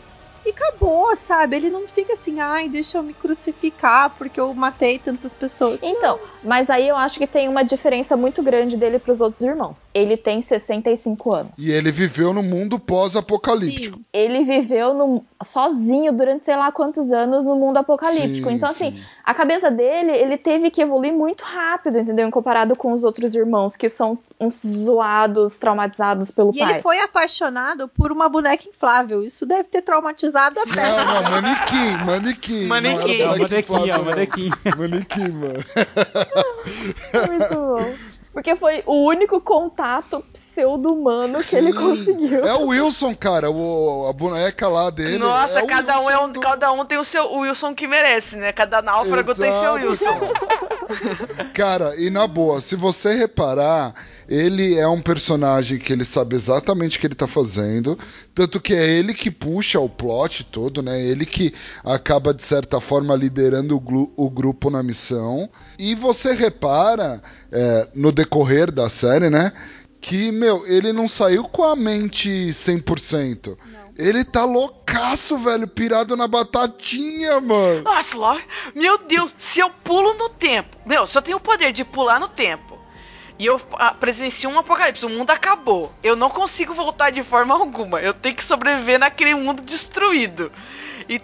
[0.47, 1.57] E acabou, sabe?
[1.57, 5.81] Ele não fica assim, ai, deixa eu me crucificar porque eu matei tantas pessoas.
[5.83, 9.89] Então, mas aí eu acho que tem uma diferença muito grande dele pros outros irmãos.
[9.93, 11.51] Ele tem 65 anos.
[11.57, 13.97] E ele viveu no mundo pós-apocalíptico.
[13.97, 14.05] Sim.
[14.13, 18.49] Ele viveu no- sozinho durante sei lá quantos anos no mundo apocalíptico.
[18.49, 19.03] Sim, então, assim, sim.
[19.27, 22.25] A cabeça dele, ele teve que evoluir muito rápido, entendeu?
[22.25, 26.71] Em comparado com os outros irmãos, que são uns zoados, traumatizados pelo E pai.
[26.75, 29.21] ele foi apaixonado por uma boneca inflável.
[29.21, 30.81] Isso deve ter traumatizado até.
[30.81, 32.67] Não, não, manequim, manequim.
[32.67, 33.17] Manequim.
[33.19, 34.49] Não manequim, inflável, manequim.
[34.77, 35.65] Manequim, mano.
[37.27, 38.16] Muito bom.
[38.37, 42.45] Porque foi o único contato pseudo-humano que ele conseguiu.
[42.45, 45.17] É o Wilson, cara, o, a boneca lá dele.
[45.17, 47.87] Nossa, é cada um é um, do- cada um tem o seu o Wilson que
[47.87, 48.51] merece, né?
[48.51, 50.19] Cada náufrago tem seu Exato, Wilson.
[51.55, 53.95] Cara, e na boa, se você reparar,
[54.27, 57.97] ele é um personagem que ele sabe exatamente o que ele tá fazendo,
[58.35, 61.01] tanto que é ele que puxa o plot todo, né?
[61.01, 61.53] Ele que
[61.83, 65.49] acaba de certa forma liderando o, o grupo na missão.
[65.79, 67.21] E você repara
[67.51, 69.53] é, no decorrer da série, né?
[70.01, 73.57] Que, meu, ele não saiu com a mente 100%.
[73.97, 77.81] Ele tá loucaço, velho, pirado na batatinha, mano.
[77.81, 78.41] Nossa,
[78.75, 82.27] meu Deus, se eu pulo no tempo, meu, eu tenho o poder de pular no
[82.27, 82.77] tempo
[83.39, 87.53] e eu ah, presencio um apocalipse, o mundo acabou, eu não consigo voltar de forma
[87.53, 90.51] alguma, eu tenho que sobreviver naquele mundo destruído.
[91.07, 91.21] E,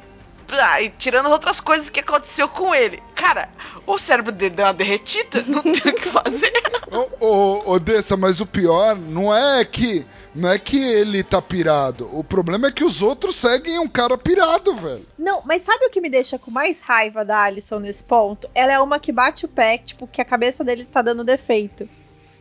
[0.52, 3.02] ah, e tirando as outras coisas que aconteceu com ele.
[3.16, 3.50] Cara,
[3.88, 6.54] o cérebro dele deu uma derretida, não tem o que fazer.
[6.92, 10.06] Ô, ô, ô, Dessa, mas o pior não é que
[10.36, 12.10] não é que ele tá pirado.
[12.12, 15.06] O problema é que os outros seguem um cara pirado, velho.
[15.18, 18.50] Não, mas sabe o que me deixa com mais raiva da Alison nesse ponto?
[18.54, 21.88] Ela é uma que bate o pé, tipo, que a cabeça dele tá dando defeito.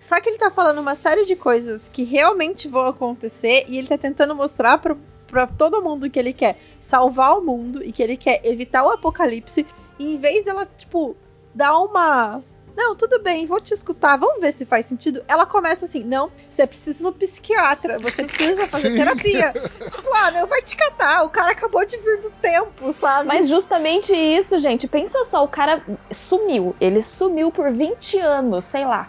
[0.09, 3.87] Só que ele tá falando uma série de coisas que realmente vão acontecer e ele
[3.87, 4.99] tá tentando mostrar pro,
[5.29, 8.91] pra todo mundo que ele quer salvar o mundo e que ele quer evitar o
[8.91, 9.65] apocalipse.
[9.99, 11.16] E em vez dela, tipo,
[11.55, 12.43] dar uma.
[12.74, 15.23] Não, tudo bem, vou te escutar, vamos ver se faz sentido.
[15.29, 18.97] Ela começa assim: não, você precisa ir no psiquiatra, você precisa fazer Sim.
[18.97, 19.53] terapia.
[19.89, 23.29] tipo, ah, meu, vai te catar, o cara acabou de vir do tempo, sabe?
[23.29, 24.89] Mas justamente isso, gente.
[24.89, 26.74] Pensa só, o cara sumiu.
[26.81, 29.09] Ele sumiu por 20 anos, sei lá.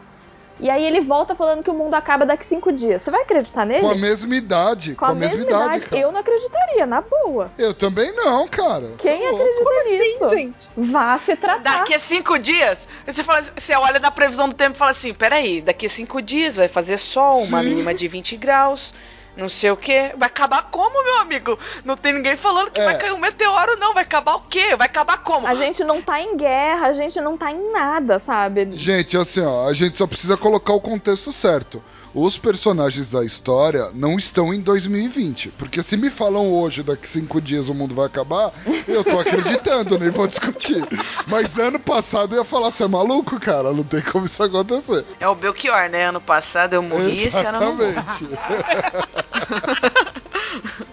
[0.59, 3.01] E aí ele volta falando que o mundo acaba daqui cinco dias.
[3.01, 3.81] Você vai acreditar nele?
[3.81, 4.95] Com a mesma idade.
[4.95, 6.01] Com, a mesma idade, cara.
[6.01, 7.51] eu não acreditaria, na boa.
[7.57, 8.91] Eu também não, cara.
[8.97, 10.30] Quem é acredita nisso?
[10.30, 10.69] Sim, gente.
[10.75, 11.80] Vá se tratar.
[11.80, 15.13] Daqui a cinco dias, você, fala, você olha na previsão do tempo e fala assim:
[15.13, 18.93] peraí, daqui a cinco dias vai fazer sol, uma mínima de 20 graus.
[19.35, 20.14] Não sei o quê.
[20.18, 21.57] Vai acabar como, meu amigo?
[21.84, 22.85] Não tem ninguém falando que É.
[22.85, 23.93] vai cair um meteoro, não.
[23.93, 24.76] Vai acabar o quê?
[24.76, 25.47] Vai acabar como?
[25.47, 28.69] A gente não tá em guerra, a gente não tá em nada, sabe?
[28.73, 31.84] Gente, assim, ó, a gente só precisa colocar o contexto certo.
[32.15, 35.49] Os personagens da história não estão em 2020.
[35.57, 38.53] Porque se me falam hoje, daqui cinco dias o mundo vai acabar,
[38.88, 40.85] eu tô acreditando, nem vou discutir.
[41.27, 43.73] Mas ano passado eu ia falar, você é maluco, cara?
[43.73, 45.03] Não tem como isso acontecer.
[45.19, 46.06] É o Belchior, né?
[46.10, 47.90] Ano passado eu morri, esse ano eu.
[47.90, 48.27] Exatamente.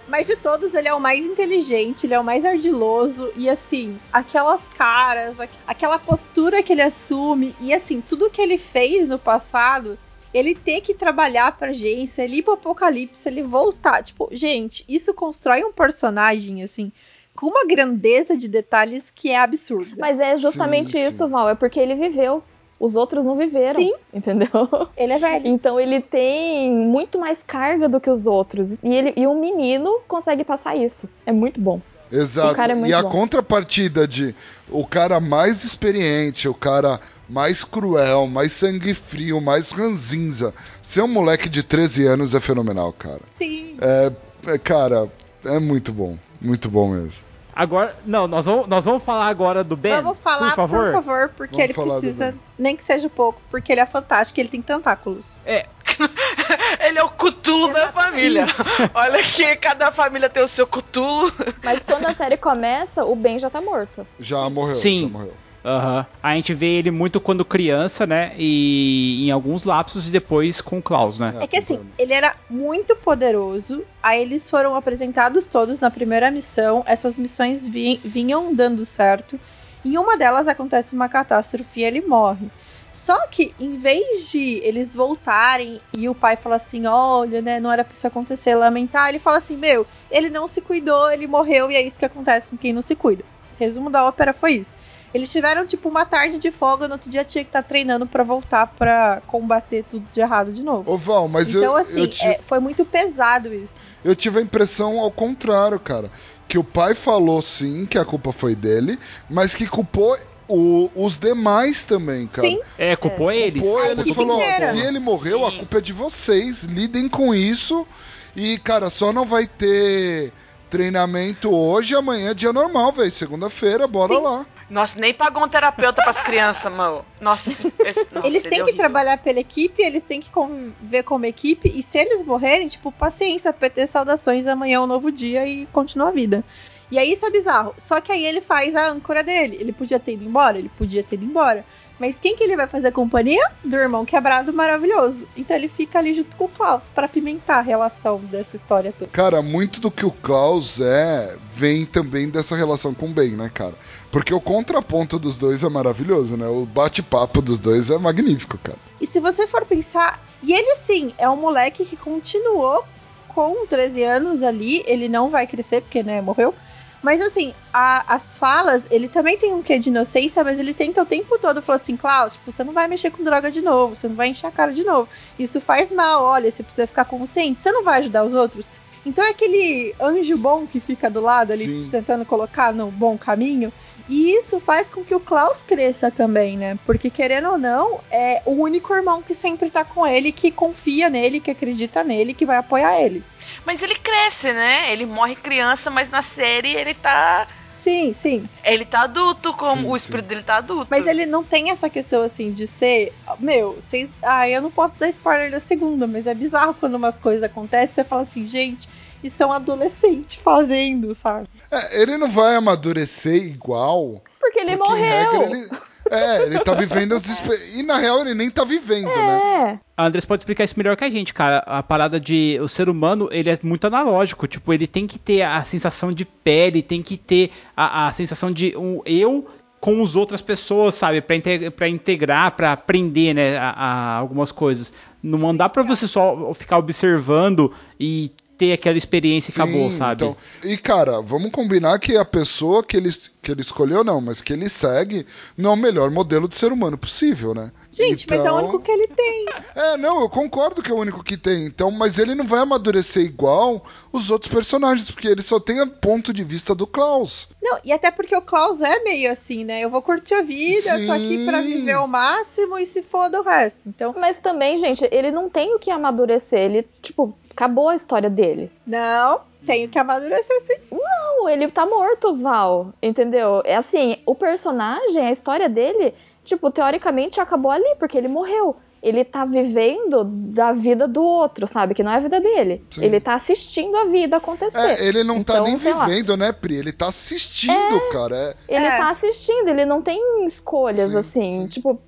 [0.07, 3.29] Mas de todos, ele é o mais inteligente, ele é o mais ardiloso.
[3.35, 7.55] E assim, aquelas caras, aqu- aquela postura que ele assume.
[7.61, 9.97] E assim, tudo que ele fez no passado,
[10.33, 14.01] ele ter que trabalhar pra agência, ele ir pro apocalipse, ele voltar.
[14.03, 16.91] Tipo, gente, isso constrói um personagem, assim,
[17.35, 19.95] com uma grandeza de detalhes que é absurda.
[19.97, 21.29] Mas é justamente Sim, isso, sim.
[21.29, 21.49] Val.
[21.49, 22.43] É porque ele viveu.
[22.79, 23.79] Os outros não viveram.
[23.79, 23.93] Sim.
[24.11, 24.49] Entendeu?
[24.97, 25.47] Ele é velho.
[25.47, 28.79] Então ele tem muito mais carga do que os outros.
[28.81, 31.07] E, ele, e um menino consegue passar isso.
[31.25, 31.79] É muito bom.
[32.11, 32.51] Exato.
[32.51, 33.09] O cara é muito e a bom.
[33.09, 34.35] contrapartida de
[34.69, 36.99] o cara mais experiente, o cara
[37.31, 42.91] mais cruel, mais sangue frio, mais ranzinza, ser um moleque de 13 anos é fenomenal,
[42.91, 43.21] cara.
[43.37, 43.77] Sim.
[43.79, 44.11] É,
[44.53, 45.09] é, cara,
[45.45, 46.17] é muito bom.
[46.41, 47.23] Muito bom mesmo.
[47.55, 49.95] Agora, não, nós vamos, nós vamos falar agora do Ben.
[50.01, 51.29] Vamos falar, por favor.
[51.35, 55.39] porque Vamos ele precisa, nem que seja pouco, porque ele é fantástico, ele tem tentáculos.
[56.79, 58.47] Ele é o cutulo da família.
[58.93, 61.31] Olha que cada família tem o seu cutulo.
[61.63, 64.07] Mas quando a série começa, o Ben já tá morto.
[64.19, 65.01] Já morreu, Sim.
[65.01, 65.33] já morreu.
[65.63, 66.05] Aham.
[66.23, 68.33] A gente vê ele muito quando criança, né?
[68.37, 71.33] E em alguns lapsos e depois com o Klaus, né?
[71.39, 73.83] É que assim, ele era muito poderoso.
[74.01, 76.83] Aí eles foram apresentados todos na primeira missão.
[76.87, 79.39] Essas missões vi- vinham dando certo.
[79.85, 82.47] Em uma delas acontece uma catástrofe e ele morre.
[82.91, 87.71] Só que em vez de eles voltarem e o pai fala assim: olha, né, não
[87.71, 91.71] era pra isso acontecer, lamentar, ele fala assim: meu, ele não se cuidou, ele morreu
[91.71, 93.23] e é isso que acontece com quem não se cuida.
[93.57, 94.75] Resumo da ópera foi isso.
[95.13, 98.23] Eles tiveram tipo uma tarde de folga, no outro dia tinha que estar treinando pra
[98.23, 100.89] voltar pra combater tudo de errado de novo.
[100.91, 103.73] Ô Val, mas então, eu, assim, eu, ti- é, foi muito pesado isso.
[104.03, 106.09] eu tive a impressão ao contrário, cara.
[106.47, 108.97] Que o pai falou sim que a culpa foi dele,
[109.29, 110.17] mas que culpou
[110.49, 112.47] o- os demais também, cara.
[112.47, 112.59] Sim.
[112.77, 113.61] É, culpou eles.
[113.61, 114.67] Pô, A eles equipe falou, ó, inteira.
[114.71, 115.57] se ele morreu, a Sim.
[115.59, 116.63] culpa é de vocês.
[116.63, 117.87] Lidem com isso.
[118.35, 120.31] E, cara, só não vai ter
[120.69, 123.11] treinamento hoje, amanhã é dia normal, velho.
[123.11, 124.21] Segunda-feira, bora Sim.
[124.21, 124.45] lá.
[124.71, 127.03] Nossa, nem pagou um terapeuta pras crianças, mano.
[127.19, 128.77] Nossa, esse, nossa, eles ele têm é que horrível.
[128.77, 133.51] trabalhar pela equipe, eles têm que conviver como equipe, e se eles morrerem, tipo, paciência,
[133.51, 136.41] PT saudações, amanhã é um novo dia e continua a vida.
[136.89, 137.73] E aí isso é bizarro.
[137.77, 139.57] Só que aí ele faz a âncora dele.
[139.59, 141.65] Ele podia ter ido embora, ele podia ter ido embora.
[141.97, 143.49] Mas quem que ele vai fazer companhia?
[143.63, 145.25] Do irmão quebrado maravilhoso.
[145.37, 149.09] Então ele fica ali junto com o Klaus pra pimentar a relação dessa história toda.
[149.11, 153.49] Cara, muito do que o Klaus é vem também dessa relação com o Ben, né,
[153.53, 153.75] cara?
[154.11, 156.47] Porque o contraponto dos dois é maravilhoso, né?
[156.47, 158.77] O bate-papo dos dois é magnífico, cara.
[158.99, 162.83] E se você for pensar, e ele sim, é um moleque que continuou
[163.29, 166.53] com 13 anos ali, ele não vai crescer porque, né, morreu.
[167.01, 171.01] Mas assim, a- as falas, ele também tem um quê de inocência, mas ele tenta
[171.01, 173.95] o tempo todo falar assim, Cláudio, tipo, você não vai mexer com droga de novo,
[173.95, 175.09] você não vai encher a cara de novo.
[175.39, 178.69] Isso faz mal, olha, você precisa ficar consciente, você não vai ajudar os outros.
[179.05, 181.89] Então é aquele anjo bom que fica do lado ali, Sim.
[181.89, 183.73] tentando colocar no bom caminho.
[184.07, 186.77] E isso faz com que o Klaus cresça também, né?
[186.85, 191.09] Porque, querendo ou não, é o único irmão que sempre tá com ele, que confia
[191.09, 193.23] nele, que acredita nele, que vai apoiar ele.
[193.65, 194.91] Mas ele cresce, né?
[194.91, 197.47] Ele morre criança, mas na série ele tá.
[197.73, 198.43] Sim, sim.
[198.63, 200.05] Ele tá adulto, como Sim, o sim.
[200.05, 200.87] espírito dele tá adulto.
[200.91, 203.11] Mas ele não tem essa questão assim de ser.
[203.39, 204.07] Meu, vocês.
[204.23, 207.95] Ah, eu não posso dar spoiler da segunda, mas é bizarro quando umas coisas acontecem,
[207.95, 208.87] você fala assim, gente,
[209.23, 211.47] isso é um adolescente fazendo, sabe?
[211.71, 214.21] É, ele não vai amadurecer igual.
[214.39, 215.31] Porque ele porque, morreu.
[215.31, 215.69] regra, ele-
[216.09, 217.41] É, ele tá vivendo as.
[217.73, 219.39] E na real ele nem tá vivendo, né?
[219.77, 219.79] É.
[219.95, 221.59] A Andrés pode explicar isso melhor que a gente, cara.
[221.59, 222.57] A parada de.
[222.61, 224.47] O ser humano, ele é muito analógico.
[224.47, 228.51] Tipo, ele tem que ter a sensação de pele, tem que ter a, a sensação
[228.51, 229.47] de um eu
[229.79, 231.21] com as outras pessoas, sabe?
[231.21, 233.57] Pra, inte- pra integrar, pra aprender, né?
[233.57, 234.91] A, a algumas coisas.
[235.23, 238.31] Não dá pra você só ficar observando e
[238.61, 240.23] ter aquela experiência e acabou, Sim, sabe?
[240.25, 244.39] então- e cara, vamos combinar que a pessoa que eles que ele escolheu, não, mas
[244.39, 245.25] que ele segue,
[245.57, 247.71] não é o melhor modelo de ser humano possível, né?
[247.91, 249.45] Gente, mas é o Então- único que ele tem.
[249.75, 251.65] É, não, eu concordo que é o único que tem.
[251.65, 253.83] Então, mas ele não vai amadurecer igual
[254.13, 257.47] os outros personagens, porque ele só tem o ponto de vista do Klaus.
[257.63, 259.83] Não, e até porque o Klaus é meio assim, né?
[259.83, 261.67] Eu vou curtir a vida, eu tô aqui pra Sim.
[261.73, 263.79] viver o máximo e se foda o resto.
[263.87, 266.59] Então, Mas também, gente, ele não tem o que amadurecer.
[266.59, 268.71] Ele, tipo, acabou a história dele.
[268.85, 270.81] não, tenho que amadurecer sim.
[270.91, 272.93] Não, ele tá morto, Val.
[273.01, 273.61] Entendeu?
[273.63, 278.75] É assim, o personagem, a história dele, tipo, teoricamente acabou ali, porque ele morreu.
[279.01, 281.93] Ele tá vivendo da vida do outro, sabe?
[281.95, 282.83] Que não é a vida dele.
[282.89, 283.03] Sim.
[283.05, 284.77] Ele tá assistindo a vida acontecer.
[284.77, 286.05] É, ele não tá Então, nem sei lá.
[286.05, 286.75] vivendo, né, Pri?
[286.75, 288.35] Ele tá assistindo, cara.
[288.67, 288.97] É, Ele É.
[288.97, 291.41] tá assistindo, ele não tem escolhas, Sim, assim.
[291.61, 291.67] sim.
[291.67, 291.99] Tipo,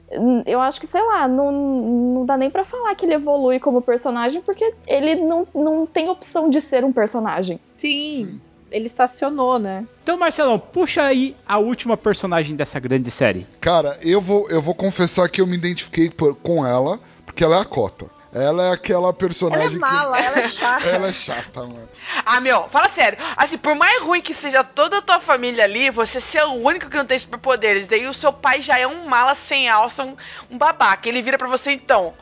[0.46, 3.82] eu acho que, sei lá, não, não dá nem pra falar que ele evolui como
[3.82, 7.60] personagem, porque ele não, não tem opção de ser um personagem.
[7.78, 8.40] Sim,
[8.74, 9.86] ele estacionou, né?
[10.04, 13.48] Então, Marcelão, puxa aí a última personagem dessa grande série.
[13.62, 17.58] Cara, eu vou, eu vou confessar que eu me identifiquei por- com ela, porque ela
[17.58, 18.06] é a cota.
[18.36, 20.24] Ela é aquela Ela personagem é mala, que.
[20.24, 20.88] ela é chata.
[20.90, 21.88] Ela é chata, mano.
[22.26, 23.20] Ah, meu, fala sério.
[23.38, 26.90] Assim, por mais ruim que seja toda a tua família ali, você ser o único
[26.90, 27.86] que não tem superpoderes.
[27.86, 30.16] Daí o seu pai já é um mala sem alça, um,
[30.50, 31.08] um babaca.
[31.08, 32.16] Ele vira pra você, então.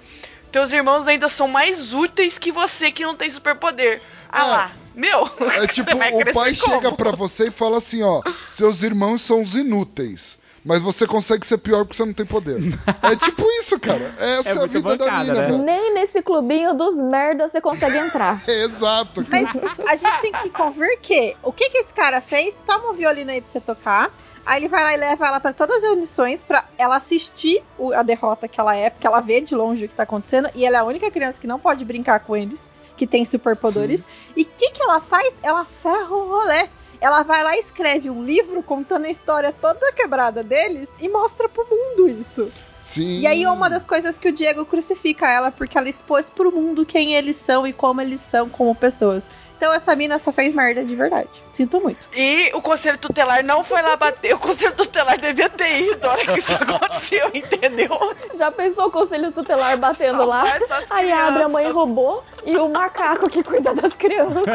[0.52, 4.02] Teus irmãos ainda são mais úteis que você que não tem superpoder.
[4.28, 4.50] Ah É.
[4.50, 4.72] lá.
[4.96, 5.30] Meu,
[5.62, 6.74] É tipo, você vai o pai como?
[6.76, 10.40] chega pra você e fala assim, ó, seus irmãos são os inúteis.
[10.64, 12.60] Mas você consegue ser pior porque você não tem poder.
[13.02, 14.14] É tipo isso, cara.
[14.20, 15.42] Essa é, É a vida da bancada, mina, né?
[15.48, 15.58] velho.
[15.64, 18.44] Nem nesse clubinho dos merdas você consegue entrar.
[18.48, 19.44] É exato, cara.
[19.80, 22.62] Mas a gente tem que convir que o que, que esse cara fez?
[22.64, 24.16] Toma um violino aí pra você tocar.
[24.46, 27.92] Aí ele vai lá e leva ela pra todas as missões pra ela assistir o-
[27.92, 30.48] a derrota que ela é, porque ela vê de longe o que tá acontecendo.
[30.54, 32.70] E ela é a única criança que não pode brincar com eles,
[33.02, 34.06] que tem superpoderes.
[34.38, 35.36] E o que, que ela faz?
[35.42, 36.70] Ela ferra o rolê.
[37.00, 41.50] Ela vai lá e escreve um livro contando a história toda quebrada deles e mostra
[41.50, 42.52] pro mundo isso.
[42.80, 43.22] Sim.
[43.22, 46.52] E aí é uma das coisas que o Diego crucifica ela, porque ela expôs pro
[46.52, 49.28] mundo quem eles são e como eles são como pessoas.
[49.62, 51.30] Então essa mina só fez merda de verdade.
[51.54, 52.08] Sinto muito.
[52.16, 54.34] E o conselho tutelar não foi lá bater.
[54.34, 57.96] O conselho tutelar devia ter ido na hora que isso aconteceu, entendeu?
[58.34, 60.46] Já pensou o conselho tutelar batendo lá?
[60.90, 64.42] Aí abre a mãe robô e o macaco que cuida das crianças.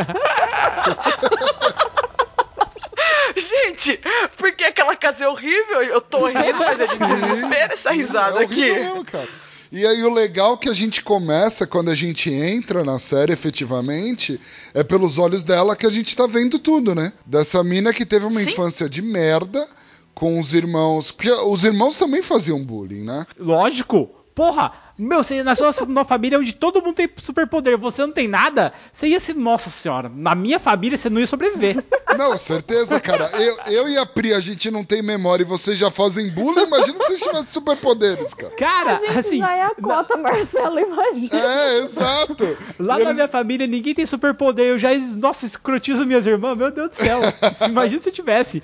[3.36, 4.00] Gente,
[4.36, 5.82] porque aquela casa é horrível?
[5.82, 8.72] Eu tô rindo, mas é de desespero essa risada é aqui.
[8.72, 9.28] mesmo, cara.
[9.70, 14.40] E aí o legal que a gente começa, quando a gente entra na série efetivamente,
[14.74, 17.12] é pelos olhos dela que a gente tá vendo tudo, né?
[17.24, 18.50] Dessa mina que teve uma Sim.
[18.50, 19.66] infância de merda
[20.14, 21.12] com os irmãos.
[21.12, 23.26] Porque os irmãos também faziam bullying, né?
[23.38, 24.10] Lógico.
[24.36, 28.70] Porra, meu, você nasceu numa família onde todo mundo tem superpoder, você não tem nada,
[28.92, 29.34] você ia ser.
[29.34, 31.82] Nossa senhora, na minha família você não ia sobreviver.
[32.16, 33.28] Não, certeza, cara.
[33.34, 36.62] Eu, eu e a Pri, a gente não tem memória e vocês já fazem bullying.
[36.62, 38.54] Imagina se vocês tivessem superpoderes, cara.
[38.54, 39.38] Cara, A gente assim.
[39.38, 41.36] já é a cota, Marcelo, imagina.
[41.38, 42.56] É, exato.
[42.78, 46.56] Lá E na eles- minha família ninguém tem superpoder, eu já, nossa, escrotizo minhas irmãs,
[46.56, 47.20] meu Deus do céu.
[47.68, 48.62] Imagina se eu tivesse.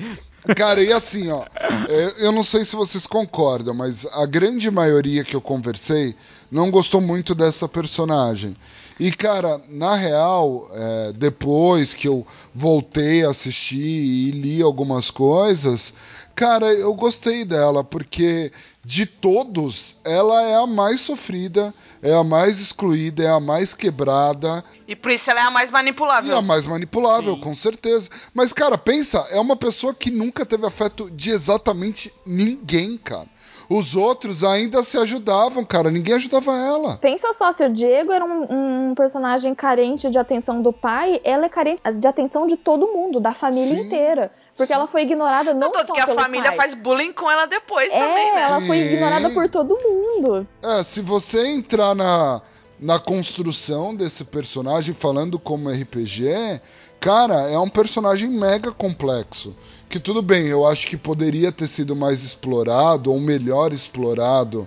[0.57, 1.45] Cara, e assim, ó,
[1.89, 6.17] é, eu não sei se vocês concordam, mas a grande maioria que eu conversei
[6.51, 8.57] não gostou muito dessa personagem.
[8.99, 15.95] E, cara, na real, é, depois que eu voltei a assistir e li algumas coisas,
[16.35, 18.53] cara, eu gostei dela, porque
[18.85, 21.73] de todos, ela é a mais sofrida,
[22.03, 25.71] é a mais excluída, é a mais quebrada, E por isso ela é a mais
[25.71, 26.37] e manipulável.
[26.37, 27.41] a mais manipulável, Sim.
[27.41, 28.11] com certeza.
[28.35, 33.29] Mas, cara, pensa, é uma pessoa que nunca teve afeto de exatamente ninguém, cara.
[33.71, 35.91] Os outros ainda se ajudavam, cara.
[35.91, 36.97] Ninguém ajudava ela.
[36.99, 41.47] Pensa só, se o Diego era um, um personagem carente de atenção do pai, ela
[41.47, 43.81] é carente de atenção de todo mundo, da família Sim.
[43.87, 44.31] inteira.
[44.57, 46.57] Porque ela foi ignorada não, Não, tanto só que a pelo família pai.
[46.57, 48.43] faz bullying com ela depois É, também, né?
[48.43, 48.93] ela foi Sim.
[48.95, 50.47] ignorada por todo mundo.
[50.63, 52.41] É, se você entrar na,
[52.79, 56.61] na construção desse personagem falando como RPG,
[57.01, 59.57] cara, é um personagem mega complexo.
[59.89, 64.67] Que tudo bem, eu acho que poderia ter sido mais explorado, ou melhor explorado,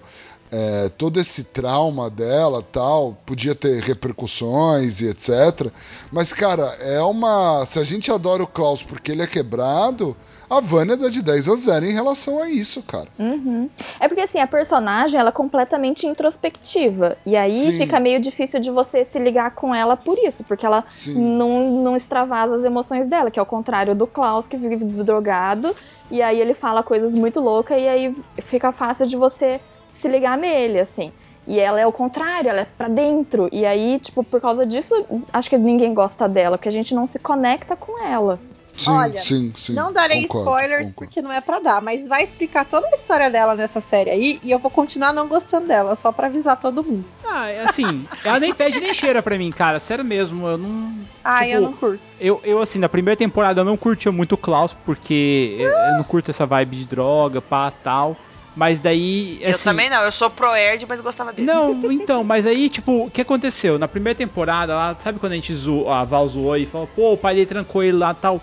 [0.52, 5.72] é, todo esse trauma dela tal, podia ter repercussões e etc.
[6.12, 7.66] Mas, cara, é uma.
[7.66, 10.16] Se a gente adora o Klaus porque ele é quebrado,
[10.50, 13.08] a Vânia dá de 10 a 0 em relação a isso, cara.
[13.18, 13.70] Uhum.
[14.00, 17.18] É porque assim, a personagem ela é completamente introspectiva.
[17.26, 17.78] E aí Sim.
[17.78, 21.16] fica meio difícil de você se ligar com ela por isso, porque ela Sim.
[21.16, 25.76] não, não extravasa as emoções dela, que é o contrário do Klaus, que vive drogado,
[26.12, 29.60] e aí ele fala coisas muito loucas, e aí fica fácil de você
[29.96, 31.12] se ligar nele, assim.
[31.48, 33.48] E ela é o contrário, ela é pra dentro.
[33.52, 34.94] E aí, tipo, por causa disso,
[35.32, 38.40] acho que ninguém gosta dela, porque a gente não se conecta com ela.
[38.78, 39.74] Sim, Olha, sim, sim.
[39.74, 40.96] não darei concordo, spoilers concordo.
[40.96, 44.40] porque não é pra dar, mas vai explicar toda a história dela nessa série aí
[44.44, 47.06] e eu vou continuar não gostando dela, só pra avisar todo mundo.
[47.26, 49.80] Ah, é assim, ela nem pede nem cheira pra mim, cara.
[49.80, 50.94] Sério mesmo, eu não.
[51.24, 52.02] Ai, Tipo, eu não curto.
[52.20, 55.94] Eu, eu, assim, na primeira temporada eu não curtia muito o Klaus, porque eu, eu
[55.94, 58.18] não curto essa vibe de droga, pá, tal.
[58.56, 59.38] Mas daí.
[59.42, 61.46] Eu assim, também não, eu sou pro Erd, mas gostava dele.
[61.46, 63.78] Não, então, mas aí, tipo, o que aconteceu?
[63.78, 67.14] Na primeira temporada, lá, sabe quando a gente zoou, a Val zoou e falou, pô,
[67.14, 68.42] o pai dele trancou ele lá tal.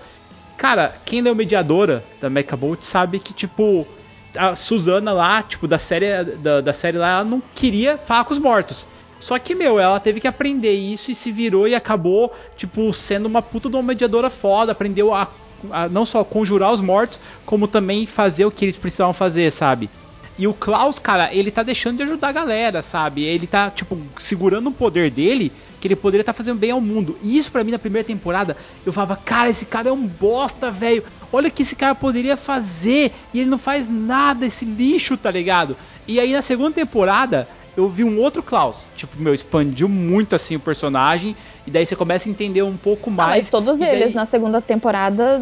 [0.57, 3.87] Cara, quem leu Mediadora da Mecha Bolt sabe que, tipo,
[4.37, 8.33] a Suzana lá, tipo, da série, da, da série lá, ela não queria falar com
[8.33, 8.87] os mortos.
[9.19, 13.27] Só que, meu, ela teve que aprender isso e se virou e acabou, tipo, sendo
[13.27, 14.73] uma puta de uma mediadora foda.
[14.73, 15.29] Aprendeu a,
[15.71, 19.89] a não só conjurar os mortos, como também fazer o que eles precisavam fazer, sabe?
[20.43, 23.23] E o Klaus, cara, ele tá deixando de ajudar a galera, sabe?
[23.23, 27.17] Ele tá, tipo, segurando o poder dele, que ele poderia estar fazendo bem ao mundo.
[27.23, 30.69] E isso pra mim na primeira temporada, eu falava, cara, esse cara é um bosta,
[30.69, 31.05] velho.
[31.33, 33.13] Olha o que esse cara poderia fazer.
[33.33, 35.77] E ele não faz nada, esse lixo, tá ligado?
[36.09, 37.47] E aí na segunda temporada,
[37.77, 38.85] eu vi um outro Klaus.
[38.97, 41.37] Tipo, meu, expandiu muito assim o personagem.
[41.65, 43.43] E daí você começa a entender um pouco Ah, mais.
[43.45, 45.41] mas todos daí- eles na segunda temporada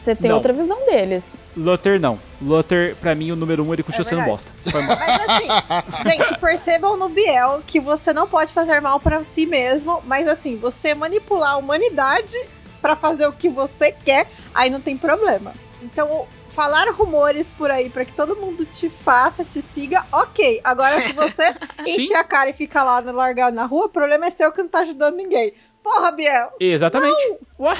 [0.00, 0.36] você tem Não.
[0.38, 1.36] outra visão deles.
[1.56, 2.18] Luther não.
[2.40, 4.44] Luther, pra mim, o número um, ele continua sendo verdade.
[4.44, 4.70] bosta.
[4.70, 4.96] Foi mal.
[4.96, 10.02] Mas assim, gente, percebam no Biel que você não pode fazer mal pra si mesmo,
[10.06, 12.36] mas assim, você manipular a humanidade
[12.80, 15.52] pra fazer o que você quer, aí não tem problema.
[15.82, 20.60] Então, falar rumores por aí pra que todo mundo te faça, te siga, ok.
[20.64, 21.54] Agora, se você
[21.86, 24.68] encher a cara e ficar lá largado na rua, o problema é seu que não
[24.68, 25.52] tá ajudando ninguém.
[25.82, 26.52] Porra, Biel!
[26.58, 27.38] Exatamente.
[27.58, 27.76] Ué,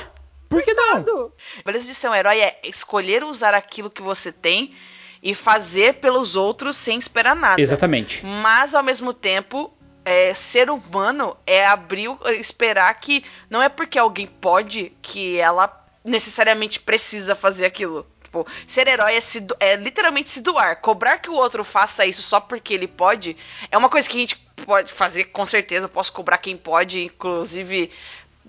[0.51, 1.33] por que não?
[1.65, 4.75] Beleza de ser um herói é escolher usar aquilo que você tem
[5.23, 7.61] e fazer pelos outros sem esperar nada.
[7.61, 8.25] Exatamente.
[8.43, 9.73] Mas ao mesmo tempo,
[10.05, 15.77] é, ser humano é abrir, o- esperar que não é porque alguém pode que ela
[16.05, 18.07] necessariamente precisa fazer aquilo.
[18.25, 20.81] Tipo, ser herói é, se é literalmente se doar.
[20.81, 23.37] Cobrar que o outro faça isso só porque ele pode
[23.71, 25.85] é uma coisa que a gente pode fazer com certeza.
[25.85, 27.91] Eu posso cobrar quem pode, inclusive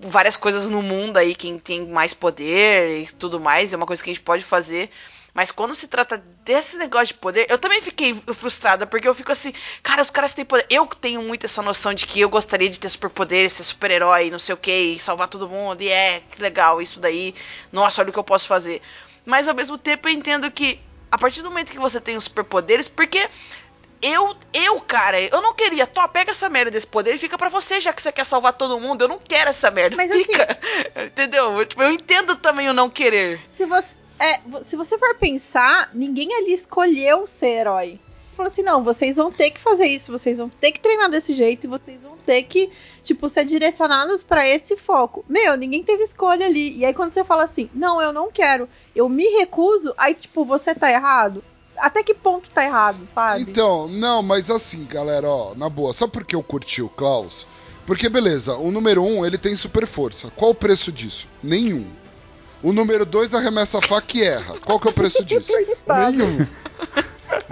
[0.02, 4.02] várias coisas no mundo aí, quem tem mais poder e tudo mais, é uma coisa
[4.02, 4.90] que a gente pode fazer.
[5.34, 9.32] Mas quando se trata desse negócio de poder, eu também fiquei frustrada, porque eu fico
[9.32, 10.66] assim, cara, os caras têm poder.
[10.68, 14.38] Eu tenho muito essa noção de que eu gostaria de ter superpoder, ser super-herói, não
[14.38, 17.34] sei o que, salvar todo mundo, e é, que legal, isso daí.
[17.72, 18.82] Nossa, olha o que eu posso fazer.
[19.24, 20.78] Mas ao mesmo tempo eu entendo que
[21.10, 23.28] a partir do momento que você tem os superpoderes, porque
[24.02, 25.86] eu, eu, cara, eu não queria.
[25.86, 28.52] Tó, pega essa merda desse poder e fica pra você, já que você quer salvar
[28.52, 29.02] todo mundo.
[29.02, 29.96] Eu não quero essa merda.
[29.96, 30.58] Mas assim- fica.
[31.06, 31.58] Entendeu?
[31.58, 33.40] Eu, tipo, eu entendo também o não querer.
[33.46, 38.00] se você, é, se você for pensar, ninguém ali escolheu ser herói.
[38.32, 41.34] Falou assim, não, vocês vão ter que fazer isso, vocês vão ter que treinar desse
[41.34, 42.70] jeito e vocês vão ter que,
[43.02, 45.22] tipo, ser direcionados pra esse foco.
[45.28, 46.78] Meu, ninguém teve escolha ali.
[46.78, 48.66] E aí quando você fala assim, não, eu não quero,
[48.96, 51.44] eu me recuso, aí tipo, você tá errado.
[51.78, 53.42] Até que ponto tá errado, sabe?
[53.42, 57.46] Então, não, mas assim, galera, ó, na boa, sabe por que eu curti o Klaus?
[57.86, 60.30] Porque, beleza, o número 1 um, ele tem super força.
[60.36, 61.28] Qual o preço disso?
[61.42, 61.86] Nenhum.
[62.62, 64.54] O número 2 arremessa a faca e erra.
[64.64, 65.52] Qual que é o preço disso?
[65.88, 66.46] Nenhum.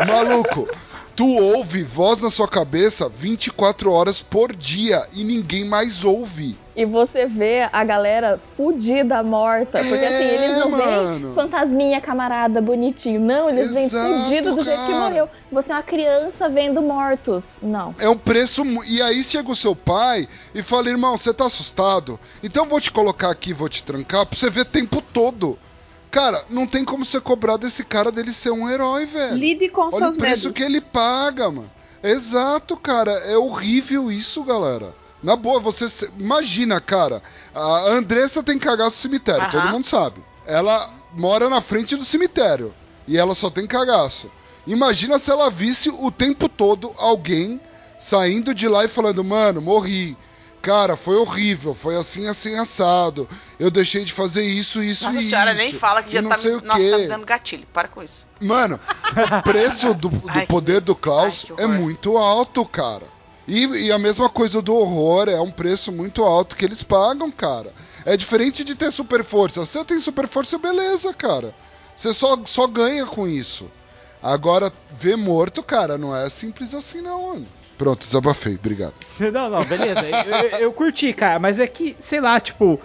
[0.06, 0.68] Maluco,
[1.16, 6.56] tu ouve voz na sua cabeça 24 horas por dia e ninguém mais ouve.
[6.80, 9.78] E você vê a galera fudida, morta.
[9.78, 11.20] Porque assim, É, eles não mano.
[11.20, 13.20] veem fantasminha, camarada, bonitinho.
[13.20, 15.00] Não, eles vêm Exato, fudido do jeito que cara.
[15.04, 15.28] morreu.
[15.52, 17.44] Você é uma criança vendo mortos.
[17.60, 17.94] Não.
[17.98, 18.64] É um preço.
[18.86, 22.18] E aí chega o seu pai e fala: irmão, você tá assustado?
[22.42, 25.58] Então eu vou te colocar aqui, vou te trancar pra você ver tempo todo.
[26.10, 29.36] Cara, não tem como você cobrar desse cara dele ser um herói, velho.
[29.36, 30.56] Lide com Olha seus o preço medos.
[30.56, 31.70] que ele paga, mano.
[32.02, 33.12] Exato, cara.
[33.26, 34.98] É horrível isso, galera.
[35.22, 35.88] Na boa, você.
[35.88, 37.22] se- Imagina, cara.
[37.54, 40.24] A Andressa tem cagaço no cemitério, todo mundo sabe.
[40.46, 42.74] Ela mora na frente do cemitério.
[43.06, 44.30] E ela só tem cagaço.
[44.66, 47.60] Imagina se ela visse o tempo todo alguém
[47.98, 50.16] saindo de lá e falando, mano, morri.
[50.62, 53.26] Cara, foi horrível, foi assim, assim, assado.
[53.58, 55.62] Eu deixei de fazer isso, isso Nossa e senhora, isso.
[55.62, 56.90] nem fala que já não tá sei me, o nossa, quê.
[56.90, 57.66] tá me dando gatilho.
[57.72, 58.26] Para com isso.
[58.40, 58.78] Mano,
[59.38, 63.06] o preço do, do Ai, poder do Klaus ai, é muito alto, cara.
[63.50, 67.30] E, e a mesma coisa do horror, é um preço muito alto que eles pagam,
[67.30, 67.72] cara.
[68.06, 69.64] É diferente de ter super força.
[69.64, 71.52] Você tem super força, beleza, cara.
[71.94, 73.70] Você só, só ganha com isso.
[74.22, 77.46] Agora, ver morto, cara, não é simples assim, não, mano.
[77.76, 78.94] Pronto, desabafei, obrigado.
[79.32, 80.00] Não, não, beleza.
[80.02, 82.78] Eu, eu- eu curti, cara, mas é que, sei lá, tipo,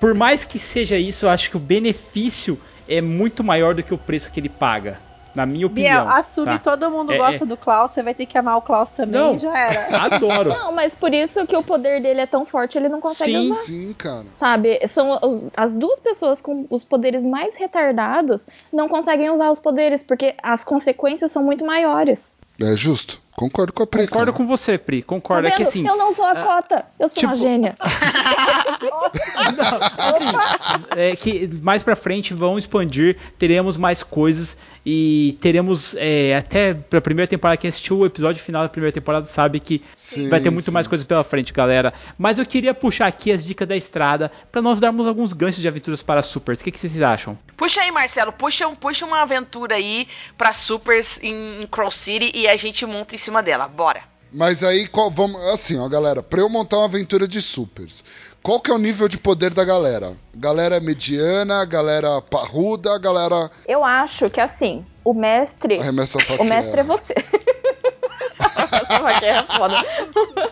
[0.00, 2.58] por mais que seja isso, eu acho que o benefício
[2.88, 4.98] é muito maior do que o preço que ele paga.
[5.34, 6.04] Na minha opinião.
[6.04, 6.58] Biel, assume tá?
[6.58, 7.46] todo mundo É, gosta é.
[7.46, 9.38] do Klaus, você vai ter que amar o Klaus também Não.
[9.38, 9.86] já era.
[10.16, 10.48] Adoro.
[10.48, 13.50] Não, mas por isso que o poder dele é tão forte, ele não consegue Sim.
[13.50, 13.60] usar.
[13.60, 14.26] Sim, cara.
[14.32, 14.80] Sabe?
[14.88, 20.02] São os- as duas pessoas com os poderes mais retardados não conseguem usar os poderes,
[20.02, 22.32] porque as consequências são muito maiores.
[22.62, 23.22] É justo.
[23.34, 24.02] Concordo com a Pri.
[24.06, 24.36] Concordo cara.
[24.36, 25.00] com você, Pri.
[25.00, 25.46] Tá Concordo.
[25.46, 25.56] é vendo?
[25.56, 25.86] que assim.
[25.88, 27.74] Eu não sou a cota, eu sou uma tipo- gênia.
[27.80, 28.90] assim,
[30.96, 37.00] é que mais pra frente vão expandir, teremos mais coisas e teremos é, até pra
[37.00, 40.50] primeira temporada, quem assistiu o episódio final da primeira temporada sabe que Sim, vai ter
[40.50, 40.72] muito sim.
[40.72, 41.92] mais coisas pela frente, galera.
[42.18, 45.68] Mas eu queria puxar aqui as dicas da estrada pra nós darmos alguns ganchos de
[45.68, 46.60] aventuras para supers.
[46.60, 47.38] O que, que vocês acham?
[47.56, 50.08] Puxa aí, Marcelo, puxa, um- puxa uma aventura aí
[50.38, 53.68] pra Supers em, em Crow City e a gente monta em cima dela.
[53.68, 54.00] Bora.
[54.32, 58.04] Mas aí, qual, vamos, assim, ó, galera, pra eu montar uma aventura de supers,
[58.42, 60.14] qual que é o nível de poder da galera?
[60.34, 65.80] Galera mediana, galera parruda, galera Eu acho que assim, o mestre.
[65.80, 67.14] arremessa a O mestre é você.
[68.40, 68.76] Essa
[69.24, 69.76] é foda.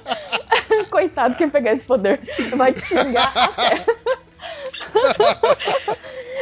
[0.90, 2.20] Coitado quem pegar esse poder.
[2.56, 3.86] Vai te xingar até.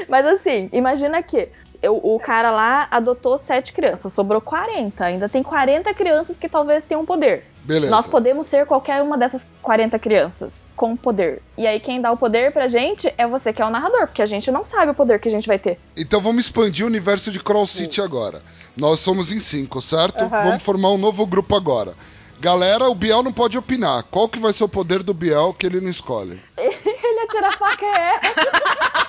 [0.08, 1.48] Mas assim, imagina que
[1.82, 5.04] eu- o cara lá adotou sete crianças, sobrou 40.
[5.04, 7.44] Ainda tem 40 crianças que talvez tenham poder.
[7.64, 7.90] Beleza.
[7.90, 11.42] Nós podemos ser qualquer uma dessas 40 crianças com poder.
[11.56, 14.22] E aí quem dá o poder pra gente é você que é o narrador, porque
[14.22, 15.78] a gente não sabe o poder que a gente vai ter.
[15.96, 18.40] Então vamos expandir o universo de Crawl City agora.
[18.76, 20.22] Nós somos em cinco, certo?
[20.22, 20.44] Aham.
[20.44, 21.94] Vamos formar um novo grupo agora.
[22.38, 24.02] Galera, o Biel não pode opinar.
[24.10, 26.40] Qual que vai ser o poder do Biel que ele não escolhe?
[26.58, 28.20] Ele atira a faca é.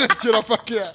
[0.00, 0.92] ele tira a faqueira.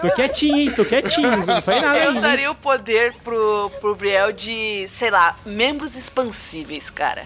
[0.00, 0.70] Tô quietinho, hein?
[0.74, 1.36] Tô quietinho.
[1.46, 6.90] Não falei nada Eu daria o poder pro, pro Briel de, sei lá, membros expansíveis,
[6.90, 7.24] cara.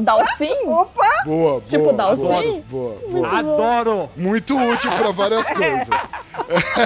[0.00, 0.50] Dalsin?
[0.64, 1.06] Opa!
[1.26, 2.22] Boa, Tipo boa, Dalsin?
[2.22, 3.38] boa, boa, boa.
[3.38, 4.10] Adoro!
[4.16, 6.10] Muito útil pra várias coisas.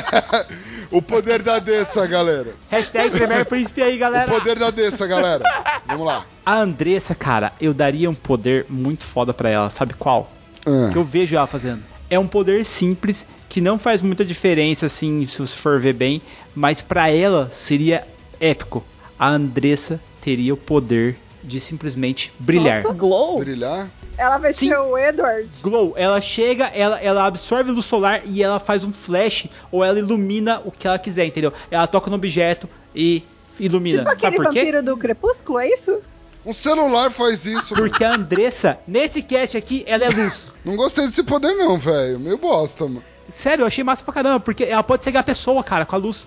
[0.90, 2.54] o poder da Dessa, galera.
[2.68, 4.30] Hashtag Premier Príncipe aí, O galera.
[4.30, 5.44] poder da Dessa, galera.
[5.86, 6.24] Vamos lá.
[6.44, 9.70] A Andressa, cara, eu daria um poder muito foda pra ela.
[9.70, 10.30] Sabe qual?
[10.66, 11.82] Ah, que eu vejo ela fazendo.
[12.12, 16.20] É um poder simples que não faz muita diferença assim, se você for ver bem,
[16.54, 18.06] mas pra ela seria
[18.38, 18.84] épico.
[19.18, 22.82] A Andressa teria o poder de simplesmente brilhar.
[22.82, 23.38] Glow?
[23.38, 23.90] brilhar?
[24.18, 24.68] Ela vai Sim.
[24.68, 25.48] ser o Edward.
[25.62, 29.98] Glow, ela chega, ela, ela absorve luz solar e ela faz um flash ou ela
[29.98, 31.50] ilumina o que ela quiser, entendeu?
[31.70, 33.22] Ela toca no objeto e
[33.58, 34.00] ilumina.
[34.00, 34.60] Tipo aquele Sabe por quê?
[34.60, 35.98] vampiro do Crepúsculo, é isso?
[36.44, 37.74] Um celular faz isso.
[37.74, 37.88] mano.
[37.88, 40.52] Porque a Andressa, nesse cast aqui, ela é luz.
[40.64, 42.18] Não gostei desse poder, não, velho.
[42.18, 43.02] Meio bosta, mano.
[43.28, 45.98] Sério, eu achei massa pra caramba, porque ela pode cegar a pessoa, cara, com a
[45.98, 46.26] luz.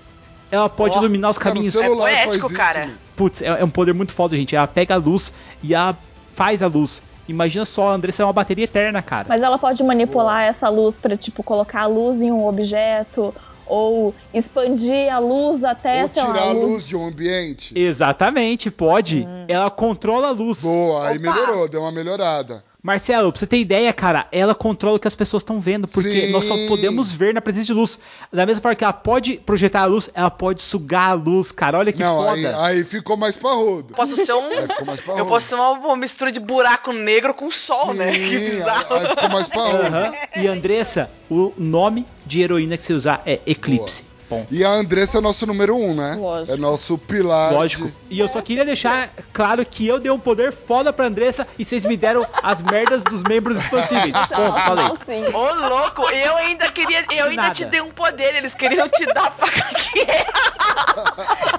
[0.49, 1.73] Ela pode Ó, iluminar os Cara, um caminhos.
[1.73, 2.53] celular É poético, faz isso.
[2.55, 2.79] cara.
[2.87, 2.97] mano.
[3.15, 4.55] Putz, é, é um poder muito foda, gente.
[4.55, 5.97] Ela pega a luz e ela
[6.33, 7.01] faz a luz.
[7.27, 9.25] Imagina só, a Andressa é uma bateria eterna, cara.
[9.27, 13.33] Mas ela pode manipular essa luz pra, tipo, colocar a luz em um objeto
[13.65, 17.77] ou expandir a luz até, Ou sei lá, tirar a luz- luz de um ambiente.
[17.77, 19.25] Exatamente, pode.
[19.27, 19.45] Hum.
[19.47, 20.61] Ela controla a luz.
[20.61, 21.29] Boa, aí Opa!
[21.31, 22.63] melhorou, deu uma melhorada.
[22.85, 26.27] Marcelo, pra você ter ideia, cara, ela controla o que as pessoas estão vendo, porque
[26.27, 26.31] Sim.
[26.31, 27.97] nós só podemos ver na presença de luz.
[28.31, 31.79] Da mesma forma que ela pode projetar a luz, ela pode sugar a luz, cara.
[31.79, 32.63] Olha que não, aí, foda.
[32.63, 33.95] aí ficou mais parrudo.
[33.95, 34.49] Posso ser um.
[34.51, 35.23] Aí ficou mais parrudo.
[35.23, 38.11] Eu posso ser uma, uma mistura de buraco negro com sol, né?
[38.13, 38.95] Que Sim, aí, bizarro.
[38.97, 39.83] aí ficou mais parrudo.
[39.87, 40.13] Aham.
[40.35, 44.04] E Andressa, o nome de heroína que você usar é Eclipse.
[44.27, 44.47] Ponto.
[44.53, 46.15] E a Andressa é nosso número um, né?
[46.17, 46.53] Lógico.
[46.53, 47.53] É nosso pilar.
[47.53, 47.87] Lógico.
[47.87, 51.47] de- E eu só queria deixar claro que eu dei um poder foda pra Andressa
[51.59, 54.15] e vocês me deram as merdas dos membros expansíveis.
[54.27, 54.59] Ponto,
[55.05, 55.25] falei.
[55.33, 57.05] Ô, louco, eu ainda queria.
[57.11, 57.53] Eu ainda Nada.
[57.53, 60.25] te dei um poder, eles queriam te dar a faca que é.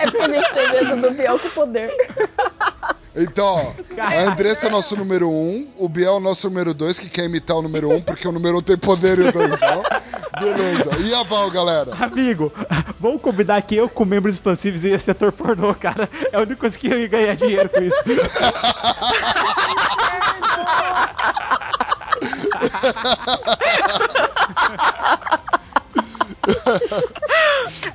[0.01, 1.90] É porque a gente tem medo do Biel com poder.
[3.16, 3.72] Então, ó,
[4.02, 7.56] a Andressa é nosso número um, o Biel é nosso número dois, que quer imitar
[7.56, 9.82] o número um, porque o número um tem poder e o dois não.
[10.38, 10.90] Beleza.
[11.01, 11.93] E a Val, galera?
[11.98, 12.52] Amigo,
[13.01, 16.10] vamos combinar que eu com membros expansivos ia ser ator pornô, cara.
[16.30, 17.97] É a única coisa que eu ia ganhar dinheiro com isso.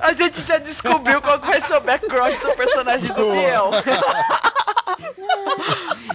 [0.00, 3.30] A gente já descobriu qual vai ser o background do personagem do.
[3.30, 3.70] Biel.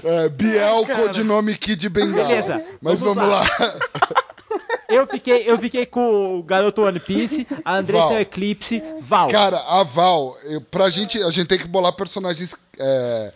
[0.04, 2.28] É, Biel, codinome Kid Bengala.
[2.28, 3.40] Beleza, Mas vamos vamos, lá.
[3.40, 3.80] lá.
[4.90, 8.14] Eu fiquei, eu fiquei com o garoto One Piece, a Andressa Val.
[8.14, 9.30] é o Eclipse, Val.
[9.30, 13.34] Cara, a Val, eu, pra gente, a gente tem que bolar personagens é,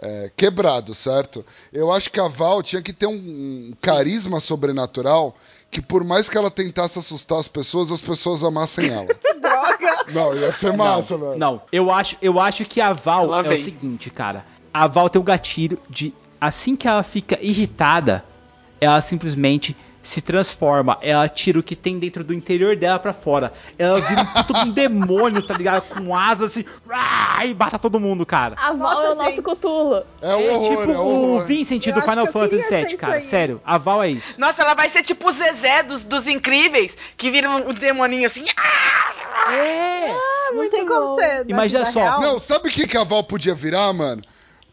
[0.00, 1.44] é, quebrados, certo?
[1.72, 5.34] Eu acho que a Val tinha que ter um carisma sobrenatural
[5.70, 9.08] que por mais que ela tentasse assustar as pessoas, as pessoas amassem ela.
[9.40, 10.06] Droga!
[10.12, 11.36] Não, ia ser massa, velho.
[11.36, 13.60] Não, eu acho, eu acho que a Val Lá é vem.
[13.60, 14.44] o seguinte, cara.
[14.74, 18.24] A Val tem o gatilho de assim que ela fica irritada,
[18.80, 20.98] ela simplesmente se transforma.
[21.00, 23.52] Ela tira o que tem dentro do interior dela pra fora.
[23.78, 25.82] Ela vira um um demônio, tá ligado?
[25.82, 26.64] Com asas assim.
[27.44, 28.56] E mata todo mundo, cara.
[28.58, 29.42] A Val Nossa, é o nosso gente.
[29.42, 30.02] Cutulo.
[30.20, 31.46] É o É horror, tipo é o o horror.
[31.46, 33.20] Vincent Eu do Final Fantasy VII, cara.
[33.22, 34.38] Sério, a Val é isso.
[34.38, 38.26] Nossa, ela vai ser tipo o Zezé dos, dos incríveis, que vira um, um demoninho
[38.26, 38.44] assim.
[38.56, 39.52] Ah!
[39.52, 40.12] É!
[40.52, 41.38] Não tem como ser.
[41.38, 42.00] na Imagina só.
[42.00, 42.20] real.
[42.20, 44.22] Não, sabe o que, que a Val podia virar, mano?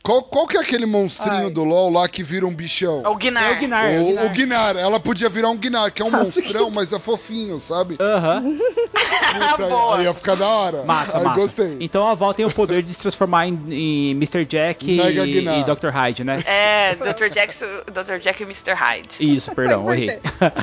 [0.04, 1.50] Qual, qual que é aquele monstrinho Ai.
[1.52, 3.04] do LoL lá que vira um bichão?
[3.06, 3.44] É o Gnar.
[3.44, 3.86] É o Gnar.
[3.92, 4.26] é o O, Gnar.
[4.26, 7.98] o Gnar, ela podia virar um Gnar, que é um monstrão, mas é fofinho, sabe?
[8.00, 8.58] Aham.
[9.52, 9.98] Puta, Boa.
[9.98, 10.84] aí ia ficar da hora.
[10.84, 11.40] Massa, aí massa.
[11.40, 11.78] gostei.
[11.80, 14.44] Então a Val tem o poder de se transformar em, em Mr.
[14.46, 15.90] Jack e, e Dr.
[15.90, 16.42] Hyde, né?
[16.46, 17.30] É, Dr.
[17.32, 17.54] Jack,
[17.92, 18.20] Dr.
[18.20, 18.74] Jack e Mr.
[18.74, 19.18] Hyde.
[19.20, 20.20] Isso, perdão, errei.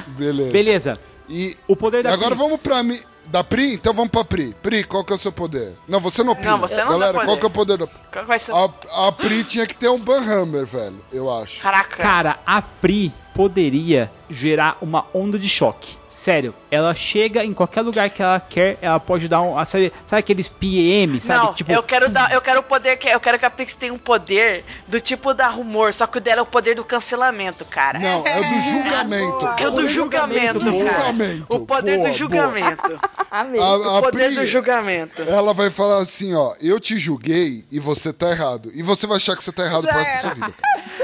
[0.09, 0.53] Beleza.
[0.53, 0.99] Beleza.
[1.29, 2.99] E O poder da agora vamos pra mim.
[3.31, 3.75] Da Pri?
[3.75, 4.55] Então vamos pra Pri.
[4.63, 5.75] Pri, qual que é o seu poder?
[5.87, 6.53] Não, você não opina.
[6.53, 8.53] Não, você não Galera, qual que é o poder da Qual que vai ser?
[8.55, 11.61] A, a Pri tinha que ter um Banhammer, velho, eu acho.
[11.61, 11.97] Caraca.
[11.97, 15.98] Cara, a Pri poderia gerar uma onda de choque.
[16.11, 19.63] Sério, ela chega em qualquer lugar que ela quer, ela pode dar um.
[19.65, 21.45] Sabe, sabe aqueles PM, sabe?
[21.47, 23.75] Não, tipo, eu quero dar, eu quero o poder que eu quero que a Pix
[23.75, 26.85] tenha um poder do tipo da rumor, só que o dela é o poder do
[26.85, 27.99] cancelamento, cara.
[27.99, 29.47] Não, é do julgamento.
[29.59, 30.79] É o do julgamento, Do cara.
[30.79, 31.57] julgamento.
[31.57, 33.01] O poder Boa, do julgamento.
[33.31, 33.61] Amei.
[33.61, 35.23] A, O a poder Pri, do julgamento.
[35.23, 38.71] ela vai falar assim, ó, eu te julguei e você tá errado.
[38.75, 40.55] E você vai achar que você tá errado Já pro resto da sua vida.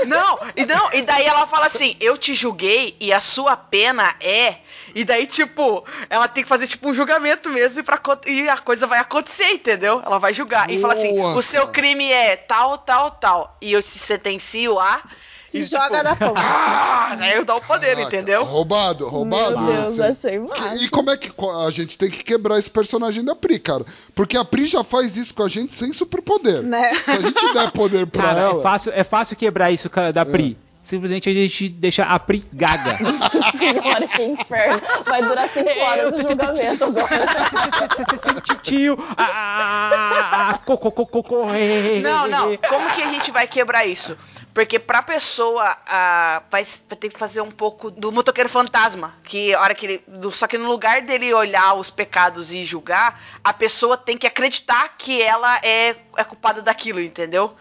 [0.07, 4.15] Não, e não, e daí ela fala assim: "Eu te julguei e a sua pena
[4.21, 4.57] é".
[4.95, 8.57] E daí tipo, ela tem que fazer tipo um julgamento mesmo e, pra, e a
[8.59, 10.03] coisa vai acontecer, entendeu?
[10.05, 11.73] Ela vai julgar e fala assim: Boa, "O seu cara.
[11.73, 13.57] crime é tal, tal, tal".
[13.61, 15.03] E eu te sentencio a
[15.51, 16.35] Se e, joga tipo, na fogo.
[16.37, 18.45] Ah, daí eu dou o poder, Caraca, entendeu?
[18.45, 19.65] Roubado, roubado.
[19.65, 20.03] Meu Deus, esse.
[20.03, 20.77] achei massa.
[20.77, 21.31] E como é que
[21.67, 23.85] a gente tem que quebrar esse personagem da Pri, cara?
[24.15, 26.63] Porque a Pri já faz isso com a gente sem superpoder.
[26.63, 26.95] Né?
[26.95, 28.59] Se a gente der poder pra cara, ela.
[28.61, 30.57] é fácil, é fácil quebrar isso da Pri.
[30.85, 32.95] Simplesmente a gente deixa a Pri gaga.
[33.59, 34.83] Senhora, que inferno.
[35.07, 37.09] Vai durar 5 horas o julgamento agora.
[38.63, 42.01] Tio, a, a, a, co, co, co, co, corre.
[42.01, 42.57] Não, não.
[42.69, 44.17] Como que a gente vai quebrar isso?
[44.53, 49.15] Porque pra pessoa ah, vai, vai ter que fazer um pouco do motoqueiro fantasma.
[49.25, 50.05] Que a hora que ele.
[50.07, 54.27] do- só que no lugar dele olhar os pecados e julgar, a pessoa tem que
[54.27, 57.55] acreditar que ela é, é culpada daquilo, entendeu?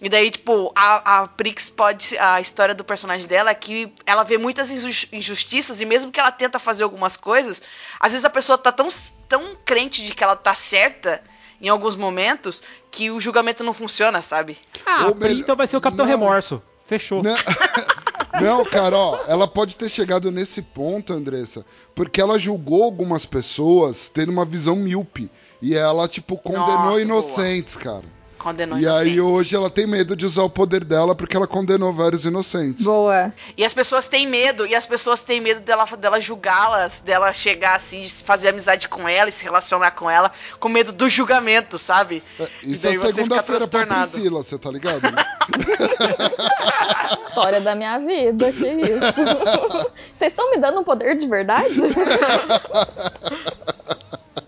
[0.00, 2.16] E daí, tipo, a, a Prix pode.
[2.18, 6.20] A história do personagem dela é que ela vê muitas injus- injustiças e mesmo que
[6.20, 7.60] ela tenta fazer algumas coisas,
[7.98, 8.86] às vezes a pessoa tá tão,
[9.28, 11.20] tão crente de que ela tá certa
[11.60, 12.62] em alguns momentos
[12.92, 14.56] que o julgamento não funciona, sabe?
[14.86, 16.12] Ah, melhor- então vai ser o Capitão Não.
[16.12, 16.62] Remorso.
[16.86, 17.22] Fechou.
[17.22, 17.34] Não,
[18.40, 24.08] não, cara, ó, ela pode ter chegado nesse ponto, Andressa, porque ela julgou algumas pessoas
[24.10, 25.30] tendo uma visão míope.
[25.60, 28.04] E ela, tipo, condenou Nossa, inocentes, cara.
[28.38, 31.92] Condenou E aí hoje ela tem medo de usar o poder dela porque ela condenou
[31.92, 32.84] vários inocentes.
[32.84, 33.32] Boa.
[33.56, 37.74] E as pessoas têm medo, e as pessoas têm medo dela, dela julgá-las, dela chegar
[37.76, 42.22] assim, fazer amizade com ela e se relacionar com ela, com medo do julgamento, sabe?
[42.38, 44.10] É, E Isso é daí você fica segunda-feira pra transtornado.
[44.10, 45.02] Priscila, você tá ligado?
[45.02, 45.24] né?
[47.28, 49.88] História da minha vida, que isso.
[50.18, 51.72] Vocês estão me dando um poder de verdade?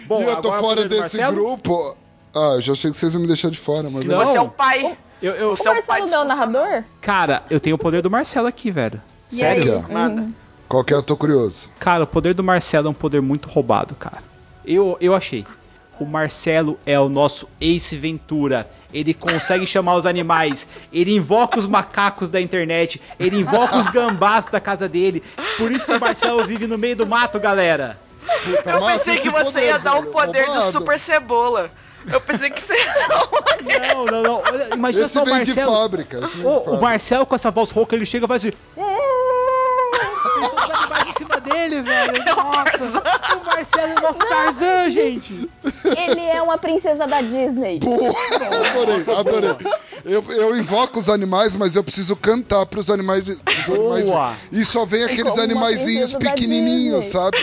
[0.07, 1.33] Bom, e eu tô fora desse Marcelo?
[1.35, 1.97] grupo.
[2.35, 4.19] Ah, eu já achei que vocês iam me deixar de fora, mas Não.
[4.24, 4.97] Você é o pai.
[5.23, 6.85] Eu, eu- O Você é o pai Marcelo não é o narrador?
[7.01, 9.01] cara, eu tenho o poder do Marcelo aqui, velho.
[9.31, 9.77] E Sério?
[9.78, 9.85] aí?
[9.89, 9.93] Ó.
[9.93, 10.27] Manda.
[10.69, 10.97] Qual que é?
[10.97, 11.70] Eu tô curioso.
[11.78, 14.19] Cara, o poder do Marcelo é um poder muito roubado, cara.
[14.65, 15.44] Eu, eu achei.
[15.98, 18.66] O Marcelo é o nosso Ace Ventura.
[18.94, 20.66] Ele consegue chamar os animais.
[20.93, 23.01] Ele invoca os macacos da internet.
[23.19, 25.23] Ele invoca os gambás da casa dele.
[25.59, 27.98] Por isso que o Marcelo vive no meio do mato, galera.
[28.44, 30.12] Puta, Eu pensei que você poder, ia dar o velho.
[30.12, 30.73] poder do Roubado.
[30.73, 31.70] Super Cebola.
[32.10, 33.94] Eu pensei que você o.
[33.94, 34.43] Não, não, não.
[34.47, 35.77] Olha, imagina Esse só o vem de Marcelo.
[35.77, 36.18] fábrica.
[36.20, 36.81] Esse vem de Ô, o fábrica.
[36.81, 38.56] Marcelo com essa voz rouca, ele chega e faz assim.
[38.77, 38.90] Animais
[41.61, 42.24] dele, velho.
[42.37, 43.03] Nossa,
[43.37, 45.51] o Marcelo é o nosso Tarzan, gente.
[45.85, 47.78] Ele é uma princesa da Disney.
[47.81, 48.15] Boa!
[48.70, 49.57] Adorei, adorei.
[50.05, 53.24] Eu, eu invoco os animais, mas eu preciso cantar pros animais.
[53.24, 54.35] Pros animais Boa.
[54.51, 57.20] e só vem aqueles como uma animaizinhos princesa da pequenininhos, Disney.
[57.20, 57.39] sabe?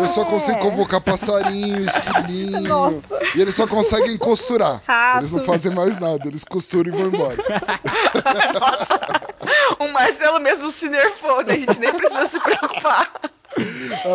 [0.00, 3.02] Eu só consigo convocar passarinho, esquilinho.
[3.34, 4.82] E eles só conseguem costurar.
[4.86, 5.18] Rato.
[5.18, 7.36] Eles não fazem mais nada, eles costuram e vão embora.
[9.78, 11.54] O Marcelo mesmo se nerfou, né?
[11.54, 13.10] A gente nem precisa se preocupar.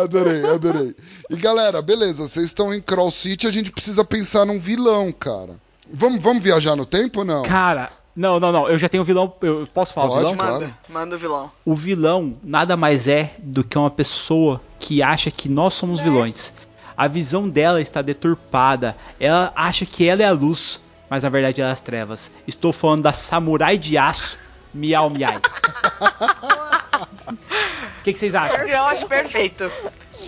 [0.02, 0.94] Adorei, adorei.
[1.28, 5.56] E galera, beleza, vocês estão em Crawl City, a gente precisa pensar num vilão, cara.
[5.92, 7.42] Vamos, vamos viajar no tempo ou não?
[7.42, 8.68] Cara, não, não, não.
[8.68, 9.32] Eu já tenho o vilão.
[9.40, 10.36] Eu posso falar o Pode, vilão?
[10.36, 10.60] Claro.
[10.60, 11.50] Manda, manda o vilão.
[11.64, 16.54] O vilão nada mais é do que uma pessoa que acha que nós somos vilões.
[16.96, 18.96] A visão dela está deturpada.
[19.18, 22.30] Ela acha que ela é a luz, mas na verdade ela é as trevas.
[22.46, 24.38] Estou falando da samurai de aço,
[24.74, 25.40] Miau Miai.
[28.02, 28.66] O que, que vocês acham?
[28.66, 29.70] Eu acho perfeito.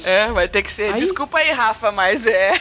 [0.03, 0.93] É, vai ter que ser.
[0.95, 2.53] Aí- Desculpa aí, Rafa, mas é.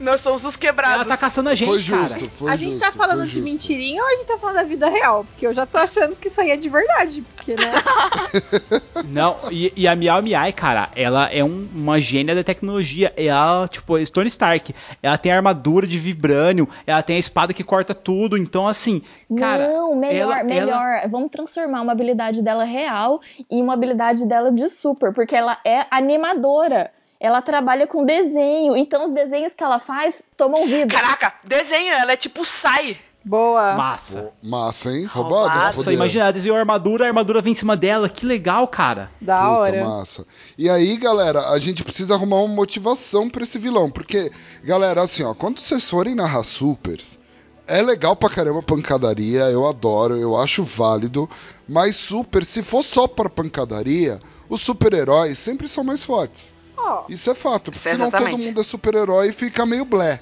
[0.00, 1.08] Nós somos os Ela quebrados.
[1.08, 2.08] tá caçando a gente, foi cara.
[2.08, 4.64] justo, foi a gente justo, tá falando de mentirinha ou a gente tá falando da
[4.64, 5.24] vida real?
[5.24, 7.22] Porque eu já tô achando que isso aí é de verdade.
[7.34, 7.72] Porque, né?
[9.08, 13.12] Não, e, e a Miao Miai, cara, ela é um- uma gênia da tecnologia.
[13.16, 14.74] Ela, tipo, é Tony Stark.
[15.02, 18.36] Ela tem a armadura de vibrânio, ela tem a espada que corta tudo.
[18.36, 19.02] Então, assim,
[19.38, 19.68] cara.
[19.68, 21.08] não, melhor, ela- melhor.
[21.08, 23.20] Vamos transformar uma habilidade dela real
[23.50, 26.77] em uma habilidade dela de super, porque ela é animadora.
[27.20, 30.94] Ela trabalha com desenho, então os desenhos que ela faz tomam vida.
[30.94, 32.96] Caraca, desenho, ela é tipo sai.
[33.24, 33.74] Boa.
[33.74, 34.32] Massa.
[34.42, 35.10] Massa, hein?
[35.14, 35.92] Nossa, poder.
[35.92, 38.08] imagina, ela desenhou a armadura, a armadura vem em cima dela.
[38.08, 39.10] Que legal, cara.
[39.20, 39.84] Da Puta, hora.
[39.84, 40.26] massa.
[40.56, 43.90] E aí, galera, a gente precisa arrumar uma motivação pra esse vilão.
[43.90, 44.30] Porque,
[44.64, 47.18] galera, assim, ó, quando vocês forem narrar supers,
[47.66, 51.28] é legal pra caramba pancadaria, eu adoro, eu acho válido.
[51.68, 54.18] Mas super, se for só pra pancadaria,
[54.48, 56.54] os super-heróis sempre são mais fortes.
[56.78, 58.46] Ó, Isso é fato, porque é senão todo exatamente.
[58.46, 60.20] mundo é super-herói e fica meio blé.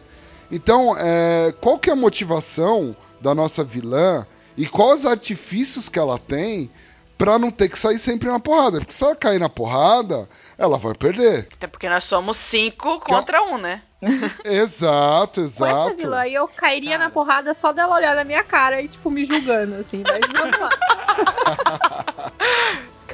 [0.50, 4.26] Então, é, qual que é a motivação da nossa vilã
[4.56, 6.70] e quais artifícios que ela tem
[7.18, 8.78] pra não ter que sair sempre na porrada?
[8.78, 11.48] Porque se ela cair na porrada, ela vai perder.
[11.52, 13.82] Até porque nós somos cinco contra um, né?
[14.44, 15.96] exato, com essa exato.
[15.96, 17.04] vilã aí eu cairia Cara.
[17.04, 20.02] na porrada só dela olhar na minha cara e, tipo, me julgando, assim.
[20.06, 20.68] Mas vamos lá.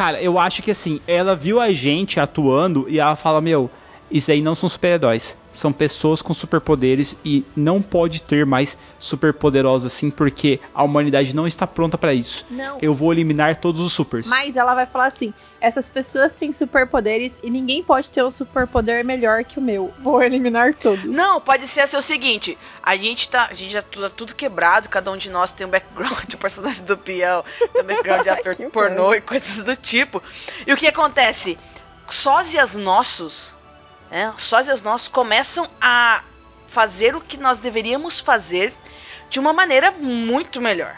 [0.02, 3.70] Cara, eu acho que assim, ela viu a gente atuando e ela fala: Meu,
[4.10, 5.38] isso aí não são super-heróis.
[5.52, 11.46] São pessoas com superpoderes e não pode ter mais superpoderosos assim, porque a humanidade não
[11.46, 12.46] está pronta pra isso.
[12.50, 12.78] Não.
[12.80, 14.28] Eu vou eliminar todos os supers.
[14.28, 19.04] Mas ela vai falar assim: essas pessoas têm superpoderes e ninguém pode ter um superpoder
[19.04, 19.92] melhor que o meu.
[19.98, 21.04] Vou eliminar todos.
[21.04, 23.48] Não, pode ser assim, o seguinte: a gente tá.
[23.50, 26.84] A gente já tudo, tudo quebrado, cada um de nós tem um background de personagem
[26.84, 30.22] do peão, tem um background de ator Que pornô e coisas do tipo.
[30.66, 31.58] E o que acontece?
[32.08, 33.54] Sósias nossos,
[34.12, 34.34] né?
[34.36, 36.22] Sósias nossos começam a
[36.66, 38.74] fazer o que nós deveríamos fazer
[39.30, 40.94] de uma maneira muito melhor.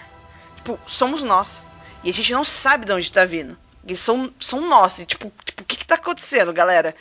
[0.56, 1.64] Tipo, somos nós.
[2.02, 3.56] E a gente não sabe de onde tá vindo.
[3.86, 4.98] Eles são, são nós.
[4.98, 6.92] E, tipo, tipo, o que que tá acontecendo, galera?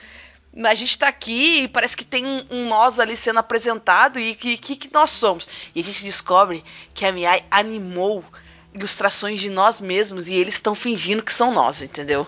[0.63, 4.35] A gente tá aqui e parece que tem um, um nós ali sendo apresentado e
[4.35, 5.49] que, que, que nós somos.
[5.73, 6.63] E a gente descobre
[6.93, 8.23] que a Miai animou
[8.71, 12.27] ilustrações de nós mesmos e eles estão fingindo que são nós, entendeu?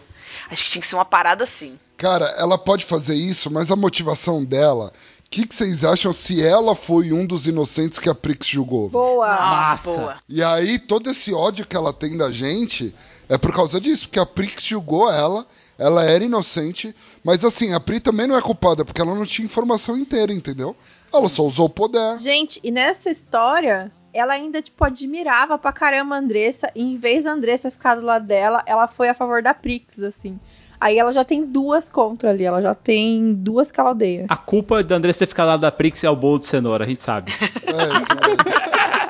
[0.50, 1.78] Acho que tinha que ser uma parada assim.
[1.98, 4.92] Cara, ela pode fazer isso, mas a motivação dela.
[5.26, 8.90] O que, que vocês acham se ela foi um dos inocentes que a Prix julgou?
[8.90, 9.28] Boa.
[9.28, 9.92] Nossa, massa.
[9.92, 10.16] boa.
[10.30, 12.94] E aí, todo esse ódio que ela tem da gente
[13.28, 15.46] é por causa disso, porque a Pri que julgou ela,
[15.78, 19.46] ela era inocente, mas assim, a Pri também não é culpada, porque ela não tinha
[19.46, 20.76] informação inteira, entendeu?
[21.12, 22.20] Ela só usou o poder.
[22.20, 26.72] Gente, e nessa história, ela ainda, tipo, admirava pra caramba a Andressa.
[26.74, 30.00] E em vez da Andressa ficar do lado dela, ela foi a favor da Prix,
[30.00, 30.40] assim.
[30.80, 34.26] Aí ela já tem duas contra ali, ela já tem duas que ela odeia.
[34.30, 36.88] A culpa da Andressa ter ficado lá da Prix é o bolo de cenoura, a
[36.88, 37.34] gente sabe.
[37.66, 37.72] É,
[38.02, 39.05] então,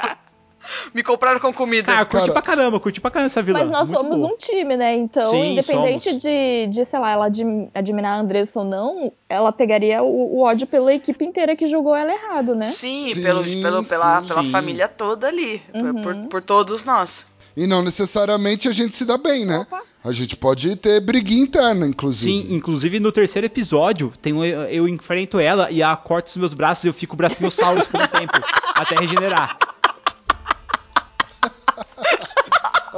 [0.96, 1.92] Me compraram com comida.
[1.92, 3.60] Cara, curti Cara- pra caramba, curti pra caramba essa vilã.
[3.60, 4.32] Mas nós muito somos boa.
[4.34, 4.96] um time, né?
[4.96, 6.22] Então, Sim, independente somos.
[6.22, 10.44] de, de, sei lá, ela admi- admirar a Andressa ou não, ela pegaria o, o
[10.44, 12.68] ódio pela equipe inteira que julgou ela errado, né?
[12.68, 14.28] Sim, Sim, pelo, pelo, pela, sim.
[14.30, 14.52] pela Sim.
[14.52, 15.60] família toda ali.
[15.72, 16.02] por- Uhum.
[16.02, 17.26] Por, por todos nós.
[17.58, 19.60] e não necessariamente a gente se dá bem, né?
[19.60, 19.82] Opa.
[20.02, 22.32] A gente pode ter briguinha interna, inclusive.
[22.48, 26.54] Sim, inclusive no terceiro episódio, tem um, eu enfrento ela e ela corta os meus
[26.54, 28.34] braços e eu fico Brachiosaurus por um tempo,
[28.76, 29.58] até regenerar.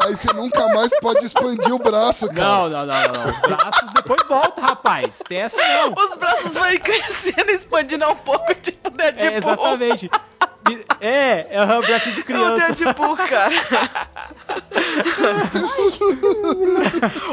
[0.03, 2.48] Aí você nunca mais pode expandir o braço, cara.
[2.48, 3.26] Não, não, não, não.
[3.32, 5.19] Os braços depois voltam, rapaz.
[5.28, 5.94] Tem essa não.
[5.94, 9.53] Os braços vão crescendo e expandindo um pouco, tipo É, Deadpool.
[9.53, 10.10] exatamente.
[10.99, 12.74] É, é o braço de É o criança.
[12.84, 13.56] Deadpool, cara.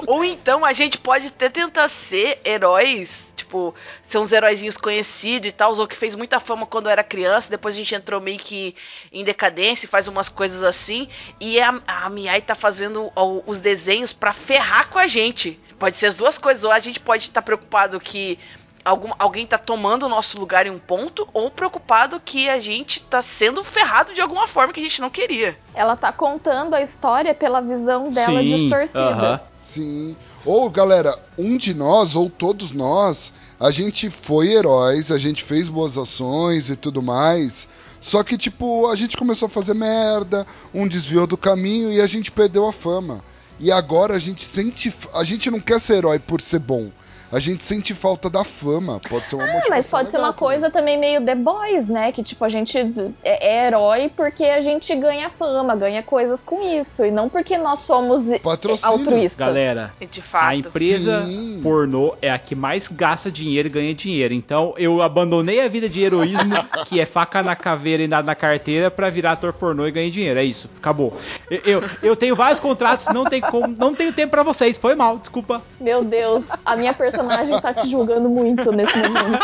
[0.07, 5.52] Ou então a gente pode até tentar ser heróis, tipo, ser uns heróizinhos conhecidos e
[5.52, 8.74] tal, ou que fez muita fama quando era criança, depois a gente entrou meio que
[9.12, 11.09] em decadência e faz umas coisas assim,
[11.40, 13.12] e a, a Miai tá fazendo
[13.47, 15.60] os desenhos pra ferrar com a gente.
[15.78, 18.39] Pode ser as duas coisas, ou a gente pode estar preocupado que
[18.85, 23.01] algum, alguém tá tomando o nosso lugar em um ponto, ou preocupado que a gente
[23.02, 25.56] tá sendo ferrado de alguma forma que a gente não queria.
[25.74, 29.09] Ela tá contando a história pela visão dela Sim, distorcida.
[29.09, 29.40] aham.
[29.56, 30.16] Sim.
[30.44, 35.69] Ou, galera, um de nós, ou todos nós, a gente foi heróis, a gente fez
[35.69, 37.66] boas ações e tudo mais.
[38.01, 42.06] Só que, tipo, a gente começou a fazer merda, um desviou do caminho e a
[42.06, 43.24] gente perdeu a fama.
[43.59, 44.93] E agora a gente sente.
[45.15, 46.90] A gente não quer ser herói por ser bom.
[47.35, 49.01] A gente sente falta da fama.
[49.09, 50.39] Pode ser uma Ah, mas pode ser uma também.
[50.39, 52.12] coisa também meio The Boys, né?
[52.12, 56.62] Que tipo, a gente é é herói porque a gente ganha fama, ganha coisas com
[56.62, 57.05] isso.
[57.05, 58.93] E não porque nós somos Patrocínio.
[58.93, 59.36] altruístas.
[59.47, 60.44] Galera, De fato.
[60.47, 61.61] a empresa Sim.
[61.62, 64.32] pornô é a que mais gasta dinheiro e ganha dinheiro.
[64.32, 66.55] Então eu abandonei a vida de heroísmo,
[66.86, 70.11] que é faca na caveira e nada na carteira, pra virar ator pornô e ganhar
[70.11, 70.39] dinheiro.
[70.39, 71.16] É isso, acabou.
[71.51, 74.78] Eu, eu, eu tenho vários contratos, não, tem como, não tenho tempo pra vocês.
[74.78, 75.61] Foi mal, desculpa.
[75.81, 76.93] Meu Deus, a minha
[77.24, 79.38] personagem tá te julgando muito nesse momento.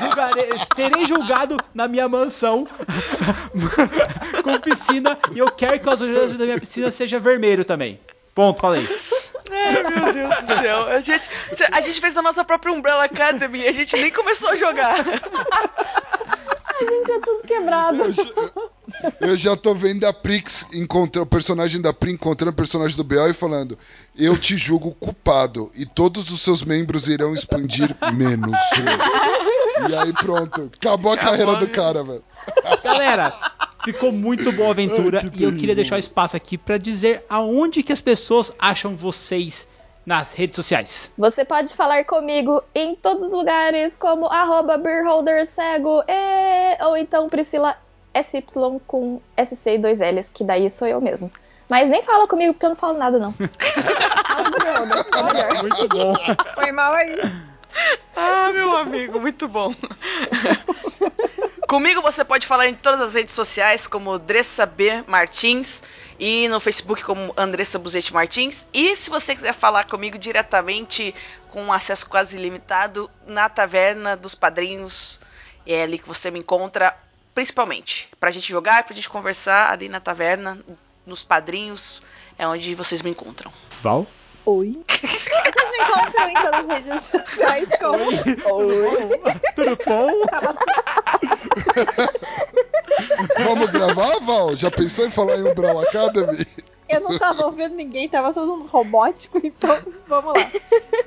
[0.00, 2.66] Julgarei, serei julgado na minha mansão
[4.42, 8.00] com piscina e eu quero que o azulejo da minha piscina seja vermelho também.
[8.34, 8.86] Ponto, falei.
[9.50, 10.86] Ai, meu Deus do céu.
[10.86, 11.30] A gente,
[11.72, 14.96] a gente fez a nossa própria Umbrella Academy e a gente nem começou a jogar.
[16.80, 18.02] A gente é tudo quebrado.
[18.02, 18.24] Eu já,
[19.20, 23.04] eu já tô vendo a Prix encontrando o personagem da Pri encontrando o personagem do
[23.04, 23.28] B.O.
[23.28, 23.78] e falando:
[24.16, 28.50] Eu te julgo culpado e todos os seus membros irão expandir menos.
[28.50, 32.22] um." E aí pronto, acabou a carreira do cara, velho.
[32.82, 33.32] Galera,
[33.84, 37.24] ficou muito boa a aventura Ai, e eu queria deixar o espaço aqui pra dizer
[37.28, 39.66] aonde que as pessoas acham vocês
[40.04, 41.12] nas redes sociais.
[41.16, 46.84] Você pode falar comigo em todos os lugares, como arroba beerholdercego e...
[46.84, 47.76] ou então Priscila
[48.14, 48.44] SY
[48.86, 51.30] com SC e dois L's, que daí sou eu mesmo.
[51.68, 53.32] Mas nem fala comigo porque eu não falo nada, não.
[53.32, 55.62] Fala do Beerholder, é melhor.
[55.62, 56.14] Muito bom.
[56.54, 57.16] Foi mal aí.
[58.14, 59.74] Ah, meu amigo, muito bom.
[61.66, 65.82] Comigo você pode falar em todas as redes sociais, como Dressa B Martins,
[66.18, 68.66] e no Facebook como Andressa Buzete Martins.
[68.72, 71.14] E se você quiser falar comigo diretamente,
[71.50, 75.20] com acesso quase ilimitado, na Taverna dos Padrinhos,
[75.66, 76.96] é ali que você me encontra,
[77.34, 78.08] principalmente.
[78.20, 80.58] Pra gente jogar, pra gente conversar ali na taverna,
[81.06, 82.02] nos padrinhos,
[82.38, 83.52] é onde vocês me encontram.
[83.82, 84.06] Val?
[84.46, 84.78] Oi.
[85.00, 85.30] Vocês
[85.70, 89.20] me encontram em todas as redes sociais como Oi.
[89.56, 90.26] Tudo bom?
[90.26, 90.54] tava
[93.44, 94.54] Vamos gravar, Val?
[94.54, 96.46] Já pensou em falar em Umbrella Academy?
[96.88, 100.50] Eu não tava ouvindo ninguém, tava todo mundo robótico, então vamos lá.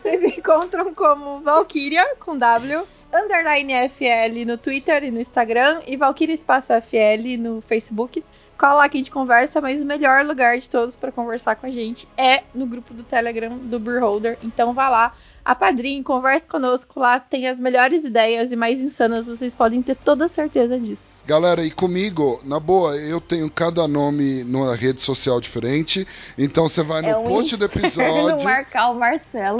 [0.01, 2.83] Vocês encontram como Valkyria com W,
[3.13, 8.23] underline FL no Twitter e no Instagram, e Valkyria Espaço FL no Facebook.
[8.57, 11.67] Cola lá que a gente conversa, mas o melhor lugar de todos pra conversar com
[11.67, 14.35] a gente é no grupo do Telegram do Beerholder.
[14.43, 15.13] Então vá lá,
[15.47, 20.25] apadrinhe, converse conosco lá, tem as melhores ideias e mais insanas, vocês podem ter toda
[20.25, 21.17] a certeza disso.
[21.25, 26.05] Galera, e comigo, na boa, eu tenho cada nome numa rede social diferente.
[26.37, 28.43] Então você vai no É um post do episódio.
[28.43, 29.59] marcar o Marcelo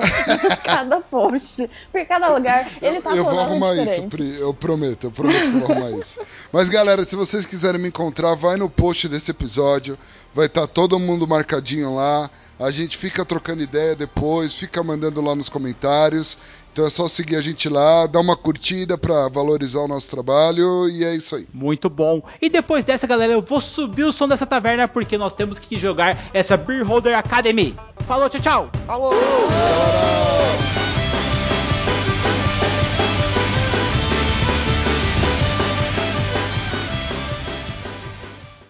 [0.64, 1.70] cada post.
[1.92, 4.10] Por cada lugar, ele tá eu vou arrumar isso, diferente.
[4.10, 6.20] Pri, eu prometo, eu prometo que eu vou arrumar isso.
[6.52, 9.98] Mas galera, se vocês quiserem me encontrar, vai no post desse episódio,
[10.38, 12.30] vai estar todo mundo marcadinho lá.
[12.60, 16.38] A gente fica trocando ideia depois, fica mandando lá nos comentários.
[16.72, 20.88] Então é só seguir a gente lá, dar uma curtida pra valorizar o nosso trabalho
[20.90, 21.48] e é isso aí.
[21.52, 22.22] Muito bom.
[22.40, 25.76] E depois dessa, galera, eu vou subir o som dessa taverna porque nós temos que
[25.76, 27.76] jogar essa Beer Holder Academy.
[28.06, 28.72] Falou, tchau, tchau.
[28.86, 29.14] Falou!
[29.50, 30.87] Galera!